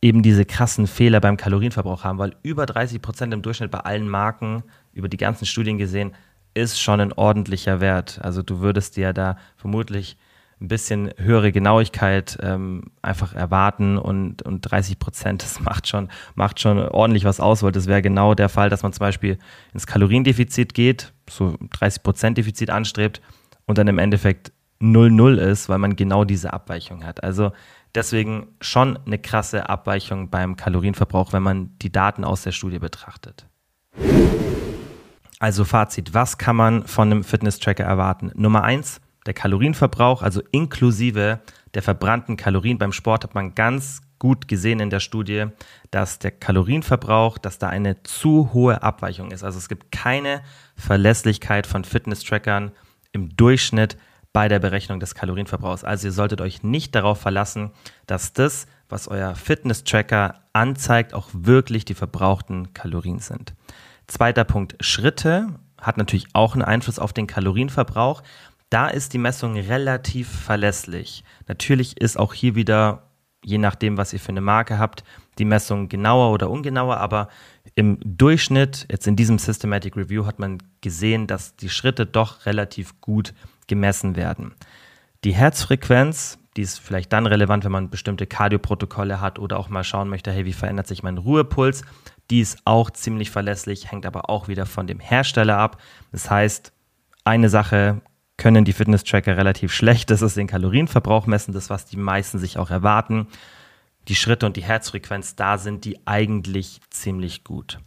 eben 0.00 0.22
diese 0.22 0.44
krassen 0.44 0.86
Fehler 0.86 1.20
beim 1.20 1.36
Kalorienverbrauch 1.36 2.04
haben, 2.04 2.18
weil 2.18 2.34
über 2.42 2.66
30 2.66 3.00
Prozent 3.00 3.32
im 3.32 3.42
Durchschnitt 3.42 3.70
bei 3.70 3.80
allen 3.80 4.08
Marken, 4.08 4.64
über 4.92 5.08
die 5.08 5.16
ganzen 5.16 5.46
Studien 5.46 5.78
gesehen, 5.78 6.12
ist 6.54 6.80
schon 6.80 7.00
ein 7.00 7.12
ordentlicher 7.12 7.80
Wert. 7.80 8.18
Also 8.22 8.42
du 8.42 8.60
würdest 8.60 8.96
dir 8.96 9.12
da 9.12 9.36
vermutlich 9.56 10.18
ein 10.60 10.68
bisschen 10.68 11.12
höhere 11.16 11.50
Genauigkeit 11.50 12.38
ähm, 12.40 12.92
einfach 13.02 13.34
erwarten 13.34 13.98
und, 13.98 14.42
und 14.42 14.60
30 14.60 14.98
Prozent, 14.98 15.42
das 15.42 15.60
macht 15.60 15.88
schon, 15.88 16.08
macht 16.34 16.60
schon 16.60 16.78
ordentlich 16.78 17.24
was 17.24 17.40
aus, 17.40 17.62
weil 17.62 17.72
das 17.72 17.86
wäre 17.86 18.02
genau 18.02 18.34
der 18.34 18.48
Fall, 18.48 18.70
dass 18.70 18.82
man 18.82 18.92
zum 18.92 19.00
Beispiel 19.00 19.38
ins 19.74 19.86
Kaloriendefizit 19.86 20.72
geht, 20.72 21.12
so 21.28 21.56
30 21.78 22.02
Prozent 22.02 22.38
Defizit 22.38 22.70
anstrebt 22.70 23.20
und 23.66 23.78
dann 23.78 23.88
im 23.88 23.98
Endeffekt 23.98 24.52
0,0 24.82 25.36
ist, 25.36 25.68
weil 25.68 25.78
man 25.78 25.96
genau 25.96 26.24
diese 26.24 26.52
Abweichung 26.52 27.04
hat. 27.04 27.22
Also 27.22 27.52
Deswegen 27.94 28.48
schon 28.60 28.98
eine 29.04 29.18
krasse 29.18 29.68
Abweichung 29.68 30.30
beim 30.30 30.56
Kalorienverbrauch, 30.56 31.32
wenn 31.32 31.42
man 31.42 31.76
die 31.80 31.92
Daten 31.92 32.24
aus 32.24 32.42
der 32.42 32.52
Studie 32.52 32.78
betrachtet. 32.78 33.46
Also 35.38 35.64
Fazit, 35.64 36.14
was 36.14 36.38
kann 36.38 36.56
man 36.56 36.86
von 36.86 37.10
einem 37.10 37.24
Fitness-Tracker 37.24 37.84
erwarten? 37.84 38.30
Nummer 38.34 38.64
eins, 38.64 39.00
der 39.26 39.34
Kalorienverbrauch, 39.34 40.22
also 40.22 40.40
inklusive 40.52 41.40
der 41.74 41.82
verbrannten 41.82 42.36
Kalorien 42.36 42.78
beim 42.78 42.92
Sport, 42.92 43.24
hat 43.24 43.34
man 43.34 43.54
ganz 43.54 44.00
gut 44.18 44.48
gesehen 44.48 44.80
in 44.80 44.88
der 44.88 45.00
Studie, 45.00 45.46
dass 45.90 46.18
der 46.18 46.30
Kalorienverbrauch, 46.30 47.38
dass 47.38 47.58
da 47.58 47.68
eine 47.68 48.02
zu 48.04 48.52
hohe 48.54 48.82
Abweichung 48.82 49.32
ist. 49.32 49.42
Also 49.42 49.58
es 49.58 49.68
gibt 49.68 49.90
keine 49.90 50.42
Verlässlichkeit 50.76 51.66
von 51.66 51.84
Fitness-Trackern 51.84 52.72
im 53.12 53.36
Durchschnitt 53.36 53.98
bei 54.32 54.48
der 54.48 54.58
Berechnung 54.58 54.98
des 55.00 55.14
Kalorienverbrauchs. 55.14 55.84
Also 55.84 56.08
ihr 56.08 56.12
solltet 56.12 56.40
euch 56.40 56.62
nicht 56.62 56.94
darauf 56.94 57.20
verlassen, 57.20 57.70
dass 58.06 58.32
das, 58.32 58.66
was 58.88 59.08
euer 59.08 59.34
Fitness-Tracker 59.34 60.34
anzeigt, 60.52 61.14
auch 61.14 61.28
wirklich 61.32 61.84
die 61.84 61.94
verbrauchten 61.94 62.72
Kalorien 62.72 63.18
sind. 63.18 63.54
Zweiter 64.06 64.44
Punkt, 64.44 64.76
Schritte 64.80 65.48
hat 65.80 65.98
natürlich 65.98 66.28
auch 66.32 66.54
einen 66.54 66.62
Einfluss 66.62 66.98
auf 66.98 67.12
den 67.12 67.26
Kalorienverbrauch. 67.26 68.22
Da 68.70 68.88
ist 68.88 69.12
die 69.12 69.18
Messung 69.18 69.56
relativ 69.56 70.28
verlässlich. 70.28 71.24
Natürlich 71.46 72.00
ist 72.00 72.18
auch 72.18 72.32
hier 72.32 72.54
wieder, 72.54 73.10
je 73.44 73.58
nachdem, 73.58 73.98
was 73.98 74.12
ihr 74.12 74.20
für 74.20 74.30
eine 74.30 74.40
Marke 74.40 74.78
habt, 74.78 75.04
die 75.38 75.44
Messung 75.44 75.88
genauer 75.88 76.32
oder 76.32 76.50
ungenauer, 76.50 76.98
aber 76.98 77.28
im 77.74 77.98
Durchschnitt, 78.04 78.86
jetzt 78.90 79.06
in 79.06 79.16
diesem 79.16 79.38
Systematic 79.38 79.96
Review, 79.96 80.26
hat 80.26 80.38
man 80.38 80.58
gesehen, 80.80 81.26
dass 81.26 81.56
die 81.56 81.70
Schritte 81.70 82.06
doch 82.06 82.46
relativ 82.46 83.00
gut 83.00 83.34
gemessen 83.72 84.16
werden. 84.16 84.54
Die 85.24 85.34
Herzfrequenz, 85.34 86.38
die 86.58 86.62
ist 86.62 86.78
vielleicht 86.78 87.10
dann 87.10 87.26
relevant, 87.26 87.64
wenn 87.64 87.72
man 87.72 87.88
bestimmte 87.88 88.26
Kardioprotokolle 88.26 89.22
hat 89.22 89.38
oder 89.38 89.58
auch 89.58 89.70
mal 89.70 89.82
schauen 89.82 90.10
möchte, 90.10 90.30
hey, 90.30 90.44
wie 90.44 90.52
verändert 90.52 90.86
sich 90.86 91.02
mein 91.02 91.16
Ruhepuls? 91.16 91.82
Die 92.30 92.40
ist 92.40 92.58
auch 92.66 92.90
ziemlich 92.90 93.30
verlässlich, 93.30 93.90
hängt 93.90 94.04
aber 94.04 94.28
auch 94.28 94.48
wieder 94.48 94.66
von 94.66 94.86
dem 94.86 95.00
Hersteller 95.00 95.56
ab. 95.56 95.80
Das 96.12 96.30
heißt, 96.30 96.74
eine 97.24 97.48
Sache 97.48 98.02
können 98.36 98.66
die 98.66 98.74
Fitness-Tracker 98.74 99.38
relativ 99.38 99.72
schlecht, 99.72 100.10
das 100.10 100.20
ist 100.20 100.36
den 100.36 100.48
Kalorienverbrauch 100.48 101.26
messen, 101.26 101.54
das, 101.54 101.70
was 101.70 101.86
die 101.86 101.96
meisten 101.96 102.38
sich 102.38 102.58
auch 102.58 102.70
erwarten. 102.70 103.28
Die 104.08 104.16
Schritte 104.16 104.44
und 104.44 104.56
die 104.56 104.64
Herzfrequenz, 104.64 105.34
da 105.34 105.56
sind 105.56 105.86
die 105.86 106.06
eigentlich 106.06 106.80
ziemlich 106.90 107.42
gut. 107.44 107.78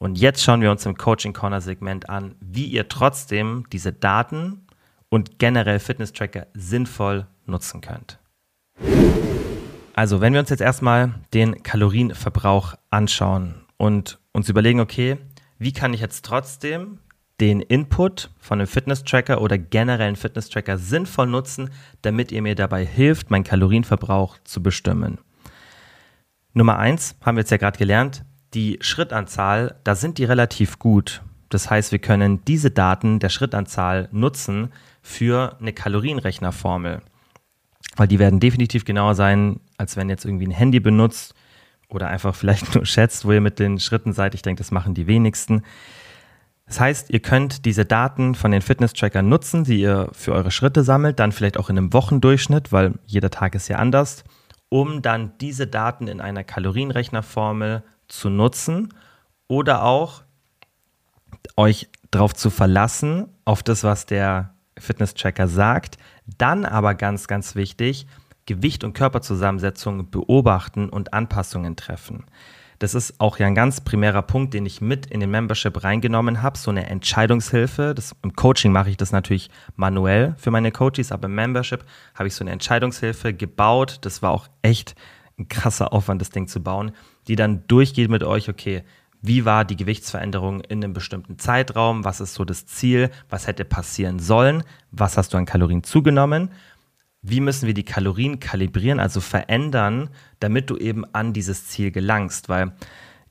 Und 0.00 0.18
jetzt 0.18 0.42
schauen 0.42 0.62
wir 0.62 0.72
uns 0.72 0.84
im 0.86 0.96
Coaching 0.96 1.32
Corner 1.32 1.60
Segment 1.60 2.08
an, 2.08 2.34
wie 2.40 2.66
ihr 2.66 2.88
trotzdem 2.88 3.66
diese 3.70 3.92
Daten 3.92 4.67
und 5.08 5.38
generell 5.38 5.78
Fitness-Tracker 5.78 6.46
sinnvoll 6.54 7.26
nutzen 7.46 7.80
könnt. 7.80 8.18
Also, 9.94 10.20
wenn 10.20 10.32
wir 10.32 10.40
uns 10.40 10.50
jetzt 10.50 10.60
erstmal 10.60 11.14
den 11.34 11.62
Kalorienverbrauch 11.62 12.74
anschauen 12.90 13.64
und 13.76 14.18
uns 14.32 14.48
überlegen, 14.48 14.80
okay, 14.80 15.18
wie 15.58 15.72
kann 15.72 15.92
ich 15.92 16.00
jetzt 16.00 16.24
trotzdem 16.24 17.00
den 17.40 17.60
Input 17.60 18.30
von 18.38 18.58
einem 18.58 18.66
Fitness-Tracker 18.66 19.40
oder 19.40 19.58
generellen 19.58 20.16
Fitness-Tracker 20.16 20.78
sinnvoll 20.78 21.26
nutzen, 21.26 21.70
damit 22.02 22.32
ihr 22.32 22.42
mir 22.42 22.54
dabei 22.54 22.84
hilft, 22.84 23.30
meinen 23.30 23.44
Kalorienverbrauch 23.44 24.38
zu 24.44 24.62
bestimmen. 24.62 25.18
Nummer 26.52 26.78
eins 26.78 27.16
haben 27.24 27.36
wir 27.36 27.42
jetzt 27.42 27.50
ja 27.50 27.56
gerade 27.56 27.78
gelernt, 27.78 28.24
die 28.54 28.78
Schrittanzahl, 28.80 29.76
da 29.84 29.94
sind 29.94 30.18
die 30.18 30.24
relativ 30.24 30.78
gut. 30.78 31.22
Das 31.48 31.70
heißt, 31.70 31.92
wir 31.92 31.98
können 31.98 32.44
diese 32.44 32.70
Daten 32.70 33.20
der 33.20 33.28
Schrittanzahl 33.28 34.08
nutzen, 34.10 34.72
für 35.08 35.56
eine 35.58 35.72
Kalorienrechnerformel. 35.72 37.00
Weil 37.96 38.08
die 38.08 38.18
werden 38.18 38.40
definitiv 38.40 38.84
genauer 38.84 39.14
sein, 39.14 39.58
als 39.78 39.96
wenn 39.96 40.10
jetzt 40.10 40.26
irgendwie 40.26 40.46
ein 40.46 40.52
Handy 40.52 40.80
benutzt 40.80 41.34
oder 41.88 42.08
einfach 42.08 42.34
vielleicht 42.34 42.74
nur 42.74 42.84
schätzt, 42.84 43.24
wo 43.24 43.32
ihr 43.32 43.40
mit 43.40 43.58
den 43.58 43.80
Schritten 43.80 44.12
seid. 44.12 44.34
Ich 44.34 44.42
denke, 44.42 44.60
das 44.60 44.70
machen 44.70 44.92
die 44.92 45.06
wenigsten. 45.06 45.62
Das 46.66 46.78
heißt, 46.78 47.08
ihr 47.08 47.20
könnt 47.20 47.64
diese 47.64 47.86
Daten 47.86 48.34
von 48.34 48.50
den 48.50 48.60
Fitness-Trackern 48.60 49.26
nutzen, 49.26 49.64
die 49.64 49.80
ihr 49.80 50.10
für 50.12 50.34
eure 50.34 50.50
Schritte 50.50 50.84
sammelt, 50.84 51.18
dann 51.18 51.32
vielleicht 51.32 51.56
auch 51.56 51.70
in 51.70 51.78
einem 51.78 51.94
Wochendurchschnitt, 51.94 52.70
weil 52.70 52.92
jeder 53.06 53.30
Tag 53.30 53.54
ist 53.54 53.68
ja 53.68 53.78
anders, 53.78 54.24
um 54.68 55.00
dann 55.00 55.32
diese 55.40 55.66
Daten 55.66 56.06
in 56.06 56.20
einer 56.20 56.44
Kalorienrechnerformel 56.44 57.82
zu 58.08 58.28
nutzen 58.28 58.92
oder 59.46 59.82
auch 59.84 60.22
euch 61.56 61.88
darauf 62.10 62.34
zu 62.34 62.50
verlassen, 62.50 63.28
auf 63.46 63.62
das, 63.62 63.82
was 63.82 64.04
der 64.04 64.54
Fitness-Tracker 64.80 65.48
sagt, 65.48 65.98
dann 66.38 66.64
aber 66.64 66.94
ganz, 66.94 67.26
ganz 67.26 67.54
wichtig, 67.54 68.06
Gewicht 68.46 68.82
und 68.84 68.94
Körperzusammensetzung 68.94 70.10
beobachten 70.10 70.88
und 70.88 71.12
Anpassungen 71.12 71.76
treffen. 71.76 72.24
Das 72.78 72.94
ist 72.94 73.20
auch 73.20 73.38
ja 73.38 73.46
ein 73.46 73.56
ganz 73.56 73.80
primärer 73.80 74.22
Punkt, 74.22 74.54
den 74.54 74.64
ich 74.64 74.80
mit 74.80 75.06
in 75.06 75.20
den 75.20 75.30
Membership 75.30 75.82
reingenommen 75.82 76.42
habe, 76.42 76.56
so 76.56 76.70
eine 76.70 76.88
Entscheidungshilfe. 76.88 77.92
Das, 77.94 78.14
Im 78.22 78.34
Coaching 78.34 78.70
mache 78.70 78.90
ich 78.90 78.96
das 78.96 79.10
natürlich 79.10 79.50
manuell 79.74 80.34
für 80.38 80.52
meine 80.52 80.70
Coaches, 80.70 81.10
aber 81.10 81.26
im 81.26 81.34
Membership 81.34 81.84
habe 82.14 82.28
ich 82.28 82.34
so 82.34 82.44
eine 82.44 82.52
Entscheidungshilfe 82.52 83.34
gebaut. 83.34 83.98
Das 84.02 84.22
war 84.22 84.30
auch 84.30 84.46
echt 84.62 84.94
ein 85.38 85.48
krasser 85.48 85.92
Aufwand, 85.92 86.20
das 86.20 86.30
Ding 86.30 86.46
zu 86.46 86.62
bauen, 86.62 86.92
die 87.26 87.36
dann 87.36 87.66
durchgeht 87.66 88.10
mit 88.10 88.22
euch, 88.22 88.48
okay, 88.48 88.84
wie 89.20 89.44
war 89.44 89.64
die 89.64 89.76
Gewichtsveränderung 89.76 90.60
in 90.60 90.82
einem 90.82 90.92
bestimmten 90.92 91.38
Zeitraum, 91.38 92.04
was 92.04 92.20
ist 92.20 92.34
so 92.34 92.44
das 92.44 92.66
Ziel, 92.66 93.10
was 93.28 93.46
hätte 93.46 93.64
passieren 93.64 94.18
sollen, 94.18 94.62
was 94.90 95.16
hast 95.16 95.34
du 95.34 95.38
an 95.38 95.46
Kalorien 95.46 95.82
zugenommen? 95.82 96.50
Wie 97.20 97.40
müssen 97.40 97.66
wir 97.66 97.74
die 97.74 97.84
Kalorien 97.84 98.38
kalibrieren, 98.38 99.00
also 99.00 99.20
verändern, 99.20 100.10
damit 100.38 100.70
du 100.70 100.76
eben 100.76 101.04
an 101.14 101.32
dieses 101.32 101.66
Ziel 101.66 101.90
gelangst. 101.90 102.48
Weil 102.48 102.72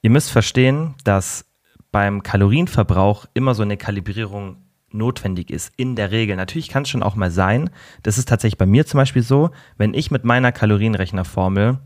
ihr 0.02 0.10
müsst 0.10 0.30
verstehen, 0.30 0.95
dass 1.06 1.45
beim 1.91 2.21
Kalorienverbrauch 2.21 3.26
immer 3.34 3.56
so 3.56 3.63
eine 3.63 3.78
Kalibrierung 3.78 4.58
notwendig 4.91 5.50
ist, 5.50 5.73
in 5.78 5.95
der 5.95 6.12
Regel. 6.12 6.36
Natürlich 6.36 6.69
kann 6.69 6.84
es 6.84 6.89
schon 6.89 7.04
auch 7.04 7.15
mal 7.15 7.32
sein, 7.32 7.69
das 8.04 8.17
ist 8.17 8.28
tatsächlich 8.28 8.58
bei 8.58 8.65
mir 8.65 8.86
zum 8.86 8.97
Beispiel 8.97 9.23
so, 9.23 9.52
wenn 9.78 9.93
ich 9.93 10.12
mit 10.12 10.23
meiner 10.23 10.52
Kalorienrechnerformel, 10.52 11.80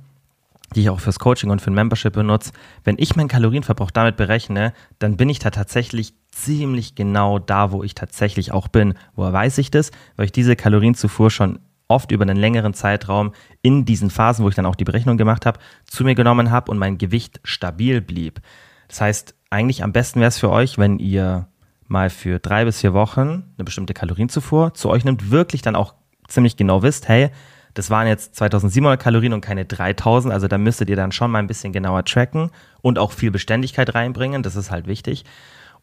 die 0.75 0.81
ich 0.81 0.89
auch 0.89 0.99
fürs 0.99 1.19
Coaching 1.19 1.49
und 1.49 1.61
für 1.61 1.71
ein 1.71 1.75
Membership 1.75 2.13
benutze, 2.13 2.51
wenn 2.83 2.97
ich 2.97 3.15
meinen 3.15 3.27
Kalorienverbrauch 3.27 3.91
damit 3.91 4.17
berechne, 4.17 4.73
dann 4.99 5.17
bin 5.17 5.29
ich 5.29 5.39
da 5.39 5.49
tatsächlich 5.49 6.13
ziemlich 6.31 6.95
genau 6.95 7.39
da, 7.39 7.71
wo 7.71 7.83
ich 7.83 7.93
tatsächlich 7.93 8.51
auch 8.51 8.67
bin. 8.67 8.93
Woher 9.15 9.33
weiß 9.33 9.57
ich 9.57 9.71
das? 9.71 9.91
Weil 10.15 10.25
ich 10.25 10.31
diese 10.31 10.55
Kalorienzufuhr 10.55 11.29
schon 11.29 11.59
oft 11.87 12.11
über 12.11 12.23
einen 12.23 12.37
längeren 12.37 12.73
Zeitraum 12.73 13.33
in 13.61 13.83
diesen 13.83 14.09
Phasen, 14.09 14.45
wo 14.45 14.49
ich 14.49 14.55
dann 14.55 14.65
auch 14.65 14.75
die 14.75 14.85
Berechnung 14.85 15.17
gemacht 15.17 15.45
habe, 15.45 15.59
zu 15.85 16.05
mir 16.05 16.15
genommen 16.15 16.49
habe 16.49 16.71
und 16.71 16.77
mein 16.77 16.97
Gewicht 16.97 17.41
stabil 17.43 18.01
blieb. 18.01 18.39
Das 18.87 19.01
heißt, 19.01 19.35
eigentlich 19.49 19.83
am 19.83 19.91
besten 19.91 20.21
wäre 20.21 20.29
es 20.29 20.39
für 20.39 20.49
euch, 20.49 20.77
wenn 20.77 20.99
ihr 20.99 21.47
mal 21.87 22.09
für 22.09 22.39
drei 22.39 22.63
bis 22.63 22.79
vier 22.79 22.93
Wochen 22.93 23.43
eine 23.57 23.65
bestimmte 23.65 23.93
Kalorienzufuhr 23.93 24.73
zu 24.73 24.89
euch 24.89 25.03
nimmt, 25.03 25.29
wirklich 25.31 25.61
dann 25.61 25.75
auch 25.75 25.93
ziemlich 26.29 26.55
genau 26.55 26.81
wisst, 26.81 27.09
hey, 27.09 27.29
das 27.73 27.89
waren 27.89 28.07
jetzt 28.07 28.35
2700 28.35 29.01
Kalorien 29.01 29.33
und 29.33 29.41
keine 29.41 29.65
3000, 29.65 30.33
also 30.33 30.47
da 30.47 30.57
müsstet 30.57 30.89
ihr 30.89 30.95
dann 30.95 31.11
schon 31.11 31.31
mal 31.31 31.39
ein 31.39 31.47
bisschen 31.47 31.73
genauer 31.73 32.05
tracken 32.05 32.51
und 32.81 32.99
auch 32.99 33.11
viel 33.11 33.31
Beständigkeit 33.31 33.93
reinbringen, 33.93 34.43
das 34.43 34.55
ist 34.55 34.71
halt 34.71 34.87
wichtig, 34.87 35.25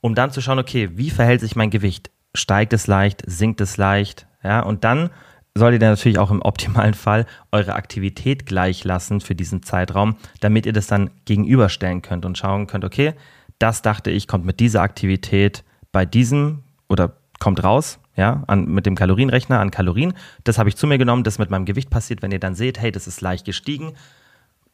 um 0.01 0.15
dann 0.15 0.31
zu 0.31 0.41
schauen, 0.41 0.59
okay, 0.59 0.91
wie 0.95 1.11
verhält 1.11 1.41
sich 1.41 1.57
mein 1.57 1.71
Gewicht? 1.71 2.11
Steigt 2.35 2.73
es 2.73 2.87
leicht, 2.87 3.23
sinkt 3.27 3.61
es 3.61 3.77
leicht, 3.77 4.27
ja, 4.43 4.61
und 4.61 4.85
dann 4.85 5.11
solltet 5.55 5.83
ihr 5.83 5.91
natürlich 5.91 6.19
auch 6.19 6.31
im 6.31 6.43
optimalen 6.43 6.95
Fall 6.95 7.27
eure 7.53 7.75
Aktivität 7.75 8.47
gleich 8.47 8.85
lassen 8.85 9.21
für 9.21 9.35
diesen 9.35 9.63
Zeitraum, 9.63 10.17
damit 10.41 10.67
ihr 10.67 10.73
das 10.73 10.87
dann 10.87 11.11
gegenüberstellen 11.25 12.03
könnt 12.03 12.25
und 12.25 12.39
schauen 12.39 12.67
könnt, 12.67 12.85
okay, 12.85 13.15
das 13.59 13.83
dachte 13.83 14.11
ich, 14.11 14.29
kommt 14.29 14.45
mit 14.47 14.61
dieser 14.61 14.83
Aktivität 14.83 15.65
bei 15.91 16.07
diesem 16.07 16.63
oder 16.89 17.17
kommt 17.41 17.63
raus, 17.63 17.99
ja, 18.19 18.43
an, 18.49 18.65
mit 18.67 18.85
dem 18.85 18.97
Kalorienrechner 18.97 19.61
an 19.61 19.71
Kalorien. 19.71 20.13
Das 20.43 20.59
habe 20.59 20.69
ich 20.69 20.77
zu 20.77 20.89
mir 20.89 20.99
genommen, 20.99 21.23
das 21.23 21.39
mit 21.39 21.51
meinem 21.51 21.65
Gewicht 21.65 21.89
passiert. 21.89 22.21
Wenn 22.21 22.33
ihr 22.33 22.41
dann 22.41 22.57
seht, 22.57 22.81
hey, 22.81 22.91
das 22.91 23.07
ist 23.07 23.21
leicht 23.21 23.45
gestiegen, 23.45 23.93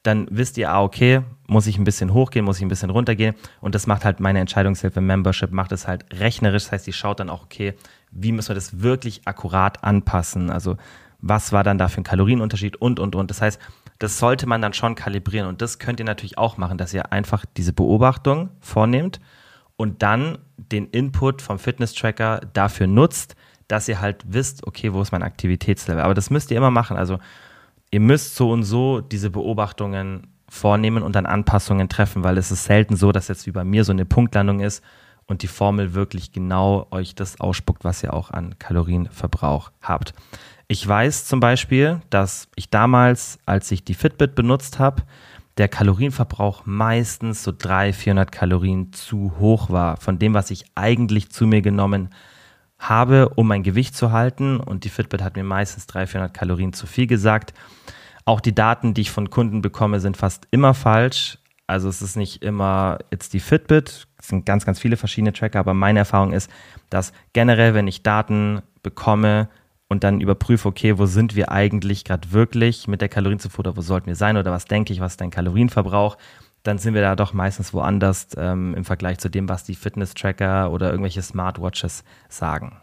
dann 0.03 0.27
wisst 0.31 0.57
ihr, 0.57 0.73
ah, 0.73 0.83
okay, 0.83 1.21
muss 1.47 1.67
ich 1.67 1.77
ein 1.77 1.85
bisschen 1.85 2.15
hochgehen, 2.15 2.43
muss 2.43 2.57
ich 2.57 2.63
ein 2.63 2.69
bisschen 2.69 2.89
runtergehen. 2.89 3.35
Und 3.61 3.75
das 3.75 3.87
macht 3.87 4.07
halt 4.07 4.19
meine 4.19 4.41
Entscheidungshilfe 4.41 5.03
Membership, 5.03 5.53
macht 5.53 5.73
es 5.73 5.87
halt 5.87 6.07
rechnerisch. 6.11 6.65
Das 6.65 6.73
heißt, 6.73 6.87
die 6.87 6.95
schaut 6.95 7.21
dann 7.21 7.29
auch, 7.29 7.45
okay, 7.45 7.75
wie 8.11 8.33
müssen 8.33 8.49
wir 8.49 8.55
das 8.55 8.81
wirklich 8.81 9.21
akkurat 9.27 9.85
anpassen? 9.85 10.49
Also, 10.49 10.79
was 11.21 11.53
war 11.53 11.65
dann 11.65 11.77
da 11.77 11.89
für 11.89 12.01
ein 12.01 12.05
Kalorienunterschied 12.05 12.77
und, 12.77 12.99
und, 12.99 13.15
und. 13.15 13.31
Das 13.31 13.43
heißt, 13.43 13.61
das 13.99 14.19
sollte 14.19 14.47
man 14.47 14.63
dann 14.63 14.73
schon 14.73 14.95
kalibrieren. 14.95 15.49
Und 15.49 15.61
das 15.61 15.79
könnt 15.79 16.01
ihr 16.01 16.07
natürlich 16.07 16.39
auch 16.39 16.57
machen, 16.57 16.79
dass 16.79 16.95
ihr 16.95 17.13
einfach 17.13 17.45
diese 17.59 17.75
Beobachtung 17.75 18.49
vornehmt 18.61 19.21
und 19.77 20.03
dann 20.03 20.39
den 20.57 20.87
Input 20.89 21.43
vom 21.43 21.59
Fitness-Tracker 21.59 22.41
dafür 22.53 22.87
nutzt, 22.87 23.37
dass 23.69 23.89
ihr 23.89 24.01
halt 24.01 24.25
wisst, 24.27 24.67
okay, 24.67 24.93
wo 24.93 25.01
ist 25.01 25.13
mein 25.13 25.23
Aktivitätslevel. 25.23 26.03
Aber 26.03 26.15
das 26.15 26.31
müsst 26.31 26.51
ihr 26.51 26.57
immer 26.57 26.71
machen. 26.71 26.97
Also, 26.97 27.19
ihr 27.91 28.01
müsst 28.01 28.37
so 28.37 28.51
und 28.51 28.63
so 28.63 29.01
diese 29.01 29.31
Beobachtungen 29.31 30.29
vornehmen 30.49 31.03
und 31.03 31.17
dann 31.17 31.27
Anpassungen 31.27 31.89
treffen, 31.89 32.23
weil 32.23 32.39
es 32.39 32.51
ist 32.51 32.65
selten 32.65 32.97
so, 32.97 33.13
dass 33.13 33.29
jetzt 33.29 33.47
wie 33.47 33.53
bei 33.53 33.65
mir 33.65 33.85
so 33.85 33.93
eine 33.93 34.05
Punktlandung 34.05 34.61
ist 34.61 34.83
und 35.27 35.43
die 35.43 35.49
Formel 35.49 35.95
wirklich 35.95 36.33
genau 36.33 36.87
euch 36.91 37.15
das 37.15 37.41
ausspuckt, 37.41 37.85
was 37.85 38.03
ihr 38.03 38.13
auch 38.13 38.31
an 38.31 38.59
Kalorienverbrauch 38.59 39.73
habt. 39.81 40.15
Ich 40.69 40.87
weiß 40.87 41.27
zum 41.27 41.41
Beispiel, 41.41 42.01
dass 42.11 42.49
ich 42.57 42.71
damals, 42.71 43.39
als 43.47 43.71
ich 43.71 43.85
die 43.85 43.95
Fitbit 43.95 44.35
benutzt 44.35 44.79
habe, 44.79 45.03
der 45.57 45.69
Kalorienverbrauch 45.69 46.63
meistens 46.65 47.43
so 47.45 47.53
300, 47.57 47.95
400 47.95 48.33
Kalorien 48.33 48.93
zu 48.93 49.35
hoch 49.39 49.71
war 49.71 49.97
von 49.99 50.19
dem, 50.19 50.35
was 50.35 50.51
ich 50.51 50.65
eigentlich 50.75 51.31
zu 51.31 51.47
mir 51.47 51.63
genommen 51.63 52.11
habe 52.79 53.31
um 53.31 53.49
mein 53.49 53.63
Gewicht 53.63 53.97
zu 53.97 54.13
halten. 54.13 54.59
Und 54.59 54.85
die 54.85 54.89
Fitbit 54.89 55.23
hat 55.23 55.37
mir 55.37 55.45
meistens 55.45 55.87
300, 55.87 56.11
400 56.11 56.35
Kalorien 56.35 56.73
zu 56.73 56.87
viel 56.87 57.07
gesagt. 57.07 57.55
Auch 58.25 58.41
die 58.41 58.55
Daten, 58.55 58.95
die 58.95 59.03
ich 59.03 59.11
von 59.11 59.31
Kunden 59.31 59.63
bekomme, 59.63 60.01
sind 60.01 60.17
fast 60.17 60.47
immer 60.51 60.75
falsch. 60.75 61.39
Also 61.67 61.89
es 61.89 62.03
ist 62.03 62.17
nicht 62.17 62.43
immer 62.43 62.99
jetzt 63.11 63.33
die 63.33 63.41
Fitbit, 63.41 64.07
es 64.19 64.29
sind 64.29 64.45
ganz, 64.45 64.67
ganz 64.67 64.79
viele 64.79 64.99
verschiedene 64.99 65.33
Tracker, 65.33 65.61
aber 65.61 65.73
meine 65.73 66.01
Erfahrung 66.01 66.35
ist, 66.35 66.51
dass 66.91 67.15
generell, 67.33 67.73
wenn 67.73 67.89
ich 67.89 68.03
Daten 68.03 68.61
bekomme 68.83 69.49
und 69.95 70.03
dann 70.03 70.21
überprüfe, 70.21 70.67
okay, 70.67 70.99
wo 70.99 71.07
sind 71.07 71.37
wir 71.37 71.53
eigentlich 71.53 72.05
gerade 72.05 72.33
wirklich 72.33 72.89
mit 72.89 73.01
der 73.01 73.09
Kalorienzufuhr 73.09 73.61
oder 73.61 73.77
wo 73.77 73.81
sollten 73.81 74.09
wir 74.09 74.17
sein 74.17 74.37
oder 74.37 74.51
was 74.51 74.65
denke 74.65 74.93
ich, 74.93 74.99
was 74.99 75.13
ist 75.13 75.21
dein 75.21 75.31
Kalorienverbrauch, 75.31 76.17
dann 76.65 76.79
sind 76.79 76.95
wir 76.95 77.01
da 77.01 77.15
doch 77.15 77.33
meistens 77.33 77.73
woanders 77.73 78.29
ähm, 78.37 78.75
im 78.75 78.85
Vergleich 78.85 79.19
zu 79.19 79.29
dem, 79.29 79.49
was 79.49 79.63
die 79.63 79.77
Fitness-Tracker 79.77 80.73
oder 80.73 80.91
irgendwelche 80.91 81.23
Smartwatches 81.23 82.03
sagen. 82.29 82.77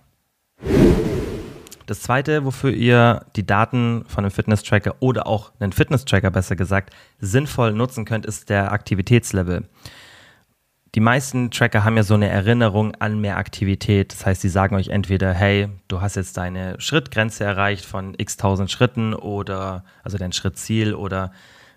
Das 1.85 2.01
zweite, 2.01 2.45
wofür 2.45 2.71
ihr 2.71 3.25
die 3.35 3.45
Daten 3.45 4.05
von 4.07 4.23
einem 4.23 4.31
Fitness-Tracker 4.31 4.95
oder 5.01 5.27
auch 5.27 5.51
einen 5.59 5.73
Fitness-Tracker 5.73 6.31
besser 6.31 6.55
gesagt 6.55 6.93
sinnvoll 7.19 7.73
nutzen 7.73 8.05
könnt, 8.05 8.25
ist 8.25 8.49
der 8.49 8.71
Aktivitätslevel. 8.71 9.65
Die 10.93 10.99
meisten 10.99 11.51
Tracker 11.51 11.85
haben 11.85 11.95
ja 11.95 12.03
so 12.03 12.15
eine 12.15 12.27
Erinnerung 12.27 12.95
an 12.95 13.21
mehr 13.21 13.37
Aktivität. 13.37 14.11
Das 14.11 14.25
heißt, 14.25 14.41
sie 14.41 14.49
sagen 14.49 14.75
euch 14.75 14.89
entweder, 14.89 15.33
hey, 15.33 15.69
du 15.87 16.01
hast 16.01 16.17
jetzt 16.17 16.35
deine 16.35 16.79
Schrittgrenze 16.81 17.45
erreicht 17.45 17.85
von 17.85 18.13
x 18.17 18.35
tausend 18.35 18.69
Schritten 18.69 19.13
oder 19.13 19.85
also 20.03 20.17
dein 20.17 20.33
Schrittziel 20.33 20.93
oder 20.93 21.31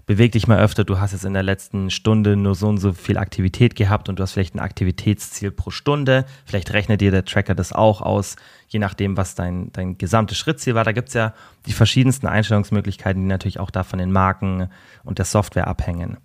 beweg 0.06 0.32
dich 0.32 0.48
mal 0.48 0.58
öfter, 0.58 0.84
du 0.84 0.98
hast 0.98 1.12
jetzt 1.12 1.24
in 1.24 1.32
der 1.32 1.44
letzten 1.44 1.90
Stunde 1.90 2.36
nur 2.36 2.56
so 2.56 2.68
und 2.68 2.78
so 2.78 2.92
viel 2.92 3.16
Aktivität 3.16 3.76
gehabt 3.76 4.08
und 4.08 4.18
du 4.18 4.22
hast 4.22 4.32
vielleicht 4.32 4.54
ein 4.54 4.60
Aktivitätsziel 4.60 5.52
pro 5.52 5.70
Stunde. 5.70 6.24
Vielleicht 6.44 6.72
rechnet 6.72 7.00
dir 7.00 7.12
der 7.12 7.24
Tracker 7.24 7.54
das 7.54 7.72
auch 7.72 8.02
aus, 8.02 8.34
je 8.68 8.80
nachdem, 8.80 9.16
was 9.16 9.36
dein, 9.36 9.70
dein 9.72 9.96
gesamtes 9.96 10.36
Schrittziel 10.38 10.74
war. 10.74 10.84
Da 10.84 10.92
gibt 10.92 11.08
es 11.08 11.14
ja 11.14 11.34
die 11.66 11.72
verschiedensten 11.72 12.26
Einstellungsmöglichkeiten, 12.26 13.22
die 13.22 13.28
natürlich 13.28 13.60
auch 13.60 13.70
da 13.70 13.84
von 13.84 14.00
den 14.00 14.10
Marken 14.10 14.68
und 15.04 15.18
der 15.18 15.24
Software 15.24 15.68
abhängen. 15.68 16.18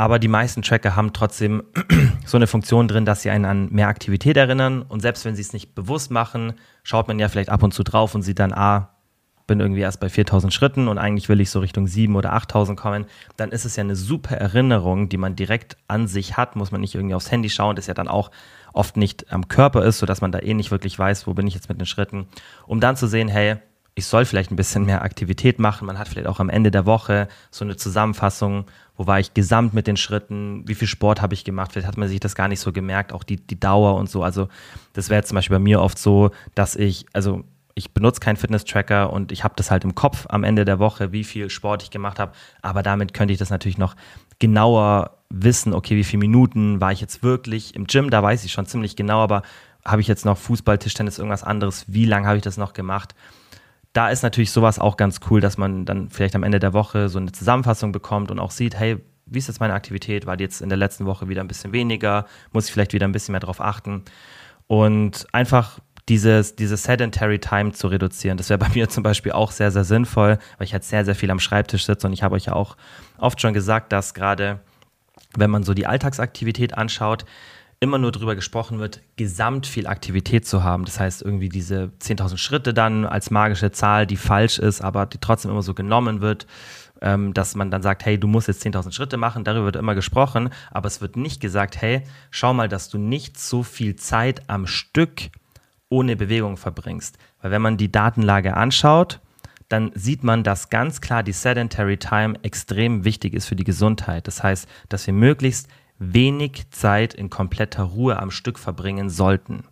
Aber 0.00 0.18
die 0.18 0.28
meisten 0.28 0.62
Tracker 0.62 0.96
haben 0.96 1.12
trotzdem 1.12 1.62
so 2.24 2.38
eine 2.38 2.46
Funktion 2.46 2.88
drin, 2.88 3.04
dass 3.04 3.20
sie 3.20 3.28
einen 3.28 3.44
an 3.44 3.68
mehr 3.70 3.88
Aktivität 3.88 4.34
erinnern. 4.34 4.80
Und 4.80 5.00
selbst 5.00 5.26
wenn 5.26 5.34
sie 5.34 5.42
es 5.42 5.52
nicht 5.52 5.74
bewusst 5.74 6.10
machen, 6.10 6.54
schaut 6.84 7.06
man 7.06 7.18
ja 7.18 7.28
vielleicht 7.28 7.50
ab 7.50 7.62
und 7.62 7.74
zu 7.74 7.82
drauf 7.82 8.14
und 8.14 8.22
sieht 8.22 8.38
dann, 8.38 8.54
ah, 8.54 8.94
bin 9.46 9.60
irgendwie 9.60 9.82
erst 9.82 10.00
bei 10.00 10.08
4000 10.08 10.54
Schritten 10.54 10.88
und 10.88 10.96
eigentlich 10.96 11.28
will 11.28 11.38
ich 11.38 11.50
so 11.50 11.60
Richtung 11.60 11.86
7 11.86 12.16
oder 12.16 12.32
8000 12.32 12.80
kommen, 12.80 13.04
dann 13.36 13.52
ist 13.52 13.66
es 13.66 13.76
ja 13.76 13.82
eine 13.82 13.94
super 13.94 14.36
Erinnerung, 14.36 15.10
die 15.10 15.18
man 15.18 15.36
direkt 15.36 15.76
an 15.86 16.06
sich 16.06 16.38
hat, 16.38 16.56
muss 16.56 16.72
man 16.72 16.80
nicht 16.80 16.94
irgendwie 16.94 17.14
aufs 17.14 17.30
Handy 17.30 17.50
schauen, 17.50 17.76
das 17.76 17.86
ja 17.86 17.92
dann 17.92 18.08
auch 18.08 18.30
oft 18.72 18.96
nicht 18.96 19.30
am 19.30 19.48
Körper 19.48 19.84
ist, 19.84 19.98
sodass 19.98 20.22
man 20.22 20.32
da 20.32 20.38
eh 20.38 20.54
nicht 20.54 20.70
wirklich 20.70 20.98
weiß, 20.98 21.26
wo 21.26 21.34
bin 21.34 21.46
ich 21.46 21.54
jetzt 21.54 21.68
mit 21.68 21.78
den 21.78 21.86
Schritten, 21.86 22.26
um 22.66 22.80
dann 22.80 22.96
zu 22.96 23.06
sehen, 23.06 23.28
hey, 23.28 23.56
ich 24.00 24.06
soll 24.06 24.24
vielleicht 24.24 24.50
ein 24.50 24.56
bisschen 24.56 24.86
mehr 24.86 25.02
Aktivität 25.02 25.58
machen. 25.58 25.86
Man 25.86 25.98
hat 25.98 26.08
vielleicht 26.08 26.26
auch 26.26 26.40
am 26.40 26.48
Ende 26.48 26.70
der 26.70 26.86
Woche 26.86 27.28
so 27.50 27.66
eine 27.66 27.76
Zusammenfassung, 27.76 28.64
wo 28.96 29.06
war 29.06 29.20
ich 29.20 29.34
gesamt 29.34 29.74
mit 29.74 29.86
den 29.86 29.98
Schritten, 29.98 30.66
wie 30.66 30.74
viel 30.74 30.88
Sport 30.88 31.20
habe 31.20 31.34
ich 31.34 31.44
gemacht. 31.44 31.72
Vielleicht 31.72 31.86
hat 31.86 31.98
man 31.98 32.08
sich 32.08 32.18
das 32.18 32.34
gar 32.34 32.48
nicht 32.48 32.60
so 32.60 32.72
gemerkt, 32.72 33.12
auch 33.12 33.22
die, 33.22 33.36
die 33.36 33.60
Dauer 33.60 33.96
und 33.96 34.08
so. 34.08 34.22
Also 34.22 34.48
das 34.94 35.10
wäre 35.10 35.22
zum 35.22 35.34
Beispiel 35.34 35.56
bei 35.56 35.62
mir 35.62 35.82
oft 35.82 35.98
so, 35.98 36.30
dass 36.54 36.76
ich, 36.76 37.04
also 37.12 37.44
ich 37.74 37.92
benutze 37.92 38.20
keinen 38.20 38.36
Fitness-Tracker 38.36 39.12
und 39.12 39.32
ich 39.32 39.44
habe 39.44 39.54
das 39.56 39.70
halt 39.70 39.84
im 39.84 39.94
Kopf 39.94 40.24
am 40.30 40.44
Ende 40.44 40.64
der 40.64 40.78
Woche, 40.78 41.12
wie 41.12 41.24
viel 41.24 41.50
Sport 41.50 41.82
ich 41.82 41.90
gemacht 41.90 42.18
habe. 42.18 42.32
Aber 42.62 42.82
damit 42.82 43.12
könnte 43.12 43.32
ich 43.34 43.38
das 43.38 43.50
natürlich 43.50 43.78
noch 43.78 43.96
genauer 44.38 45.10
wissen, 45.28 45.74
okay, 45.74 45.94
wie 45.96 46.04
viele 46.04 46.20
Minuten 46.20 46.80
war 46.80 46.90
ich 46.90 47.02
jetzt 47.02 47.22
wirklich 47.22 47.74
im 47.74 47.86
Gym, 47.86 48.08
da 48.08 48.22
weiß 48.22 48.44
ich 48.44 48.52
schon 48.52 48.64
ziemlich 48.64 48.96
genau, 48.96 49.20
aber 49.20 49.42
habe 49.84 50.00
ich 50.00 50.08
jetzt 50.08 50.24
noch 50.24 50.38
Fußball, 50.38 50.78
Tischtennis, 50.78 51.18
irgendwas 51.18 51.44
anderes, 51.44 51.84
wie 51.86 52.06
lange 52.06 52.26
habe 52.26 52.38
ich 52.38 52.42
das 52.42 52.56
noch 52.56 52.72
gemacht? 52.72 53.14
Da 53.92 54.10
ist 54.10 54.22
natürlich 54.22 54.52
sowas 54.52 54.78
auch 54.78 54.96
ganz 54.96 55.20
cool, 55.30 55.40
dass 55.40 55.58
man 55.58 55.84
dann 55.84 56.10
vielleicht 56.10 56.36
am 56.36 56.44
Ende 56.44 56.60
der 56.60 56.72
Woche 56.72 57.08
so 57.08 57.18
eine 57.18 57.32
Zusammenfassung 57.32 57.92
bekommt 57.92 58.30
und 58.30 58.38
auch 58.38 58.52
sieht, 58.52 58.78
hey, 58.78 58.98
wie 59.26 59.38
ist 59.38 59.48
jetzt 59.48 59.60
meine 59.60 59.74
Aktivität? 59.74 60.26
War 60.26 60.36
die 60.36 60.44
jetzt 60.44 60.60
in 60.60 60.68
der 60.68 60.78
letzten 60.78 61.06
Woche 61.06 61.28
wieder 61.28 61.40
ein 61.40 61.48
bisschen 61.48 61.72
weniger? 61.72 62.26
Muss 62.52 62.66
ich 62.66 62.72
vielleicht 62.72 62.92
wieder 62.92 63.06
ein 63.06 63.12
bisschen 63.12 63.32
mehr 63.32 63.40
darauf 63.40 63.60
achten? 63.60 64.04
Und 64.66 65.26
einfach 65.32 65.80
dieses, 66.08 66.56
diese 66.56 66.76
Sedentary 66.76 67.38
Time 67.38 67.72
zu 67.72 67.86
reduzieren. 67.86 68.36
Das 68.36 68.50
wäre 68.50 68.58
bei 68.58 68.68
mir 68.74 68.88
zum 68.88 69.02
Beispiel 69.02 69.32
auch 69.32 69.52
sehr, 69.52 69.70
sehr 69.70 69.84
sinnvoll, 69.84 70.38
weil 70.58 70.64
ich 70.66 70.72
halt 70.72 70.84
sehr, 70.84 71.04
sehr 71.04 71.14
viel 71.14 71.30
am 71.30 71.38
Schreibtisch 71.38 71.86
sitze 71.86 72.06
und 72.06 72.12
ich 72.12 72.22
habe 72.22 72.34
euch 72.34 72.46
ja 72.46 72.52
auch 72.52 72.76
oft 73.18 73.40
schon 73.40 73.54
gesagt, 73.54 73.92
dass 73.92 74.12
gerade, 74.12 74.60
wenn 75.36 75.50
man 75.50 75.62
so 75.62 75.72
die 75.72 75.86
Alltagsaktivität 75.86 76.76
anschaut, 76.76 77.24
immer 77.80 77.96
nur 77.96 78.12
darüber 78.12 78.36
gesprochen 78.36 78.78
wird, 78.78 79.00
gesamt 79.16 79.66
viel 79.66 79.86
Aktivität 79.86 80.46
zu 80.46 80.62
haben. 80.62 80.84
Das 80.84 81.00
heißt, 81.00 81.22
irgendwie 81.22 81.48
diese 81.48 81.90
10.000 82.00 82.36
Schritte 82.36 82.74
dann 82.74 83.06
als 83.06 83.30
magische 83.30 83.72
Zahl, 83.72 84.06
die 84.06 84.18
falsch 84.18 84.58
ist, 84.58 84.82
aber 84.82 85.06
die 85.06 85.18
trotzdem 85.18 85.50
immer 85.50 85.62
so 85.62 85.72
genommen 85.72 86.20
wird, 86.20 86.46
ähm, 87.00 87.32
dass 87.32 87.54
man 87.54 87.70
dann 87.70 87.80
sagt, 87.80 88.04
hey, 88.04 88.20
du 88.20 88.28
musst 88.28 88.48
jetzt 88.48 88.64
10.000 88.64 88.92
Schritte 88.92 89.16
machen, 89.16 89.44
darüber 89.44 89.64
wird 89.64 89.76
immer 89.76 89.94
gesprochen, 89.94 90.50
aber 90.70 90.88
es 90.88 91.00
wird 91.00 91.16
nicht 91.16 91.40
gesagt, 91.40 91.80
hey, 91.80 92.02
schau 92.30 92.52
mal, 92.52 92.68
dass 92.68 92.90
du 92.90 92.98
nicht 92.98 93.38
so 93.38 93.62
viel 93.62 93.96
Zeit 93.96 94.42
am 94.48 94.66
Stück 94.66 95.30
ohne 95.88 96.16
Bewegung 96.16 96.58
verbringst. 96.58 97.16
Weil 97.40 97.50
wenn 97.50 97.62
man 97.62 97.78
die 97.78 97.90
Datenlage 97.90 98.56
anschaut, 98.56 99.20
dann 99.70 99.92
sieht 99.94 100.22
man, 100.22 100.42
dass 100.42 100.68
ganz 100.68 101.00
klar 101.00 101.22
die 101.22 101.32
Sedentary 101.32 101.96
Time 101.96 102.34
extrem 102.42 103.04
wichtig 103.04 103.34
ist 103.34 103.46
für 103.46 103.56
die 103.56 103.64
Gesundheit. 103.64 104.26
Das 104.26 104.42
heißt, 104.42 104.68
dass 104.88 105.06
wir 105.06 105.14
möglichst 105.14 105.68
wenig 106.00 106.68
Zeit 106.70 107.14
in 107.14 107.30
kompletter 107.30 107.84
Ruhe 107.84 108.18
am 108.18 108.32
Stück 108.32 108.58
verbringen 108.58 109.10
sollten. 109.10 109.64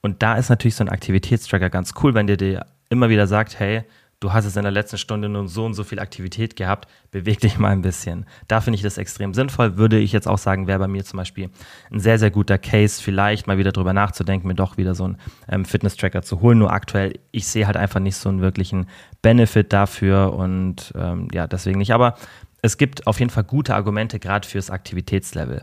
Und 0.00 0.22
da 0.22 0.36
ist 0.36 0.48
natürlich 0.48 0.76
so 0.76 0.84
ein 0.84 0.88
Aktivitätstracker 0.88 1.68
ganz 1.68 1.92
cool, 2.02 2.14
wenn 2.14 2.26
der 2.26 2.36
dir 2.36 2.66
immer 2.88 3.10
wieder 3.10 3.26
sagt, 3.26 3.58
hey, 3.58 3.82
du 4.20 4.32
hast 4.32 4.46
es 4.46 4.56
in 4.56 4.62
der 4.62 4.72
letzten 4.72 4.96
Stunde 4.96 5.28
nun 5.28 5.48
so 5.48 5.66
und 5.66 5.74
so 5.74 5.84
viel 5.84 5.98
Aktivität 5.98 6.56
gehabt, 6.56 6.88
beweg 7.10 7.40
dich 7.40 7.58
mal 7.58 7.70
ein 7.70 7.82
bisschen. 7.82 8.24
Da 8.48 8.60
finde 8.62 8.76
ich 8.76 8.82
das 8.82 8.96
extrem 8.96 9.34
sinnvoll. 9.34 9.76
Würde 9.76 9.98
ich 9.98 10.12
jetzt 10.12 10.26
auch 10.26 10.38
sagen, 10.38 10.66
wäre 10.66 10.78
bei 10.78 10.88
mir 10.88 11.04
zum 11.04 11.18
Beispiel 11.18 11.50
ein 11.90 12.00
sehr, 12.00 12.18
sehr 12.18 12.30
guter 12.30 12.56
Case, 12.56 13.02
vielleicht 13.02 13.46
mal 13.46 13.58
wieder 13.58 13.72
drüber 13.72 13.92
nachzudenken, 13.92 14.48
mir 14.48 14.54
doch 14.54 14.76
wieder 14.78 14.94
so 14.94 15.04
einen 15.04 15.18
ähm, 15.48 15.64
Fitness-Tracker 15.64 16.22
zu 16.22 16.40
holen. 16.40 16.58
Nur 16.58 16.72
aktuell, 16.72 17.18
ich 17.32 17.46
sehe 17.46 17.66
halt 17.66 17.76
einfach 17.76 18.00
nicht 18.00 18.16
so 18.16 18.30
einen 18.30 18.40
wirklichen 18.40 18.86
Benefit 19.20 19.72
dafür 19.72 20.32
und 20.32 20.92
ähm, 20.96 21.28
ja, 21.32 21.46
deswegen 21.46 21.78
nicht. 21.78 21.92
Aber 21.92 22.14
es 22.64 22.78
gibt 22.78 23.06
auf 23.06 23.18
jeden 23.18 23.30
Fall 23.30 23.44
gute 23.44 23.74
Argumente 23.74 24.18
gerade 24.18 24.48
fürs 24.48 24.70
Aktivitätslevel. 24.70 25.62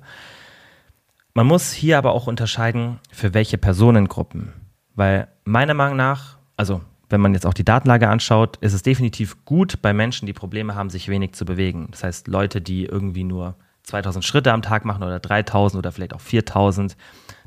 Man 1.34 1.47
muss 1.47 1.72
hier 1.72 1.97
aber 1.97 2.12
auch 2.12 2.28
unterscheiden, 2.28 2.99
für 3.12 3.34
welche 3.34 3.58
Personengruppen. 3.58 4.54
Weil 4.93 5.28
meiner 5.43 5.74
Meinung 5.74 5.97
nach, 5.97 6.38
also 6.58 6.82
wenn 7.10 7.20
man 7.20 7.34
jetzt 7.34 7.47
auch 7.47 7.56
die 7.56 7.66
Datenlage 7.66 8.08
anschaut, 8.08 8.58
ist 8.58 8.74
es 8.74 8.84
definitiv 8.84 9.43
gut 9.45 9.82
bei 9.82 9.93
Menschen, 9.93 10.28
die 10.28 10.34
Probleme 10.34 10.76
haben, 10.76 10.91
sich 10.91 11.08
wenig 11.08 11.34
zu 11.34 11.43
bewegen. 11.43 11.88
Das 11.89 12.04
heißt, 12.04 12.28
Leute, 12.28 12.62
die 12.62 12.86
irgendwie 12.86 13.24
nur 13.24 13.56
2000 13.82 14.24
Schritte 14.24 14.54
am 14.54 14.62
Tag 14.62 14.86
machen 14.86 15.02
oder 15.02 15.20
3000 15.20 15.80
oder 15.80 15.91
vielleicht 15.91 16.14
auch 16.14 16.22
4000. 16.22 16.95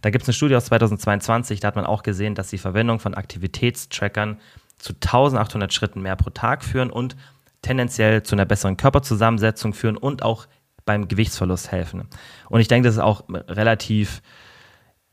Da 0.02 0.10
gibt 0.10 0.22
es 0.22 0.28
eine 0.28 0.34
Studie 0.34 0.56
aus 0.56 0.64
2022, 0.64 1.60
da 1.60 1.68
hat 1.68 1.76
man 1.76 1.86
auch 1.86 2.02
gesehen, 2.02 2.34
dass 2.34 2.48
die 2.48 2.58
Verwendung 2.58 2.98
von 2.98 3.14
Aktivitätstrackern 3.14 4.40
zu 4.78 4.94
1800 4.94 5.72
Schritten 5.72 6.02
mehr 6.02 6.16
pro 6.16 6.30
Tag 6.30 6.64
führen 6.64 6.90
und 6.90 7.14
tendenziell 7.64 8.22
zu 8.22 8.34
einer 8.34 8.44
besseren 8.44 8.76
Körperzusammensetzung 8.76 9.74
führen 9.74 9.96
und 9.96 10.22
auch 10.22 10.46
beim 10.84 11.08
Gewichtsverlust 11.08 11.72
helfen. 11.72 12.08
Und 12.48 12.60
ich 12.60 12.68
denke, 12.68 12.86
das 12.86 12.96
ist 12.96 13.02
auch 13.02 13.24
relativ 13.28 14.22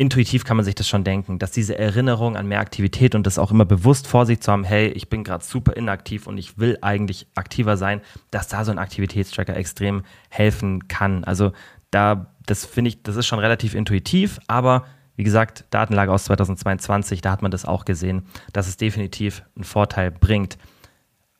intuitiv 0.01 0.45
kann 0.45 0.57
man 0.57 0.65
sich 0.65 0.73
das 0.73 0.87
schon 0.87 1.03
denken, 1.03 1.37
dass 1.37 1.51
diese 1.51 1.77
Erinnerung 1.77 2.35
an 2.35 2.47
mehr 2.47 2.59
Aktivität 2.59 3.13
und 3.13 3.27
das 3.27 3.37
auch 3.37 3.51
immer 3.51 3.65
bewusst 3.65 4.07
vor 4.07 4.25
sich 4.25 4.39
zu 4.39 4.51
haben, 4.51 4.63
hey, 4.63 4.87
ich 4.87 5.09
bin 5.09 5.23
gerade 5.23 5.43
super 5.43 5.77
inaktiv 5.77 6.25
und 6.25 6.39
ich 6.39 6.57
will 6.57 6.79
eigentlich 6.81 7.27
aktiver 7.35 7.77
sein, 7.77 8.01
dass 8.31 8.47
da 8.47 8.65
so 8.65 8.71
ein 8.71 8.79
Aktivitätstracker 8.79 9.55
extrem 9.55 10.01
helfen 10.29 10.87
kann. 10.87 11.23
Also 11.23 11.51
da, 11.91 12.33
das 12.47 12.65
finde 12.65 12.89
ich, 12.89 13.03
das 13.03 13.15
ist 13.15 13.27
schon 13.27 13.37
relativ 13.37 13.75
intuitiv, 13.75 14.39
aber 14.47 14.85
wie 15.17 15.23
gesagt, 15.23 15.65
Datenlage 15.69 16.11
aus 16.11 16.23
2022, 16.23 17.21
da 17.21 17.29
hat 17.31 17.43
man 17.43 17.51
das 17.51 17.65
auch 17.65 17.85
gesehen, 17.85 18.23
dass 18.53 18.67
es 18.67 18.77
definitiv 18.77 19.43
einen 19.55 19.65
Vorteil 19.65 20.09
bringt. 20.09 20.57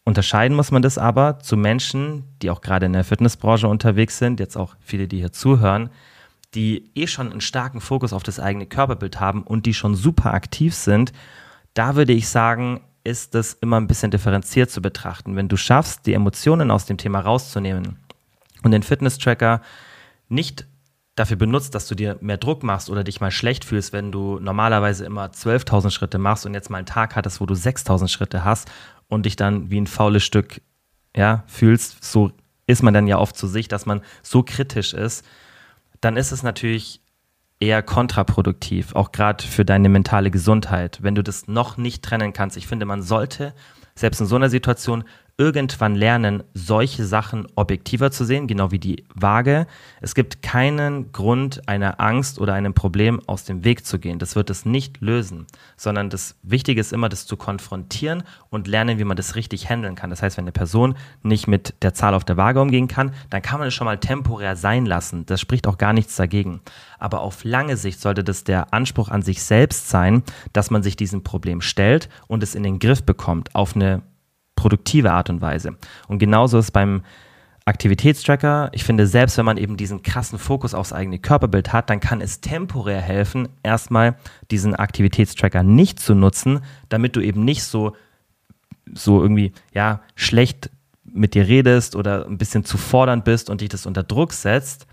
Unterscheiden 0.03 0.55
muss 0.55 0.71
man 0.71 0.81
das 0.81 0.97
aber 0.97 1.39
zu 1.39 1.55
Menschen, 1.55 2.23
die 2.41 2.49
auch 2.49 2.61
gerade 2.61 2.87
in 2.87 2.93
der 2.93 3.03
Fitnessbranche 3.03 3.67
unterwegs 3.67 4.17
sind, 4.17 4.39
jetzt 4.39 4.57
auch 4.57 4.75
viele, 4.79 5.07
die 5.07 5.17
hier 5.17 5.31
zuhören, 5.31 5.91
die 6.55 6.91
eh 6.95 7.07
schon 7.07 7.31
einen 7.31 7.41
starken 7.41 7.81
Fokus 7.81 8.11
auf 8.11 8.23
das 8.23 8.39
eigene 8.39 8.65
Körperbild 8.65 9.19
haben 9.19 9.43
und 9.43 9.65
die 9.65 9.73
schon 9.73 9.95
super 9.95 10.33
aktiv 10.33 10.73
sind, 10.73 11.13
da 11.73 11.95
würde 11.95 12.13
ich 12.13 12.27
sagen, 12.27 12.81
ist 13.03 13.35
das 13.35 13.53
immer 13.53 13.79
ein 13.79 13.87
bisschen 13.87 14.11
differenziert 14.11 14.69
zu 14.69 14.81
betrachten. 14.81 15.35
Wenn 15.35 15.47
du 15.47 15.57
schaffst, 15.57 16.05
die 16.05 16.13
Emotionen 16.13 16.71
aus 16.71 16.85
dem 16.85 16.97
Thema 16.97 17.19
rauszunehmen 17.19 17.97
und 18.63 18.71
den 18.71 18.83
Fitness-Tracker 18.83 19.61
nicht 20.29 20.65
dafür 21.15 21.37
benutzt, 21.37 21.75
dass 21.75 21.87
du 21.87 21.95
dir 21.95 22.17
mehr 22.21 22.37
Druck 22.37 22.63
machst 22.63 22.89
oder 22.89 23.03
dich 23.03 23.21
mal 23.21 23.31
schlecht 23.31 23.65
fühlst, 23.65 23.93
wenn 23.93 24.11
du 24.11 24.39
normalerweise 24.39 25.05
immer 25.05 25.27
12.000 25.27 25.91
Schritte 25.91 26.17
machst 26.17 26.45
und 26.45 26.53
jetzt 26.53 26.69
mal 26.69 26.77
einen 26.77 26.85
Tag 26.85 27.15
hattest, 27.15 27.41
wo 27.41 27.45
du 27.45 27.53
6.000 27.53 28.07
Schritte 28.07 28.45
hast 28.45 28.69
und 29.11 29.25
dich 29.25 29.35
dann 29.35 29.69
wie 29.69 29.79
ein 29.79 29.87
faules 29.87 30.23
Stück 30.23 30.61
ja, 31.15 31.43
fühlst, 31.45 32.03
so 32.03 32.31
ist 32.65 32.81
man 32.81 32.93
dann 32.93 33.07
ja 33.07 33.17
oft 33.17 33.35
zu 33.35 33.45
sich, 33.45 33.67
dass 33.67 33.85
man 33.85 34.01
so 34.23 34.41
kritisch 34.41 34.93
ist, 34.93 35.25
dann 35.99 36.15
ist 36.15 36.31
es 36.31 36.43
natürlich 36.43 37.01
eher 37.59 37.83
kontraproduktiv, 37.83 38.95
auch 38.95 39.11
gerade 39.11 39.43
für 39.43 39.65
deine 39.65 39.89
mentale 39.89 40.31
Gesundheit, 40.31 40.99
wenn 41.01 41.13
du 41.13 41.23
das 41.23 41.47
noch 41.47 41.75
nicht 41.75 42.03
trennen 42.03 42.31
kannst. 42.31 42.55
Ich 42.55 42.67
finde, 42.67 42.85
man 42.85 43.01
sollte 43.01 43.53
selbst 43.95 44.21
in 44.21 44.27
so 44.27 44.37
einer 44.37 44.49
Situation 44.49 45.03
irgendwann 45.41 45.95
lernen, 45.95 46.43
solche 46.53 47.03
Sachen 47.03 47.47
objektiver 47.55 48.11
zu 48.11 48.25
sehen, 48.25 48.45
genau 48.45 48.69
wie 48.69 48.77
die 48.77 49.03
Waage. 49.15 49.65
Es 49.99 50.13
gibt 50.13 50.43
keinen 50.43 51.11
Grund, 51.11 51.67
einer 51.67 51.99
Angst 51.99 52.37
oder 52.37 52.53
einem 52.53 52.75
Problem 52.75 53.19
aus 53.25 53.43
dem 53.43 53.63
Weg 53.63 53.83
zu 53.83 53.97
gehen. 53.97 54.19
Das 54.19 54.35
wird 54.35 54.51
es 54.51 54.65
nicht 54.65 55.01
lösen, 55.01 55.47
sondern 55.77 56.11
das 56.11 56.35
Wichtige 56.43 56.79
ist 56.79 56.93
immer, 56.93 57.09
das 57.09 57.25
zu 57.25 57.37
konfrontieren 57.37 58.21
und 58.51 58.67
lernen, 58.67 58.99
wie 58.99 59.03
man 59.03 59.17
das 59.17 59.35
richtig 59.35 59.67
handeln 59.67 59.95
kann. 59.95 60.11
Das 60.11 60.21
heißt, 60.21 60.37
wenn 60.37 60.43
eine 60.43 60.51
Person 60.51 60.93
nicht 61.23 61.47
mit 61.47 61.73
der 61.81 61.95
Zahl 61.95 62.13
auf 62.13 62.23
der 62.23 62.37
Waage 62.37 62.61
umgehen 62.61 62.87
kann, 62.87 63.11
dann 63.31 63.41
kann 63.41 63.57
man 63.57 63.69
es 63.69 63.73
schon 63.73 63.85
mal 63.85 63.97
temporär 63.97 64.55
sein 64.55 64.85
lassen. 64.85 65.25
Das 65.25 65.41
spricht 65.41 65.65
auch 65.65 65.79
gar 65.79 65.93
nichts 65.93 66.15
dagegen. 66.15 66.61
Aber 66.99 67.21
auf 67.21 67.43
lange 67.43 67.77
Sicht 67.77 67.99
sollte 67.99 68.23
das 68.23 68.43
der 68.43 68.75
Anspruch 68.75 69.09
an 69.09 69.23
sich 69.23 69.41
selbst 69.41 69.89
sein, 69.89 70.21
dass 70.53 70.69
man 70.69 70.83
sich 70.83 70.95
diesem 70.95 71.23
Problem 71.23 71.61
stellt 71.61 72.09
und 72.27 72.43
es 72.43 72.53
in 72.53 72.61
den 72.61 72.77
Griff 72.77 73.01
bekommt 73.01 73.55
auf 73.55 73.75
eine 73.75 74.03
produktive 74.61 75.11
Art 75.11 75.31
und 75.31 75.41
Weise. 75.41 75.75
Und 76.07 76.19
genauso 76.19 76.59
ist 76.59 76.69
beim 76.69 77.01
Aktivitätstracker. 77.65 78.69
Ich 78.73 78.83
finde, 78.83 79.07
selbst 79.07 79.39
wenn 79.39 79.45
man 79.45 79.57
eben 79.57 79.75
diesen 79.75 80.03
krassen 80.03 80.37
Fokus 80.37 80.75
aufs 80.75 80.93
eigene 80.93 81.17
Körperbild 81.17 81.73
hat, 81.73 81.89
dann 81.89 81.99
kann 81.99 82.21
es 82.21 82.41
temporär 82.41 83.01
helfen, 83.01 83.49
erstmal 83.63 84.15
diesen 84.51 84.75
Aktivitätstracker 84.75 85.63
nicht 85.63 85.99
zu 85.99 86.13
nutzen, 86.13 86.59
damit 86.89 87.15
du 87.15 87.21
eben 87.21 87.43
nicht 87.43 87.63
so, 87.63 87.95
so 88.93 89.21
irgendwie, 89.21 89.51
ja, 89.73 90.01
schlecht 90.15 90.69
mit 91.03 91.33
dir 91.33 91.47
redest 91.47 91.95
oder 91.95 92.27
ein 92.27 92.37
bisschen 92.37 92.63
zu 92.63 92.77
fordernd 92.77 93.25
bist 93.25 93.49
und 93.49 93.61
dich 93.61 93.69
das 93.69 93.87
unter 93.87 94.03
Druck 94.03 94.33
setzt. 94.33 94.85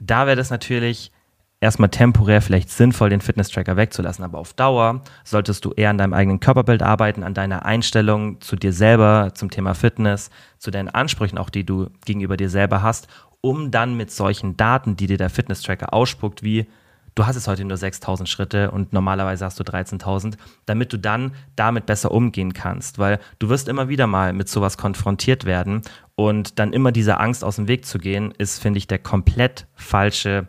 Da 0.00 0.26
wäre 0.26 0.36
das 0.36 0.48
natürlich 0.48 1.12
erstmal 1.60 1.90
temporär 1.90 2.40
vielleicht 2.40 2.70
sinnvoll, 2.70 3.10
den 3.10 3.20
Fitness-Tracker 3.20 3.76
wegzulassen. 3.76 4.24
Aber 4.24 4.38
auf 4.38 4.54
Dauer 4.54 5.02
solltest 5.24 5.64
du 5.64 5.72
eher 5.72 5.90
an 5.90 5.98
deinem 5.98 6.14
eigenen 6.14 6.40
Körperbild 6.40 6.82
arbeiten, 6.82 7.22
an 7.22 7.34
deiner 7.34 7.64
Einstellung 7.64 8.40
zu 8.40 8.56
dir 8.56 8.72
selber, 8.72 9.32
zum 9.34 9.50
Thema 9.50 9.74
Fitness, 9.74 10.30
zu 10.58 10.70
deinen 10.70 10.88
Ansprüchen 10.88 11.38
auch, 11.38 11.50
die 11.50 11.64
du 11.64 11.90
gegenüber 12.04 12.36
dir 12.36 12.50
selber 12.50 12.82
hast, 12.82 13.08
um 13.42 13.70
dann 13.70 13.96
mit 13.96 14.10
solchen 14.10 14.56
Daten, 14.56 14.96
die 14.96 15.06
dir 15.06 15.18
der 15.18 15.30
Fitness-Tracker 15.30 15.92
ausspuckt, 15.92 16.42
wie 16.42 16.66
du 17.14 17.26
hast 17.26 17.36
jetzt 17.36 17.48
heute 17.48 17.64
nur 17.64 17.76
6000 17.76 18.28
Schritte 18.28 18.70
und 18.70 18.92
normalerweise 18.92 19.44
hast 19.44 19.58
du 19.58 19.64
13.000, 19.64 20.36
damit 20.66 20.92
du 20.92 20.98
dann 20.98 21.32
damit 21.56 21.86
besser 21.86 22.12
umgehen 22.12 22.52
kannst, 22.52 22.98
weil 22.98 23.18
du 23.38 23.48
wirst 23.48 23.68
immer 23.68 23.88
wieder 23.88 24.06
mal 24.06 24.32
mit 24.32 24.48
sowas 24.48 24.78
konfrontiert 24.78 25.44
werden 25.44 25.82
und 26.14 26.58
dann 26.58 26.72
immer 26.72 26.92
diese 26.92 27.18
Angst 27.18 27.44
aus 27.44 27.56
dem 27.56 27.68
Weg 27.68 27.84
zu 27.84 27.98
gehen, 27.98 28.32
ist, 28.38 28.60
finde 28.60 28.78
ich, 28.78 28.86
der 28.86 29.00
komplett 29.00 29.66
falsche 29.74 30.46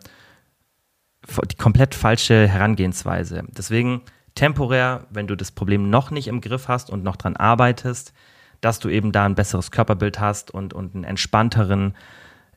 die 1.50 1.56
komplett 1.56 1.94
falsche 1.94 2.48
Herangehensweise. 2.48 3.44
Deswegen 3.56 4.02
temporär, 4.34 5.06
wenn 5.10 5.26
du 5.26 5.36
das 5.36 5.52
Problem 5.52 5.90
noch 5.90 6.10
nicht 6.10 6.28
im 6.28 6.40
Griff 6.40 6.68
hast 6.68 6.90
und 6.90 7.04
noch 7.04 7.16
dran 7.16 7.36
arbeitest, 7.36 8.12
dass 8.60 8.78
du 8.78 8.88
eben 8.88 9.12
da 9.12 9.24
ein 9.24 9.34
besseres 9.34 9.70
Körperbild 9.70 10.20
hast 10.20 10.50
und, 10.50 10.72
und 10.72 10.94
einen 10.94 11.04
entspannteren, 11.04 11.94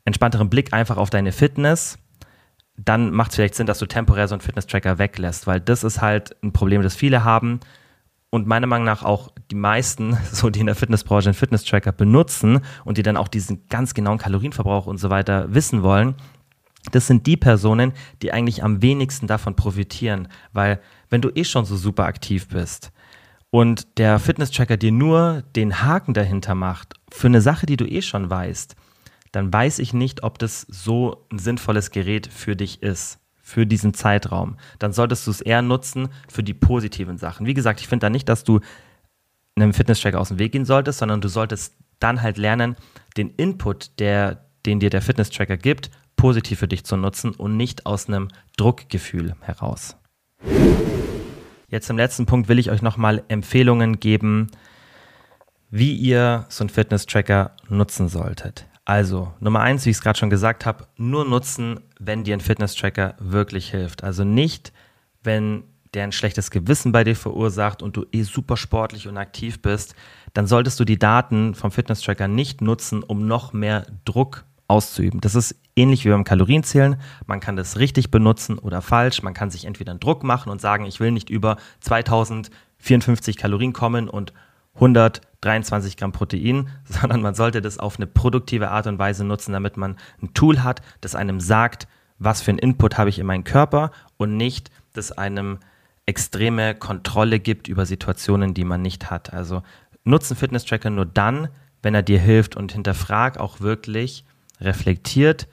entspannteren 0.04 0.48
Blick 0.48 0.72
einfach 0.72 0.96
auf 0.96 1.10
deine 1.10 1.32
Fitness, 1.32 1.98
dann 2.76 3.10
macht 3.10 3.30
es 3.30 3.36
vielleicht 3.36 3.54
Sinn, 3.54 3.66
dass 3.66 3.78
du 3.78 3.86
temporär 3.86 4.28
so 4.28 4.34
einen 4.34 4.42
Fitness-Tracker 4.42 4.98
weglässt, 4.98 5.46
weil 5.46 5.60
das 5.60 5.82
ist 5.82 6.00
halt 6.00 6.36
ein 6.42 6.52
Problem, 6.52 6.82
das 6.82 6.94
viele 6.94 7.24
haben. 7.24 7.60
und 8.30 8.46
meiner 8.46 8.66
Meinung 8.66 8.84
nach 8.84 9.02
auch 9.02 9.30
die 9.50 9.54
meisten, 9.54 10.16
so 10.32 10.50
die 10.50 10.60
in 10.60 10.66
der 10.66 10.74
Fitnessbranche 10.74 11.28
einen 11.28 11.34
Fitness-Tracker 11.34 11.92
benutzen 11.92 12.60
und 12.84 12.98
die 12.98 13.02
dann 13.02 13.16
auch 13.16 13.28
diesen 13.28 13.66
ganz 13.68 13.94
genauen 13.94 14.18
Kalorienverbrauch 14.18 14.86
und 14.86 14.98
so 14.98 15.10
weiter 15.10 15.54
wissen 15.54 15.82
wollen, 15.82 16.16
das 16.92 17.06
sind 17.06 17.26
die 17.26 17.36
Personen, 17.36 17.92
die 18.22 18.32
eigentlich 18.32 18.62
am 18.62 18.82
wenigsten 18.82 19.26
davon 19.26 19.56
profitieren, 19.56 20.28
weil 20.52 20.80
wenn 21.10 21.20
du 21.20 21.30
eh 21.34 21.44
schon 21.44 21.64
so 21.64 21.76
super 21.76 22.04
aktiv 22.04 22.48
bist 22.48 22.92
und 23.50 23.98
der 23.98 24.18
Fitness-Tracker 24.18 24.76
dir 24.76 24.92
nur 24.92 25.42
den 25.54 25.82
Haken 25.82 26.14
dahinter 26.14 26.54
macht 26.54 26.94
für 27.10 27.28
eine 27.28 27.40
Sache, 27.40 27.66
die 27.66 27.76
du 27.76 27.86
eh 27.86 28.02
schon 28.02 28.28
weißt, 28.30 28.76
dann 29.32 29.52
weiß 29.52 29.78
ich 29.80 29.92
nicht, 29.92 30.22
ob 30.22 30.38
das 30.38 30.62
so 30.68 31.26
ein 31.30 31.38
sinnvolles 31.38 31.90
Gerät 31.90 32.26
für 32.26 32.56
dich 32.56 32.82
ist 32.82 33.18
für 33.42 33.64
diesen 33.64 33.94
Zeitraum, 33.94 34.56
dann 34.80 34.92
solltest 34.92 35.26
du 35.26 35.30
es 35.30 35.40
eher 35.40 35.62
nutzen 35.62 36.08
für 36.28 36.42
die 36.42 36.54
positiven 36.54 37.16
Sachen. 37.16 37.46
Wie 37.46 37.54
gesagt, 37.54 37.80
ich 37.80 37.86
finde 37.86 38.06
da 38.06 38.10
nicht, 38.10 38.28
dass 38.28 38.42
du 38.42 38.58
einem 39.54 39.72
Fitness-Tracker 39.72 40.20
aus 40.20 40.28
dem 40.28 40.38
Weg 40.38 40.52
gehen 40.52 40.64
solltest, 40.64 40.98
sondern 40.98 41.20
du 41.20 41.28
solltest 41.28 41.76
dann 42.00 42.22
halt 42.22 42.38
lernen, 42.38 42.76
den 43.16 43.30
Input, 43.30 43.98
der, 44.00 44.46
den 44.66 44.80
dir 44.80 44.90
der 44.90 45.00
Fitness-Tracker 45.00 45.56
gibt, 45.56 45.90
positiv 46.16 46.58
für 46.58 46.68
dich 46.68 46.84
zu 46.84 46.96
nutzen 46.96 47.32
und 47.32 47.56
nicht 47.56 47.86
aus 47.86 48.08
einem 48.08 48.28
Druckgefühl 48.56 49.34
heraus. 49.40 49.96
Jetzt 51.68 51.90
im 51.90 51.96
letzten 51.96 52.26
Punkt 52.26 52.48
will 52.48 52.58
ich 52.58 52.70
euch 52.70 52.82
nochmal 52.82 53.24
Empfehlungen 53.28 54.00
geben, 54.00 54.48
wie 55.70 55.94
ihr 55.94 56.46
so 56.48 56.62
einen 56.62 56.70
Fitness-Tracker 56.70 57.52
nutzen 57.68 58.08
solltet. 58.08 58.66
Also, 58.84 59.32
Nummer 59.40 59.60
eins, 59.60 59.84
wie 59.84 59.90
ich 59.90 59.96
es 59.96 60.02
gerade 60.02 60.18
schon 60.18 60.30
gesagt 60.30 60.64
habe, 60.64 60.86
nur 60.96 61.24
nutzen, 61.24 61.80
wenn 61.98 62.22
dir 62.22 62.34
ein 62.34 62.40
Fitness-Tracker 62.40 63.16
wirklich 63.18 63.70
hilft. 63.70 64.04
Also 64.04 64.22
nicht, 64.22 64.72
wenn 65.24 65.64
der 65.92 66.04
ein 66.04 66.12
schlechtes 66.12 66.52
Gewissen 66.52 66.92
bei 66.92 67.02
dir 67.02 67.16
verursacht 67.16 67.82
und 67.82 67.96
du 67.96 68.06
eh 68.12 68.22
super 68.22 68.56
sportlich 68.56 69.08
und 69.08 69.16
aktiv 69.16 69.60
bist, 69.60 69.96
dann 70.34 70.46
solltest 70.46 70.78
du 70.78 70.84
die 70.84 70.98
Daten 70.98 71.54
vom 71.56 71.72
Fitness-Tracker 71.72 72.28
nicht 72.28 72.60
nutzen, 72.60 73.02
um 73.02 73.26
noch 73.26 73.52
mehr 73.52 73.86
Druck 74.04 74.44
auszuüben. 74.68 75.20
Das 75.20 75.34
ist 75.34 75.56
ähnlich 75.76 76.04
wie 76.04 76.10
beim 76.10 76.24
Kalorienzählen. 76.24 76.96
Man 77.26 77.40
kann 77.40 77.56
das 77.56 77.78
richtig 77.78 78.10
benutzen 78.10 78.58
oder 78.58 78.82
falsch. 78.82 79.22
Man 79.22 79.34
kann 79.34 79.50
sich 79.50 79.66
entweder 79.66 79.92
einen 79.92 80.00
Druck 80.00 80.24
machen 80.24 80.50
und 80.50 80.60
sagen, 80.60 80.86
ich 80.86 80.98
will 80.98 81.12
nicht 81.12 81.30
über 81.30 81.56
2054 81.80 83.36
Kalorien 83.36 83.72
kommen 83.72 84.08
und 84.08 84.32
123 84.74 85.96
Gramm 85.96 86.12
Protein, 86.12 86.68
sondern 86.84 87.22
man 87.22 87.34
sollte 87.34 87.62
das 87.62 87.78
auf 87.78 87.96
eine 87.96 88.06
produktive 88.06 88.70
Art 88.70 88.86
und 88.86 88.98
Weise 88.98 89.24
nutzen, 89.24 89.52
damit 89.52 89.76
man 89.76 89.96
ein 90.22 90.34
Tool 90.34 90.62
hat, 90.62 90.82
das 91.00 91.14
einem 91.14 91.40
sagt, 91.40 91.86
was 92.18 92.40
für 92.40 92.50
einen 92.50 92.58
Input 92.58 92.96
habe 92.96 93.10
ich 93.10 93.18
in 93.18 93.26
meinen 93.26 93.44
Körper 93.44 93.90
und 94.16 94.36
nicht, 94.36 94.70
das 94.94 95.12
einem 95.12 95.58
extreme 96.06 96.74
Kontrolle 96.74 97.40
gibt 97.40 97.68
über 97.68 97.84
Situationen, 97.84 98.54
die 98.54 98.64
man 98.64 98.80
nicht 98.80 99.10
hat. 99.10 99.34
Also 99.34 99.62
nutzen 100.04 100.36
Fitness-Tracker 100.36 100.88
nur 100.88 101.04
dann, 101.04 101.48
wenn 101.82 101.94
er 101.94 102.02
dir 102.02 102.18
hilft 102.18 102.56
und 102.56 102.72
hinterfrag 102.72 103.38
auch 103.38 103.60
wirklich, 103.60 104.24
reflektiert, 104.60 105.48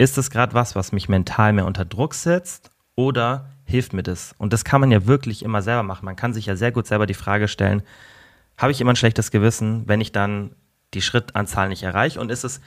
ist 0.00 0.16
es 0.16 0.30
gerade 0.30 0.54
was, 0.54 0.74
was 0.74 0.92
mich 0.92 1.10
mental 1.10 1.52
mehr 1.52 1.66
unter 1.66 1.84
Druck 1.84 2.14
setzt 2.14 2.70
oder 2.94 3.50
hilft 3.66 3.92
mir 3.92 4.02
das? 4.02 4.34
Und 4.38 4.54
das 4.54 4.64
kann 4.64 4.80
man 4.80 4.90
ja 4.90 5.06
wirklich 5.06 5.44
immer 5.44 5.60
selber 5.60 5.82
machen. 5.82 6.06
Man 6.06 6.16
kann 6.16 6.32
sich 6.32 6.46
ja 6.46 6.56
sehr 6.56 6.72
gut 6.72 6.86
selber 6.86 7.04
die 7.04 7.12
Frage 7.12 7.48
stellen, 7.48 7.82
habe 8.56 8.72
ich 8.72 8.80
immer 8.80 8.94
ein 8.94 8.96
schlechtes 8.96 9.30
Gewissen, 9.30 9.86
wenn 9.86 10.00
ich 10.00 10.10
dann 10.10 10.56
die 10.94 11.02
Schrittanzahl 11.02 11.68
nicht 11.68 11.82
erreiche? 11.82 12.18
Und 12.18 12.30
ist 12.30 12.44
es 12.44 12.62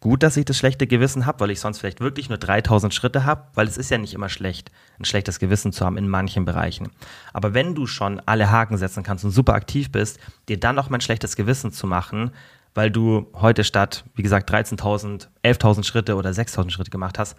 gut, 0.00 0.22
dass 0.22 0.36
ich 0.36 0.44
das 0.44 0.58
schlechte 0.58 0.86
Gewissen 0.86 1.24
habe, 1.24 1.40
weil 1.40 1.50
ich 1.50 1.60
sonst 1.60 1.78
vielleicht 1.78 2.00
wirklich 2.00 2.28
nur 2.28 2.36
3000 2.36 2.92
Schritte 2.92 3.24
habe? 3.24 3.48
Weil 3.54 3.66
es 3.66 3.78
ist 3.78 3.90
ja 3.90 3.96
nicht 3.96 4.12
immer 4.12 4.28
schlecht, 4.28 4.70
ein 4.98 5.06
schlechtes 5.06 5.38
Gewissen 5.38 5.72
zu 5.72 5.86
haben 5.86 5.96
in 5.96 6.10
manchen 6.10 6.44
Bereichen. 6.44 6.90
Aber 7.32 7.54
wenn 7.54 7.74
du 7.74 7.86
schon 7.86 8.20
alle 8.26 8.50
Haken 8.50 8.76
setzen 8.76 9.02
kannst 9.02 9.24
und 9.24 9.30
super 9.30 9.54
aktiv 9.54 9.90
bist, 9.90 10.20
dir 10.50 10.60
dann 10.60 10.76
noch 10.76 10.90
mal 10.90 10.98
ein 10.98 11.02
schlechtes 11.02 11.36
Gewissen 11.36 11.72
zu 11.72 11.86
machen, 11.86 12.32
weil 12.74 12.90
du 12.90 13.26
heute 13.34 13.64
statt, 13.64 14.04
wie 14.14 14.22
gesagt, 14.22 14.50
13.000, 14.50 15.28
11.000 15.44 15.84
Schritte 15.84 16.16
oder 16.16 16.30
6.000 16.30 16.70
Schritte 16.70 16.90
gemacht 16.90 17.18
hast 17.18 17.36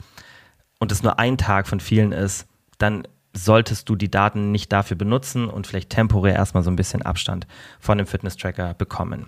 und 0.79 0.91
es 0.91 1.03
nur 1.03 1.19
ein 1.19 1.37
Tag 1.37 1.67
von 1.67 1.79
vielen 1.79 2.11
ist, 2.11 2.47
dann 2.77 3.07
solltest 3.33 3.87
du 3.87 3.95
die 3.95 4.11
Daten 4.11 4.51
nicht 4.51 4.71
dafür 4.71 4.97
benutzen 4.97 5.47
und 5.47 5.67
vielleicht 5.67 5.89
temporär 5.89 6.35
erstmal 6.35 6.63
so 6.63 6.71
ein 6.71 6.75
bisschen 6.75 7.01
Abstand 7.01 7.47
von 7.79 7.97
dem 7.97 8.07
Fitness-Tracker 8.07 8.73
bekommen. 8.73 9.27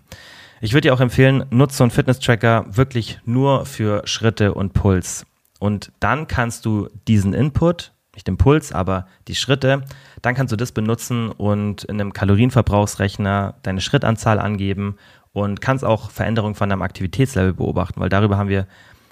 Ich 0.62 0.74
würde 0.74 0.88
dir 0.88 0.94
auch 0.94 1.00
empfehlen, 1.00 1.46
nutze 1.50 1.78
so 1.78 1.84
einen 1.84 1.92
Fitness-Tracker 1.92 2.66
wirklich 2.70 3.20
nur 3.26 3.66
für 3.66 4.02
Schritte 4.06 4.54
und 4.54 4.74
Puls. 4.74 5.26
Und 5.60 5.92
dann 6.00 6.28
kannst 6.28 6.66
du 6.66 6.90
diesen 7.08 7.34
Input, 7.34 7.94
nicht 8.14 8.28
den 8.28 8.38
Puls, 8.38 8.74
aber 8.74 9.08
die 9.28 9.36
Schritte, 9.36 9.84
dann 10.22 10.36
kannst 10.36 10.52
du 10.52 10.56
das 10.58 10.72
benutzen 10.72 11.32
und 11.32 11.84
in 11.86 12.00
einem 12.00 12.14
Kalorienverbrauchsrechner 12.14 13.56
deine 13.64 13.82
Schrittanzahl 13.82 14.40
angeben 14.40 14.98
und 15.34 15.62
kannst 15.62 15.84
auch 15.84 16.12
Veränderungen 16.12 16.56
von 16.56 16.70
deinem 16.70 16.84
Aktivitätslevel 16.84 17.54
beobachten, 17.54 18.00
weil 18.00 18.10
darüber 18.10 18.38
haben 18.38 18.50
wir 18.50 18.68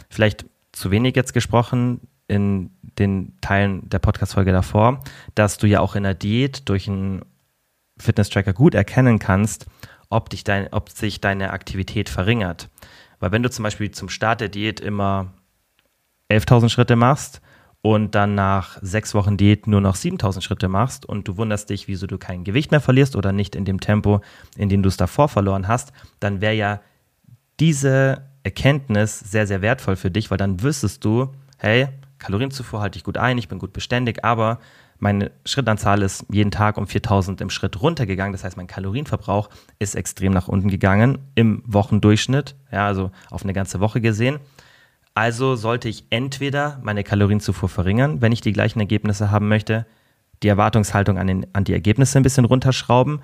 vielleicht 0.10 0.46
zu 0.72 0.92
wenig 0.92 1.16
jetzt 1.16 1.34
gesprochen 1.34 2.02
in 2.28 2.70
den 2.98 3.34
Teilen 3.42 3.90
der 3.90 4.00
Podcast-Folge 4.00 4.52
davor, 4.52 5.02
dass 5.36 5.58
du 5.58 5.68
ja 5.68 5.82
auch 5.82 5.96
in 5.96 6.04
der 6.04 6.14
Diät 6.14 6.70
durch 6.70 6.88
einen 6.88 7.26
Fitness-Tracker 7.98 8.54
gut 8.54 8.74
erkennen 8.74 9.20
kannst, 9.20 9.66
ob, 10.10 10.30
dich 10.30 10.44
dein, 10.44 10.72
ob 10.72 10.90
sich 10.90 11.20
deine 11.20 11.52
Aktivität 11.52 12.10
verringert. 12.10 12.70
Weil 13.20 13.32
wenn 13.32 13.44
du 13.44 13.50
zum 13.50 13.64
Beispiel 13.64 13.92
zum 13.92 14.10
Start 14.10 14.42
der 14.42 14.50
Diät 14.50 14.80
immer 14.80 15.34
11.000 16.30 16.70
Schritte 16.70 16.96
machst 16.96 17.42
und 17.82 18.14
dann 18.14 18.36
nach 18.36 18.78
sechs 18.82 19.14
Wochen 19.16 19.38
Diät 19.38 19.68
nur 19.68 19.82
noch 19.82 19.96
7.000 19.96 20.42
Schritte 20.42 20.68
machst 20.68 21.06
und 21.06 21.28
du 21.28 21.38
wunderst 21.38 21.70
dich, 21.70 21.88
wieso 21.88 22.08
du 22.08 22.18
kein 22.18 22.44
Gewicht 22.44 22.72
mehr 22.72 22.82
verlierst 22.82 23.16
oder 23.16 23.32
nicht 23.32 23.56
in 23.56 23.66
dem 23.66 23.80
Tempo, 23.80 24.22
in 24.56 24.70
dem 24.70 24.84
du 24.84 24.90
es 24.90 24.98
davor 24.98 25.30
verloren 25.30 25.68
hast, 25.68 25.92
dann 26.20 26.42
wäre 26.42 26.54
ja 26.54 26.82
diese 27.60 28.24
Erkenntnis 28.44 29.20
sehr, 29.20 29.48
sehr 29.48 29.62
wertvoll 29.62 29.96
für 29.96 30.12
dich, 30.12 30.30
weil 30.32 30.38
dann 30.38 30.62
wüsstest 30.62 31.04
du, 31.06 31.30
hey, 31.58 31.88
Kalorienzufuhr 32.20 32.82
halte 32.82 32.98
ich 32.98 33.04
gut 33.04 33.18
ein, 33.18 33.38
ich 33.38 33.48
bin 33.48 33.60
gut 33.60 33.74
beständig, 33.74 34.24
aber 34.24 34.60
meine 35.00 35.32
Schrittanzahl 35.46 36.04
ist 36.04 36.26
jeden 36.32 36.52
Tag 36.52 36.78
um 36.78 36.86
4000 36.86 37.42
im 37.42 37.50
Schritt 37.50 37.82
runtergegangen. 37.82 38.34
Das 38.34 38.44
heißt, 38.44 38.56
mein 38.56 38.68
Kalorienverbrauch 38.68 39.50
ist 39.80 39.96
extrem 39.96 40.32
nach 40.32 40.48
unten 40.48 40.70
gegangen 40.70 41.18
im 41.34 41.64
Wochendurchschnitt, 41.66 42.56
ja, 42.72 42.86
also 42.86 43.10
auf 43.32 43.42
eine 43.42 43.54
ganze 43.54 43.80
Woche 43.80 44.00
gesehen. 44.00 44.40
Also 45.14 45.56
sollte 45.56 45.90
ich 45.90 46.06
entweder 46.10 46.80
meine 46.84 47.04
Kalorienzufuhr 47.04 47.70
verringern, 47.70 48.22
wenn 48.22 48.32
ich 48.32 48.42
die 48.42 48.54
gleichen 48.54 48.80
Ergebnisse 48.80 49.30
haben 49.30 49.50
möchte, 49.50 49.86
die 50.42 50.48
Erwartungshaltung 50.48 51.18
an, 51.18 51.28
den, 51.28 51.48
an 51.54 51.66
die 51.66 51.74
Ergebnisse 51.74 52.18
ein 52.18 52.24
bisschen 52.24 52.46
runterschrauben 52.46 53.22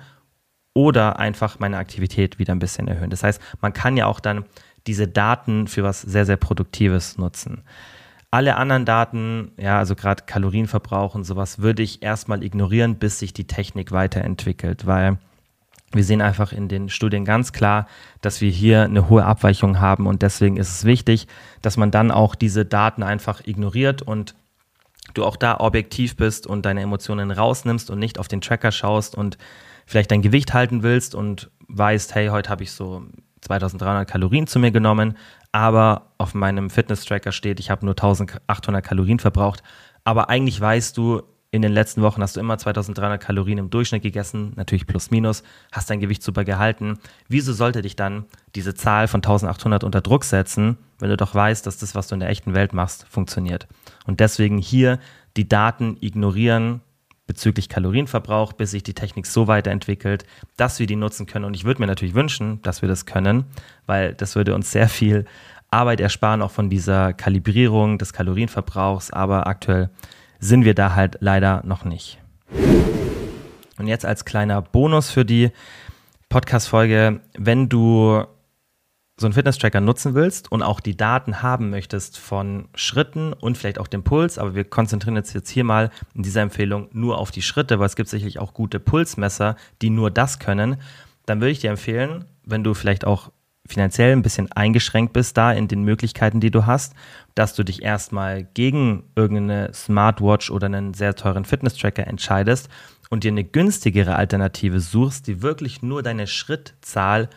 oder 0.74 1.18
einfach 1.18 1.58
meine 1.58 1.78
Aktivität 1.78 2.38
wieder 2.38 2.54
ein 2.54 2.58
bisschen 2.58 2.88
erhöhen. 2.88 3.10
Das 3.10 3.22
heißt, 3.24 3.40
man 3.60 3.72
kann 3.72 3.96
ja 3.96 4.06
auch 4.06 4.20
dann 4.20 4.44
diese 4.86 5.08
Daten 5.08 5.66
für 5.66 5.82
was 5.82 6.02
sehr, 6.02 6.26
sehr 6.26 6.36
Produktives 6.36 7.18
nutzen. 7.18 7.62
Alle 8.30 8.56
anderen 8.56 8.84
Daten, 8.84 9.52
ja, 9.56 9.78
also 9.78 9.94
gerade 9.94 10.24
Kalorienverbrauch 10.26 11.14
und 11.14 11.24
sowas, 11.24 11.60
würde 11.60 11.82
ich 11.82 12.02
erstmal 12.02 12.44
ignorieren, 12.44 12.96
bis 12.96 13.18
sich 13.18 13.32
die 13.32 13.46
Technik 13.46 13.90
weiterentwickelt, 13.90 14.86
weil 14.86 15.18
wir 15.92 16.04
sehen 16.04 16.20
einfach 16.20 16.52
in 16.52 16.68
den 16.68 16.88
Studien 16.88 17.24
ganz 17.24 17.52
klar, 17.52 17.86
dass 18.20 18.40
wir 18.40 18.50
hier 18.50 18.82
eine 18.82 19.08
hohe 19.08 19.24
Abweichung 19.24 19.80
haben 19.80 20.06
und 20.06 20.22
deswegen 20.22 20.56
ist 20.56 20.70
es 20.70 20.84
wichtig, 20.84 21.26
dass 21.62 21.76
man 21.76 21.90
dann 21.90 22.10
auch 22.10 22.34
diese 22.34 22.64
Daten 22.64 23.02
einfach 23.02 23.46
ignoriert 23.46 24.02
und 24.02 24.34
du 25.14 25.24
auch 25.24 25.36
da 25.36 25.58
objektiv 25.58 26.16
bist 26.16 26.46
und 26.46 26.66
deine 26.66 26.82
Emotionen 26.82 27.30
rausnimmst 27.30 27.90
und 27.90 27.98
nicht 27.98 28.18
auf 28.18 28.28
den 28.28 28.40
Tracker 28.40 28.72
schaust 28.72 29.16
und 29.16 29.38
vielleicht 29.86 30.10
dein 30.10 30.22
Gewicht 30.22 30.52
halten 30.52 30.82
willst 30.82 31.14
und 31.14 31.50
weißt, 31.68 32.14
hey, 32.14 32.28
heute 32.28 32.50
habe 32.50 32.62
ich 32.62 32.72
so 32.72 33.02
2300 33.40 34.08
Kalorien 34.08 34.46
zu 34.46 34.58
mir 34.58 34.70
genommen, 34.70 35.16
aber 35.52 36.12
auf 36.18 36.34
meinem 36.34 36.68
Fitness-Tracker 36.68 37.32
steht, 37.32 37.60
ich 37.60 37.70
habe 37.70 37.86
nur 37.86 37.94
1800 37.94 38.84
Kalorien 38.84 39.18
verbraucht. 39.18 39.62
Aber 40.04 40.28
eigentlich 40.28 40.60
weißt 40.60 40.96
du, 40.96 41.22
in 41.50 41.62
den 41.62 41.72
letzten 41.72 42.02
Wochen 42.02 42.22
hast 42.22 42.36
du 42.36 42.40
immer 42.40 42.58
2300 42.58 43.20
Kalorien 43.20 43.58
im 43.58 43.70
Durchschnitt 43.70 44.02
gegessen, 44.02 44.52
natürlich 44.56 44.86
plus 44.86 45.10
minus, 45.10 45.42
hast 45.72 45.88
dein 45.88 46.00
Gewicht 46.00 46.22
super 46.22 46.44
gehalten. 46.44 46.98
Wieso 47.28 47.54
sollte 47.54 47.80
dich 47.80 47.96
dann 47.96 48.26
diese 48.54 48.74
Zahl 48.74 49.08
von 49.08 49.18
1800 49.18 49.82
unter 49.82 50.02
Druck 50.02 50.24
setzen, 50.24 50.76
wenn 50.98 51.08
du 51.08 51.16
doch 51.16 51.34
weißt, 51.34 51.66
dass 51.66 51.78
das, 51.78 51.94
was 51.94 52.08
du 52.08 52.14
in 52.14 52.20
der 52.20 52.28
echten 52.28 52.52
Welt 52.52 52.74
machst, 52.74 53.06
funktioniert? 53.08 53.66
Und 54.06 54.20
deswegen 54.20 54.58
hier 54.58 54.98
die 55.36 55.48
Daten 55.48 55.96
ignorieren, 56.00 56.82
bezüglich 57.26 57.68
Kalorienverbrauch, 57.68 58.54
bis 58.54 58.72
sich 58.72 58.82
die 58.82 58.94
Technik 58.94 59.26
so 59.26 59.46
weiterentwickelt, 59.46 60.24
dass 60.56 60.78
wir 60.80 60.86
die 60.86 60.96
nutzen 60.96 61.26
können. 61.26 61.44
Und 61.44 61.54
ich 61.54 61.64
würde 61.64 61.80
mir 61.80 61.86
natürlich 61.86 62.14
wünschen, 62.14 62.60
dass 62.62 62.82
wir 62.82 62.88
das 62.88 63.06
können, 63.06 63.44
weil 63.86 64.14
das 64.14 64.34
würde 64.34 64.54
uns 64.54 64.72
sehr 64.72 64.88
viel 64.88 65.26
Arbeit 65.70 66.00
ersparen, 66.00 66.40
auch 66.40 66.50
von 66.50 66.70
dieser 66.70 67.12
Kalibrierung 67.12 67.98
des 67.98 68.14
Kalorienverbrauchs. 68.14 69.10
Aber 69.10 69.46
aktuell 69.46 69.90
sind 70.38 70.64
wir 70.64 70.74
da 70.74 70.94
halt 70.94 71.18
leider 71.20 71.62
noch 71.64 71.84
nicht. 71.84 72.18
Und 73.78 73.86
jetzt 73.86 74.04
als 74.04 74.24
kleiner 74.24 74.62
Bonus 74.62 75.10
für 75.10 75.24
die 75.24 75.50
Podcast-Folge, 76.28 77.20
wenn 77.36 77.68
du 77.68 78.24
so 79.20 79.26
einen 79.26 79.34
Fitness-Tracker 79.34 79.80
nutzen 79.80 80.14
willst 80.14 80.50
und 80.52 80.62
auch 80.62 80.80
die 80.80 80.96
Daten 80.96 81.42
haben 81.42 81.70
möchtest 81.70 82.18
von 82.18 82.68
Schritten 82.74 83.32
und 83.32 83.58
vielleicht 83.58 83.80
auch 83.80 83.88
dem 83.88 84.04
Puls, 84.04 84.38
aber 84.38 84.54
wir 84.54 84.64
konzentrieren 84.64 85.16
uns 85.16 85.32
jetzt 85.32 85.50
hier 85.50 85.64
mal 85.64 85.90
in 86.14 86.22
dieser 86.22 86.42
Empfehlung 86.42 86.88
nur 86.92 87.18
auf 87.18 87.32
die 87.32 87.42
Schritte, 87.42 87.78
weil 87.78 87.86
es 87.86 87.96
gibt 87.96 88.08
sicherlich 88.08 88.38
auch 88.38 88.54
gute 88.54 88.78
Pulsmesser, 88.78 89.56
die 89.82 89.90
nur 89.90 90.10
das 90.10 90.38
können, 90.38 90.76
dann 91.26 91.40
würde 91.40 91.50
ich 91.50 91.58
dir 91.58 91.70
empfehlen, 91.70 92.26
wenn 92.44 92.62
du 92.62 92.74
vielleicht 92.74 93.04
auch 93.04 93.32
finanziell 93.68 94.12
ein 94.12 94.22
bisschen 94.22 94.50
eingeschränkt 94.52 95.12
bist 95.12 95.36
da 95.36 95.52
in 95.52 95.68
den 95.68 95.82
Möglichkeiten, 95.82 96.40
die 96.40 96.50
du 96.50 96.66
hast, 96.66 96.94
dass 97.34 97.54
du 97.54 97.62
dich 97.62 97.82
erstmal 97.82 98.44
gegen 98.44 99.04
irgendeine 99.14 99.72
Smartwatch 99.72 100.50
oder 100.50 100.66
einen 100.66 100.94
sehr 100.94 101.14
teuren 101.14 101.44
Fitness-Tracker 101.44 102.06
entscheidest 102.06 102.68
und 103.10 103.24
dir 103.24 103.30
eine 103.30 103.44
günstigere 103.44 104.16
Alternative 104.16 104.80
suchst, 104.80 105.26
die 105.26 105.42
wirklich 105.42 105.82
nur 105.82 106.02
deine 106.02 106.26
Schrittzahl 106.26 107.28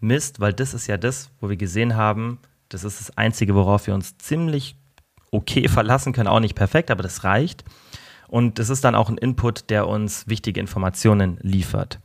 misst, 0.00 0.40
weil 0.40 0.52
das 0.52 0.74
ist 0.74 0.86
ja 0.86 0.96
das, 0.96 1.30
wo 1.40 1.48
wir 1.48 1.56
gesehen 1.56 1.96
haben, 1.96 2.38
das 2.68 2.84
ist 2.84 3.00
das 3.00 3.16
Einzige, 3.16 3.54
worauf 3.54 3.86
wir 3.86 3.94
uns 3.94 4.18
ziemlich 4.18 4.76
okay 5.30 5.68
verlassen 5.68 6.12
können, 6.12 6.28
auch 6.28 6.40
nicht 6.40 6.54
perfekt, 6.54 6.90
aber 6.90 7.02
das 7.02 7.24
reicht. 7.24 7.64
Und 8.28 8.58
es 8.58 8.68
ist 8.68 8.84
dann 8.84 8.94
auch 8.94 9.08
ein 9.08 9.16
Input, 9.16 9.70
der 9.70 9.88
uns 9.88 10.28
wichtige 10.28 10.60
Informationen 10.60 11.38
liefert. 11.40 11.98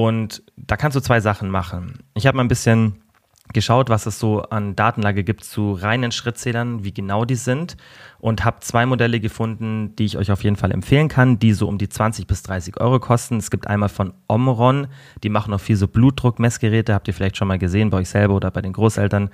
Und 0.00 0.42
da 0.56 0.78
kannst 0.78 0.96
du 0.96 1.00
zwei 1.00 1.20
Sachen 1.20 1.50
machen. 1.50 1.98
Ich 2.14 2.26
habe 2.26 2.38
mal 2.38 2.42
ein 2.42 2.48
bisschen 2.48 3.02
geschaut, 3.52 3.90
was 3.90 4.06
es 4.06 4.18
so 4.18 4.40
an 4.40 4.74
Datenlage 4.74 5.24
gibt 5.24 5.44
zu 5.44 5.74
reinen 5.74 6.10
Schrittzählern, 6.10 6.84
wie 6.84 6.94
genau 6.94 7.26
die 7.26 7.34
sind 7.34 7.76
und 8.18 8.42
habe 8.42 8.60
zwei 8.60 8.86
Modelle 8.86 9.20
gefunden, 9.20 9.94
die 9.96 10.06
ich 10.06 10.16
euch 10.16 10.32
auf 10.32 10.42
jeden 10.42 10.56
Fall 10.56 10.72
empfehlen 10.72 11.08
kann, 11.08 11.38
die 11.38 11.52
so 11.52 11.68
um 11.68 11.76
die 11.76 11.90
20 11.90 12.26
bis 12.26 12.42
30 12.44 12.80
Euro 12.80 12.98
kosten. 12.98 13.36
Es 13.36 13.50
gibt 13.50 13.66
einmal 13.66 13.90
von 13.90 14.14
Omron, 14.26 14.86
die 15.22 15.28
machen 15.28 15.52
auch 15.52 15.60
viel 15.60 15.76
so 15.76 15.86
Blutdruckmessgeräte, 15.86 16.94
habt 16.94 17.06
ihr 17.06 17.12
vielleicht 17.12 17.36
schon 17.36 17.48
mal 17.48 17.58
gesehen 17.58 17.90
bei 17.90 17.98
euch 17.98 18.08
selber 18.08 18.36
oder 18.36 18.50
bei 18.50 18.62
den 18.62 18.72
Großeltern. 18.72 19.28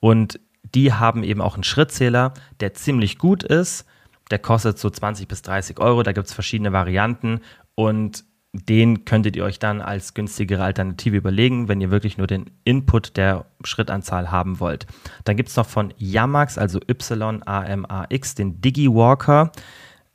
Und 0.00 0.40
die 0.74 0.92
haben 0.92 1.22
eben 1.22 1.40
auch 1.40 1.54
einen 1.54 1.62
Schrittzähler, 1.62 2.34
der 2.58 2.74
ziemlich 2.74 3.16
gut 3.16 3.44
ist. 3.44 3.84
Der 4.32 4.40
kostet 4.40 4.76
so 4.76 4.90
20 4.90 5.28
bis 5.28 5.42
30 5.42 5.78
Euro, 5.78 6.02
da 6.02 6.10
gibt 6.10 6.26
es 6.26 6.32
verschiedene 6.34 6.72
Varianten 6.72 7.42
und 7.76 8.24
den 8.52 9.04
könntet 9.04 9.36
ihr 9.36 9.44
euch 9.44 9.58
dann 9.60 9.80
als 9.80 10.14
günstigere 10.14 10.64
Alternative 10.64 11.16
überlegen, 11.16 11.68
wenn 11.68 11.80
ihr 11.80 11.90
wirklich 11.90 12.18
nur 12.18 12.26
den 12.26 12.50
Input 12.64 13.16
der 13.16 13.46
Schrittanzahl 13.62 14.32
haben 14.32 14.58
wollt. 14.58 14.86
Dann 15.24 15.36
gibt 15.36 15.50
es 15.50 15.56
noch 15.56 15.66
von 15.66 15.94
Yamax, 15.98 16.58
also 16.58 16.80
Y-A-M-A-X, 16.88 18.34
den 18.34 18.60
DigiWalker. 18.60 19.52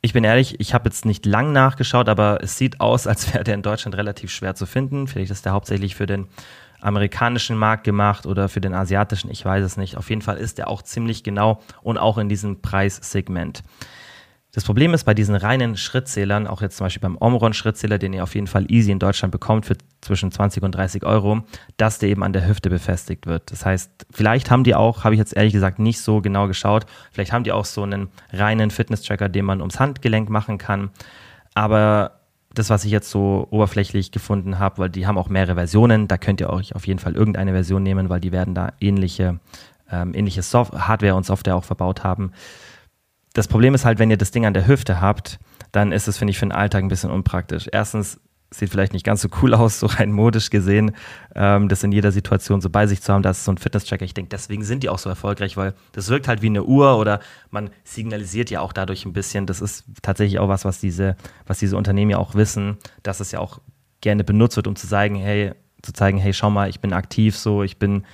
Ich 0.02 0.12
bin 0.12 0.22
ehrlich, 0.22 0.60
ich 0.60 0.74
habe 0.74 0.88
jetzt 0.88 1.06
nicht 1.06 1.24
lang 1.24 1.52
nachgeschaut, 1.52 2.08
aber 2.08 2.38
es 2.42 2.58
sieht 2.58 2.80
aus, 2.80 3.06
als 3.06 3.32
wäre 3.32 3.42
der 3.42 3.54
in 3.54 3.62
Deutschland 3.62 3.96
relativ 3.96 4.30
schwer 4.30 4.54
zu 4.54 4.66
finden. 4.66 5.08
Vielleicht 5.08 5.30
ist 5.30 5.46
der 5.46 5.52
hauptsächlich 5.52 5.94
für 5.94 6.06
den 6.06 6.26
amerikanischen 6.80 7.56
Markt 7.56 7.84
gemacht 7.84 8.26
oder 8.26 8.50
für 8.50 8.60
den 8.60 8.74
asiatischen, 8.74 9.30
ich 9.30 9.44
weiß 9.44 9.64
es 9.64 9.78
nicht. 9.78 9.96
Auf 9.96 10.10
jeden 10.10 10.22
Fall 10.22 10.36
ist 10.36 10.58
der 10.58 10.68
auch 10.68 10.82
ziemlich 10.82 11.24
genau 11.24 11.62
und 11.82 11.96
auch 11.96 12.18
in 12.18 12.28
diesem 12.28 12.60
Preissegment. 12.60 13.62
Das 14.56 14.64
Problem 14.64 14.94
ist 14.94 15.04
bei 15.04 15.12
diesen 15.12 15.34
reinen 15.34 15.76
Schrittzählern, 15.76 16.46
auch 16.46 16.62
jetzt 16.62 16.78
zum 16.78 16.86
Beispiel 16.86 17.02
beim 17.02 17.18
Omron-Schrittzähler, 17.20 17.98
den 17.98 18.14
ihr 18.14 18.22
auf 18.22 18.34
jeden 18.34 18.46
Fall 18.46 18.64
easy 18.72 18.90
in 18.90 18.98
Deutschland 18.98 19.30
bekommt 19.30 19.66
für 19.66 19.76
zwischen 20.00 20.32
20 20.32 20.62
und 20.62 20.74
30 20.74 21.04
Euro, 21.04 21.42
dass 21.76 21.98
der 21.98 22.08
eben 22.08 22.22
an 22.22 22.32
der 22.32 22.48
Hüfte 22.48 22.70
befestigt 22.70 23.26
wird. 23.26 23.52
Das 23.52 23.66
heißt, 23.66 24.06
vielleicht 24.10 24.50
haben 24.50 24.64
die 24.64 24.74
auch, 24.74 25.04
habe 25.04 25.14
ich 25.14 25.18
jetzt 25.18 25.36
ehrlich 25.36 25.52
gesagt 25.52 25.78
nicht 25.78 26.00
so 26.00 26.22
genau 26.22 26.46
geschaut, 26.46 26.86
vielleicht 27.12 27.32
haben 27.32 27.44
die 27.44 27.52
auch 27.52 27.66
so 27.66 27.82
einen 27.82 28.08
reinen 28.32 28.70
Fitness-Tracker, 28.70 29.28
den 29.28 29.44
man 29.44 29.60
ums 29.60 29.78
Handgelenk 29.78 30.30
machen 30.30 30.56
kann. 30.56 30.88
Aber 31.52 32.12
das, 32.54 32.70
was 32.70 32.86
ich 32.86 32.92
jetzt 32.92 33.10
so 33.10 33.46
oberflächlich 33.50 34.10
gefunden 34.10 34.58
habe, 34.58 34.78
weil 34.78 34.88
die 34.88 35.06
haben 35.06 35.18
auch 35.18 35.28
mehrere 35.28 35.56
Versionen, 35.56 36.08
da 36.08 36.16
könnt 36.16 36.40
ihr 36.40 36.48
euch 36.48 36.74
auf 36.74 36.86
jeden 36.86 36.98
Fall 36.98 37.14
irgendeine 37.14 37.52
Version 37.52 37.82
nehmen, 37.82 38.08
weil 38.08 38.20
die 38.20 38.32
werden 38.32 38.54
da 38.54 38.72
ähnliche, 38.80 39.38
ähm, 39.92 40.14
ähnliche 40.14 40.40
Soft 40.40 40.72
Hardware 40.72 41.14
und 41.14 41.26
Software 41.26 41.56
auch 41.56 41.64
verbaut 41.64 42.04
haben. 42.04 42.32
Das 43.36 43.48
Problem 43.48 43.74
ist 43.74 43.84
halt, 43.84 43.98
wenn 43.98 44.10
ihr 44.10 44.16
das 44.16 44.30
Ding 44.30 44.46
an 44.46 44.54
der 44.54 44.66
Hüfte 44.66 45.02
habt, 45.02 45.38
dann 45.70 45.92
ist 45.92 46.08
es, 46.08 46.16
finde 46.16 46.30
ich, 46.30 46.38
für 46.38 46.46
den 46.46 46.52
Alltag 46.52 46.82
ein 46.82 46.88
bisschen 46.88 47.10
unpraktisch. 47.10 47.68
Erstens 47.70 48.18
sieht 48.50 48.70
vielleicht 48.70 48.94
nicht 48.94 49.04
ganz 49.04 49.20
so 49.20 49.28
cool 49.42 49.52
aus, 49.52 49.78
so 49.78 49.84
rein 49.86 50.10
modisch 50.10 50.48
gesehen, 50.48 50.92
ähm, 51.34 51.68
das 51.68 51.82
in 51.82 51.92
jeder 51.92 52.12
Situation 52.12 52.62
so 52.62 52.70
bei 52.70 52.86
sich 52.86 53.02
zu 53.02 53.12
haben. 53.12 53.20
Das 53.20 53.36
ist 53.36 53.44
so 53.44 53.52
ein 53.52 53.58
Fitness-Tracker. 53.58 54.06
Ich 54.06 54.14
denke, 54.14 54.30
deswegen 54.30 54.64
sind 54.64 54.84
die 54.84 54.88
auch 54.88 54.98
so 54.98 55.10
erfolgreich, 55.10 55.58
weil 55.58 55.74
das 55.92 56.08
wirkt 56.08 56.28
halt 56.28 56.40
wie 56.40 56.46
eine 56.46 56.64
Uhr 56.64 56.96
oder 56.96 57.20
man 57.50 57.68
signalisiert 57.84 58.48
ja 58.48 58.62
auch 58.62 58.72
dadurch 58.72 59.04
ein 59.04 59.12
bisschen. 59.12 59.44
Das 59.44 59.60
ist 59.60 59.84
tatsächlich 60.00 60.38
auch 60.38 60.48
was, 60.48 60.64
was 60.64 60.80
diese, 60.80 61.14
was 61.46 61.58
diese 61.58 61.76
Unternehmen 61.76 62.12
ja 62.12 62.16
auch 62.16 62.36
wissen, 62.36 62.78
dass 63.02 63.20
es 63.20 63.32
ja 63.32 63.40
auch 63.40 63.60
gerne 64.00 64.24
benutzt 64.24 64.56
wird, 64.56 64.66
um 64.66 64.76
zu 64.76 64.88
zeigen, 64.88 65.16
hey, 65.16 65.52
zu 65.82 65.92
zeigen, 65.92 66.16
hey, 66.16 66.32
schau 66.32 66.48
mal, 66.48 66.70
ich 66.70 66.80
bin 66.80 66.94
aktiv, 66.94 67.36
so, 67.36 67.62
ich 67.62 67.78
bin 67.78 68.06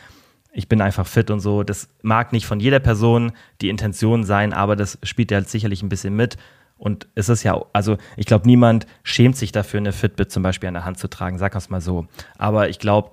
ich 0.53 0.69
bin 0.69 0.81
einfach 0.81 1.07
fit 1.07 1.31
und 1.31 1.41
so. 1.41 1.63
Das 1.63 1.89
mag 2.03 2.33
nicht 2.33 2.47
von 2.47 2.61
jeder 2.61 2.79
Person 2.79 3.33
die 3.61 3.71
Intention 3.71 4.25
sein, 4.25 4.53
aber 4.53 4.77
das 4.77 4.99
spielt 5.03 5.31
ja 5.31 5.41
sicherlich 5.43 5.83
ein 5.83 5.89
bisschen 5.89 6.15
mit. 6.15 6.37
Und 6.77 7.07
es 7.15 7.29
ist 7.29 7.43
ja, 7.43 7.61
also 7.73 7.97
ich 8.17 8.27
glaube, 8.27 8.47
niemand 8.47 8.87
schämt 9.03 9.37
sich 9.37 9.53
dafür, 9.53 9.79
eine 9.79 9.93
Fitbit 9.93 10.31
zum 10.31 10.43
Beispiel 10.43 10.69
an 10.69 10.75
der 10.75 10.85
Hand 10.85 10.99
zu 10.99 11.09
tragen, 11.09 11.39
sag 11.39 11.55
es 11.55 11.71
mal 11.71 11.81
so. 11.81 12.07
Aber 12.39 12.69
ich 12.69 12.79
glaube, 12.79 13.13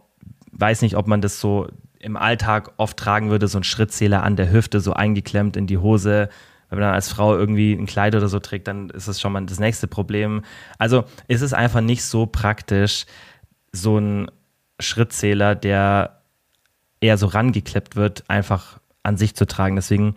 weiß 0.51 0.81
nicht, 0.81 0.97
ob 0.97 1.07
man 1.07 1.21
das 1.21 1.39
so 1.39 1.67
im 1.99 2.17
Alltag 2.17 2.71
oft 2.77 2.97
tragen 2.97 3.29
würde, 3.29 3.47
so 3.47 3.59
ein 3.59 3.63
Schrittzähler 3.63 4.23
an 4.23 4.35
der 4.35 4.51
Hüfte, 4.51 4.79
so 4.79 4.93
eingeklemmt 4.93 5.55
in 5.55 5.67
die 5.67 5.77
Hose. 5.77 6.29
Wenn 6.69 6.79
man 6.79 6.87
dann 6.87 6.95
als 6.95 7.09
Frau 7.09 7.35
irgendwie 7.35 7.73
ein 7.73 7.85
Kleid 7.85 8.15
oder 8.15 8.27
so 8.27 8.39
trägt, 8.39 8.67
dann 8.67 8.89
ist 8.89 9.07
das 9.07 9.21
schon 9.21 9.31
mal 9.31 9.45
das 9.45 9.59
nächste 9.59 9.87
Problem. 9.87 10.43
Also 10.77 11.05
ist 11.27 11.41
es 11.41 11.53
einfach 11.53 11.81
nicht 11.81 12.03
so 12.03 12.25
praktisch, 12.25 13.05
so 13.71 13.97
ein 13.97 14.31
Schrittzähler, 14.79 15.55
der 15.55 16.18
eher 17.01 17.17
so 17.17 17.27
rangeklebt 17.27 17.95
wird, 17.95 18.23
einfach 18.27 18.79
an 19.03 19.17
sich 19.17 19.35
zu 19.35 19.45
tragen. 19.45 19.75
Deswegen 19.75 20.15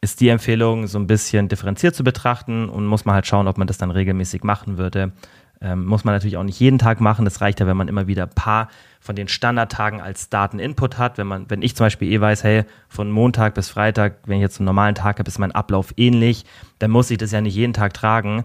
ist 0.00 0.20
die 0.20 0.28
Empfehlung, 0.28 0.86
so 0.86 0.98
ein 0.98 1.06
bisschen 1.06 1.48
differenziert 1.48 1.94
zu 1.94 2.04
betrachten 2.04 2.68
und 2.68 2.86
muss 2.86 3.04
man 3.04 3.14
halt 3.14 3.26
schauen, 3.26 3.48
ob 3.48 3.58
man 3.58 3.66
das 3.66 3.78
dann 3.78 3.90
regelmäßig 3.90 4.44
machen 4.44 4.78
würde. 4.78 5.12
Ähm, 5.60 5.86
muss 5.86 6.04
man 6.04 6.14
natürlich 6.14 6.36
auch 6.36 6.42
nicht 6.42 6.60
jeden 6.60 6.78
Tag 6.78 7.00
machen. 7.00 7.24
Das 7.24 7.40
reicht 7.40 7.60
ja, 7.60 7.66
wenn 7.66 7.76
man 7.76 7.88
immer 7.88 8.06
wieder 8.06 8.24
ein 8.24 8.34
paar 8.34 8.68
von 9.00 9.16
den 9.16 9.26
Standardtagen 9.26 10.00
als 10.00 10.28
Dateninput 10.28 10.98
hat. 10.98 11.16
Wenn 11.16 11.26
man, 11.26 11.48
wenn 11.48 11.62
ich 11.62 11.74
zum 11.74 11.86
Beispiel 11.86 12.12
eh 12.12 12.20
weiß, 12.20 12.44
hey, 12.44 12.64
von 12.88 13.10
Montag 13.10 13.54
bis 13.54 13.70
Freitag, 13.70 14.18
wenn 14.26 14.36
ich 14.36 14.42
jetzt 14.42 14.60
einen 14.60 14.66
normalen 14.66 14.94
Tag 14.94 15.18
habe, 15.18 15.28
ist 15.28 15.38
mein 15.38 15.52
Ablauf 15.52 15.94
ähnlich, 15.96 16.44
dann 16.78 16.90
muss 16.90 17.10
ich 17.10 17.18
das 17.18 17.32
ja 17.32 17.40
nicht 17.40 17.54
jeden 17.54 17.72
Tag 17.72 17.94
tragen. 17.94 18.44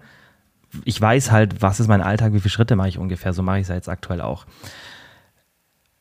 Ich 0.86 1.02
weiß 1.02 1.32
halt, 1.32 1.62
was 1.62 1.82
ist 1.82 1.90
mein 1.90 2.02
Alltag, 2.02 2.34
wie 2.34 2.40
viele 2.40 2.50
Schritte 2.50 2.78
mache 2.78 2.88
ich 2.88 2.98
ungefähr. 2.98 3.34
So 3.34 3.44
mache 3.44 3.58
ich 3.58 3.64
es 3.64 3.68
ja 3.68 3.76
jetzt 3.76 3.90
aktuell 3.90 4.22
auch. 4.22 4.46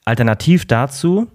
Alternativ 0.05 0.65
dazu 0.67 1.27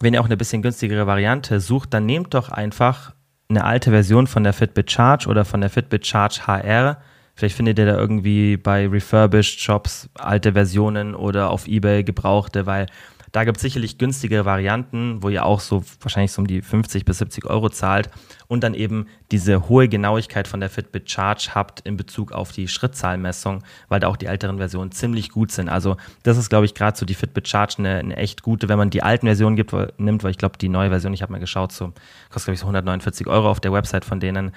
wenn 0.00 0.14
ihr 0.14 0.20
auch 0.20 0.26
eine 0.26 0.36
bisschen 0.36 0.62
günstigere 0.62 1.06
Variante 1.06 1.60
sucht, 1.60 1.92
dann 1.94 2.06
nehmt 2.06 2.34
doch 2.34 2.48
einfach 2.48 3.14
eine 3.48 3.64
alte 3.64 3.90
Version 3.90 4.26
von 4.26 4.44
der 4.44 4.52
Fitbit 4.52 4.90
Charge 4.90 5.28
oder 5.28 5.44
von 5.44 5.60
der 5.60 5.70
Fitbit 5.70 6.06
Charge 6.06 6.46
HR. 6.46 6.98
Vielleicht 7.34 7.56
findet 7.56 7.78
ihr 7.78 7.86
da 7.86 7.96
irgendwie 7.96 8.56
bei 8.56 8.86
Refurbished 8.86 9.60
Shops 9.60 10.08
alte 10.14 10.52
Versionen 10.52 11.14
oder 11.14 11.50
auf 11.50 11.66
eBay 11.66 12.04
gebrauchte, 12.04 12.66
weil 12.66 12.86
da 13.32 13.44
gibt 13.44 13.58
es 13.58 13.62
sicherlich 13.62 13.98
günstigere 13.98 14.44
Varianten, 14.44 15.22
wo 15.22 15.28
ihr 15.28 15.44
auch 15.44 15.60
so 15.60 15.84
wahrscheinlich 16.00 16.32
so 16.32 16.42
um 16.42 16.46
die 16.46 16.62
50 16.62 17.04
bis 17.04 17.18
70 17.18 17.46
Euro 17.46 17.68
zahlt 17.68 18.10
und 18.48 18.64
dann 18.64 18.74
eben 18.74 19.06
diese 19.30 19.68
hohe 19.68 19.88
Genauigkeit 19.88 20.48
von 20.48 20.60
der 20.60 20.70
Fitbit 20.70 21.10
Charge 21.10 21.50
habt 21.54 21.80
in 21.80 21.96
Bezug 21.96 22.32
auf 22.32 22.50
die 22.52 22.66
Schrittzahlmessung, 22.66 23.62
weil 23.88 24.00
da 24.00 24.08
auch 24.08 24.16
die 24.16 24.26
älteren 24.26 24.58
Versionen 24.58 24.90
ziemlich 24.90 25.30
gut 25.30 25.52
sind. 25.52 25.68
Also 25.68 25.96
das 26.22 26.36
ist, 26.38 26.48
glaube 26.48 26.66
ich, 26.66 26.74
gerade 26.74 26.98
so 26.98 27.06
die 27.06 27.14
Fitbit 27.14 27.48
Charge 27.48 27.76
eine, 27.78 27.98
eine, 27.98 28.16
echt 28.16 28.42
gute, 28.42 28.68
wenn 28.68 28.78
man 28.78 28.90
die 28.90 29.02
alten 29.02 29.26
Versionen 29.26 29.56
gibt, 29.56 29.72
nimmt, 29.98 30.24
weil 30.24 30.32
ich 30.32 30.38
glaube, 30.38 30.58
die 30.58 30.68
neue 30.68 30.88
Version, 30.90 31.14
ich 31.14 31.22
habe 31.22 31.32
mal 31.32 31.38
geschaut, 31.38 31.72
so 31.72 31.92
kostet, 32.30 32.46
glaube 32.46 32.54
ich, 32.54 32.60
so 32.60 32.66
149 32.66 33.26
Euro 33.28 33.50
auf 33.50 33.60
der 33.60 33.72
Website 33.72 34.04
von 34.04 34.18
denen. 34.18 34.52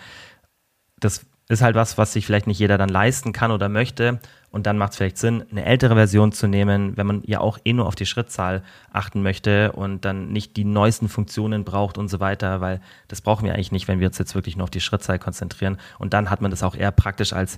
Das 1.00 1.26
ist 1.54 1.62
halt 1.62 1.76
was, 1.76 1.98
was 1.98 2.14
sich 2.14 2.26
vielleicht 2.26 2.48
nicht 2.48 2.60
jeder 2.60 2.78
dann 2.78 2.90
leisten 2.90 3.32
kann 3.32 3.52
oder 3.52 3.70
möchte. 3.70 4.20
Und 4.52 4.68
dann 4.68 4.78
macht 4.78 4.92
es 4.92 4.98
vielleicht 4.98 5.18
Sinn, 5.18 5.44
eine 5.50 5.66
ältere 5.66 5.96
Version 5.96 6.32
zu 6.32 6.48
nehmen, 6.48 6.96
wenn 6.96 7.08
man 7.08 7.24
ja 7.26 7.40
auch 7.40 7.58
eh 7.66 7.74
nur 7.74 7.88
auf 7.88 7.96
die 7.96 8.06
Schrittzahl 8.06 8.62
achten 8.92 9.24
möchte 9.24 9.72
und 9.72 10.06
dann 10.06 10.32
nicht 10.32 10.58
die 10.58 10.64
neuesten 10.64 11.10
Funktionen 11.10 11.64
braucht 11.64 11.98
und 11.98 12.08
so 12.08 12.20
weiter, 12.20 12.62
weil 12.62 12.80
das 13.08 13.22
brauchen 13.22 13.46
wir 13.46 13.56
eigentlich 13.56 13.72
nicht, 13.72 13.88
wenn 13.88 14.00
wir 14.00 14.08
uns 14.08 14.20
jetzt 14.20 14.36
wirklich 14.36 14.56
nur 14.56 14.66
auf 14.66 14.70
die 14.70 14.82
Schrittzahl 14.82 15.18
konzentrieren. 15.18 15.78
Und 15.98 16.14
dann 16.14 16.30
hat 16.30 16.42
man 16.42 16.52
das 16.52 16.62
auch 16.62 16.76
eher 16.76 16.92
praktisch 16.92 17.34
als, 17.34 17.58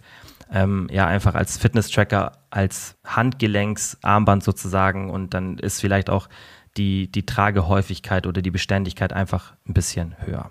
ähm, 0.51 0.87
ja, 0.89 1.05
einfach 1.05 1.35
als 1.35 1.57
Fitness-Tracker, 1.57 2.31
als 2.49 2.95
Handgelenksarmband 3.03 4.43
sozusagen. 4.43 5.09
Und 5.09 5.33
dann 5.33 5.57
ist 5.57 5.81
vielleicht 5.81 6.09
auch 6.09 6.29
die, 6.77 7.11
die 7.11 7.25
Tragehäufigkeit 7.25 8.25
oder 8.25 8.41
die 8.41 8.51
Beständigkeit 8.51 9.11
einfach 9.11 9.53
ein 9.67 9.73
bisschen 9.73 10.15
höher. 10.19 10.49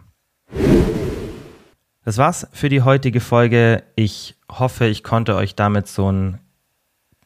Das 2.05 2.19
war's 2.19 2.47
für 2.53 2.69
die 2.69 2.83
heutige 2.83 3.21
Folge. 3.21 3.83
Ich 3.97 4.37
hoffe, 4.51 4.87
ich 4.87 5.03
konnte 5.03 5.37
euch 5.37 5.55
damit 5.55 5.89
so 5.89 6.09
einen 6.09 6.39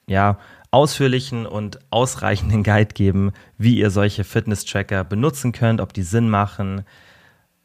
ja, 0.06 0.38
ausführlichen 0.70 1.46
und 1.46 1.80
ausreichenden 1.90 2.62
Guide 2.62 2.94
geben, 2.94 3.32
wie 3.56 3.76
ihr 3.78 3.90
solche 3.90 4.22
Fitness-Tracker 4.22 5.02
benutzen 5.02 5.50
könnt, 5.50 5.80
ob 5.80 5.92
die 5.92 6.02
Sinn 6.02 6.30
machen, 6.30 6.84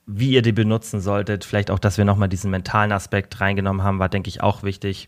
wie 0.08 0.32
ihr 0.32 0.42
die 0.42 0.52
benutzen 0.54 1.02
solltet. 1.02 1.46
Vielleicht 1.46 1.70
auch, 1.70 1.80
dass 1.80 2.00
wir 2.00 2.06
nochmal 2.06 2.30
diesen 2.30 2.50
mentalen 2.50 2.92
Aspekt 2.92 3.40
reingenommen 3.40 3.84
haben, 3.84 4.00
war, 4.00 4.10
denke 4.10 4.30
ich, 4.30 4.42
auch 4.42 4.64
wichtig. 4.64 5.08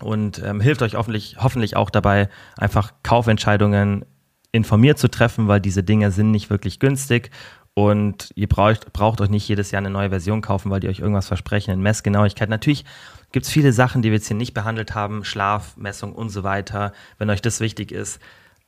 Und 0.00 0.42
ähm, 0.42 0.60
hilft 0.60 0.80
euch 0.80 0.94
hoffentlich, 0.94 1.36
hoffentlich 1.38 1.76
auch 1.76 1.90
dabei, 1.90 2.30
einfach 2.56 2.94
Kaufentscheidungen 3.02 4.06
informiert 4.50 4.98
zu 4.98 5.08
treffen, 5.08 5.46
weil 5.46 5.60
diese 5.60 5.82
Dinge 5.82 6.10
sind 6.10 6.30
nicht 6.30 6.48
wirklich 6.48 6.80
günstig 6.80 7.30
und 7.78 8.32
ihr 8.34 8.48
braucht, 8.48 8.92
braucht 8.92 9.20
euch 9.20 9.30
nicht 9.30 9.46
jedes 9.46 9.70
Jahr 9.70 9.78
eine 9.78 9.88
neue 9.88 10.08
Version 10.08 10.40
kaufen, 10.40 10.68
weil 10.68 10.80
die 10.80 10.88
euch 10.88 10.98
irgendwas 10.98 11.28
versprechen 11.28 11.70
in 11.70 11.80
Messgenauigkeit. 11.80 12.48
Natürlich 12.48 12.84
gibt 13.30 13.46
es 13.46 13.52
viele 13.52 13.72
Sachen, 13.72 14.02
die 14.02 14.08
wir 14.08 14.16
jetzt 14.16 14.26
hier 14.26 14.36
nicht 14.36 14.52
behandelt 14.52 14.96
haben, 14.96 15.24
Schlafmessung 15.24 16.12
und 16.12 16.30
so 16.30 16.42
weiter. 16.42 16.90
Wenn 17.18 17.30
euch 17.30 17.40
das 17.40 17.60
wichtig 17.60 17.92
ist, 17.92 18.18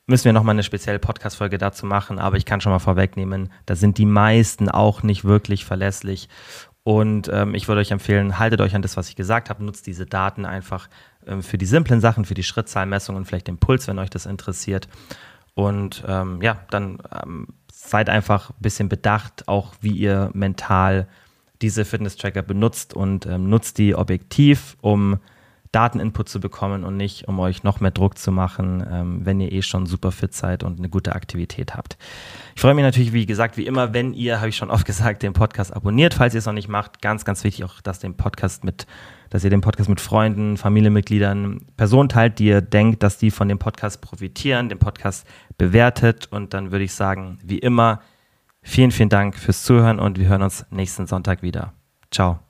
müssen 0.07 0.27
wir 0.27 0.33
nochmal 0.33 0.55
eine 0.55 0.63
spezielle 0.63 1.01
Podcast-Folge 1.01 1.59
dazu 1.59 1.87
machen, 1.87 2.21
aber 2.21 2.37
ich 2.37 2.45
kann 2.45 2.61
schon 2.61 2.71
mal 2.71 2.79
vorwegnehmen, 2.79 3.51
da 3.67 3.75
sind 3.75 3.99
die 3.99 4.07
meisten 4.07 4.69
auch 4.69 5.03
nicht 5.03 5.25
wirklich 5.25 5.65
verlässlich. 5.65 6.29
Und 6.85 7.29
ähm, 7.33 7.57
ich 7.57 7.67
würde 7.67 7.81
euch 7.81 7.91
empfehlen, 7.91 8.39
haltet 8.39 8.61
euch 8.61 8.77
an 8.77 8.83
das, 8.83 8.97
was 8.97 9.09
ich 9.09 9.17
gesagt 9.17 9.51
habe, 9.51 9.65
nutzt 9.65 9.89
diese 9.89 10.07
Daten 10.07 10.47
einfach 10.47 10.89
ähm, 11.27 11.43
für 11.43 11.59
die 11.59 11.67
simplen 11.67 12.01
Sachen, 12.01 12.25
für 12.25 12.35
die 12.35 12.45
Schrittzahlmessung 12.45 13.17
und 13.17 13.25
vielleicht 13.25 13.49
den 13.49 13.59
Puls, 13.59 13.89
wenn 13.89 13.99
euch 13.99 14.11
das 14.11 14.27
interessiert. 14.27 14.87
Und 15.55 16.05
ähm, 16.07 16.41
ja, 16.43 16.61
dann 16.71 17.03
ähm, 17.25 17.49
seid 17.91 18.09
einfach 18.09 18.51
ein 18.51 18.61
bisschen 18.61 18.89
bedacht, 18.89 19.49
auch 19.49 19.75
wie 19.81 19.93
ihr 19.93 20.31
mental 20.33 21.09
diese 21.61 21.85
Fitness-Tracker 21.85 22.43
benutzt 22.43 22.95
und 22.95 23.27
ähm, 23.27 23.51
nutzt 23.51 23.79
die 23.79 23.95
objektiv, 23.95 24.77
um 24.81 25.19
Dateninput 25.73 26.29
zu 26.29 26.41
bekommen 26.41 26.85
und 26.85 26.97
nicht, 26.97 27.29
um 27.29 27.39
euch 27.39 27.63
noch 27.63 27.81
mehr 27.81 27.91
Druck 27.93 28.19
zu 28.19 28.33
machen, 28.33 28.85
ähm, 28.91 29.21
wenn 29.25 29.41
ihr 29.41 29.53
eh 29.53 29.63
schon 29.63 29.87
super 29.87 30.11
fit 30.11 30.35
seid 30.35 30.65
und 30.65 30.79
eine 30.79 30.89
gute 30.89 31.15
Aktivität 31.15 31.75
habt. 31.75 31.97
Ich 32.57 32.61
freue 32.61 32.75
mich 32.75 32.85
natürlich, 32.85 33.13
wie 33.13 33.27
gesagt, 33.27 33.57
wie 33.57 33.67
immer, 33.67 33.93
wenn 33.93 34.13
ihr, 34.13 34.39
habe 34.39 34.49
ich 34.49 34.57
schon 34.57 34.71
oft 34.71 34.85
gesagt, 34.87 35.23
den 35.23 35.33
Podcast 35.33 35.75
abonniert, 35.75 36.15
falls 36.15 36.35
ihr 36.35 36.39
es 36.39 36.47
noch 36.47 36.53
nicht 36.53 36.69
macht. 36.69 37.03
Ganz, 37.03 37.25
ganz 37.25 37.45
wichtig 37.45 37.65
auch, 37.65 37.81
dass 37.81 38.01
den 38.01 38.17
Podcast 38.17 38.65
mit, 38.65 38.87
dass 39.31 39.45
ihr 39.45 39.51
den 39.51 39.61
Podcast 39.61 39.89
mit 39.89 40.01
Freunden, 40.01 40.57
Familienmitgliedern, 40.57 41.67
Personen 41.77 42.09
teilt, 42.09 42.39
die 42.39 42.47
ihr 42.47 42.61
denkt, 42.61 43.03
dass 43.03 43.17
die 43.17 43.31
von 43.31 43.49
dem 43.49 43.59
Podcast 43.59 44.01
profitieren, 44.01 44.69
den 44.69 44.79
Podcast 44.79 45.27
bewertet. 45.57 46.29
Und 46.31 46.53
dann 46.53 46.73
würde 46.73 46.85
ich 46.85 46.93
sagen, 46.93 47.39
wie 47.43 47.59
immer, 47.59 48.01
vielen, 48.63 48.91
vielen 48.91 49.09
Dank 49.09 49.37
fürs 49.37 49.63
Zuhören 49.63 49.99
und 49.99 50.19
wir 50.19 50.29
hören 50.29 50.43
uns 50.43 50.67
nächsten 50.71 51.07
Sonntag 51.07 51.43
wieder. 51.43 51.73
Ciao. 52.11 52.50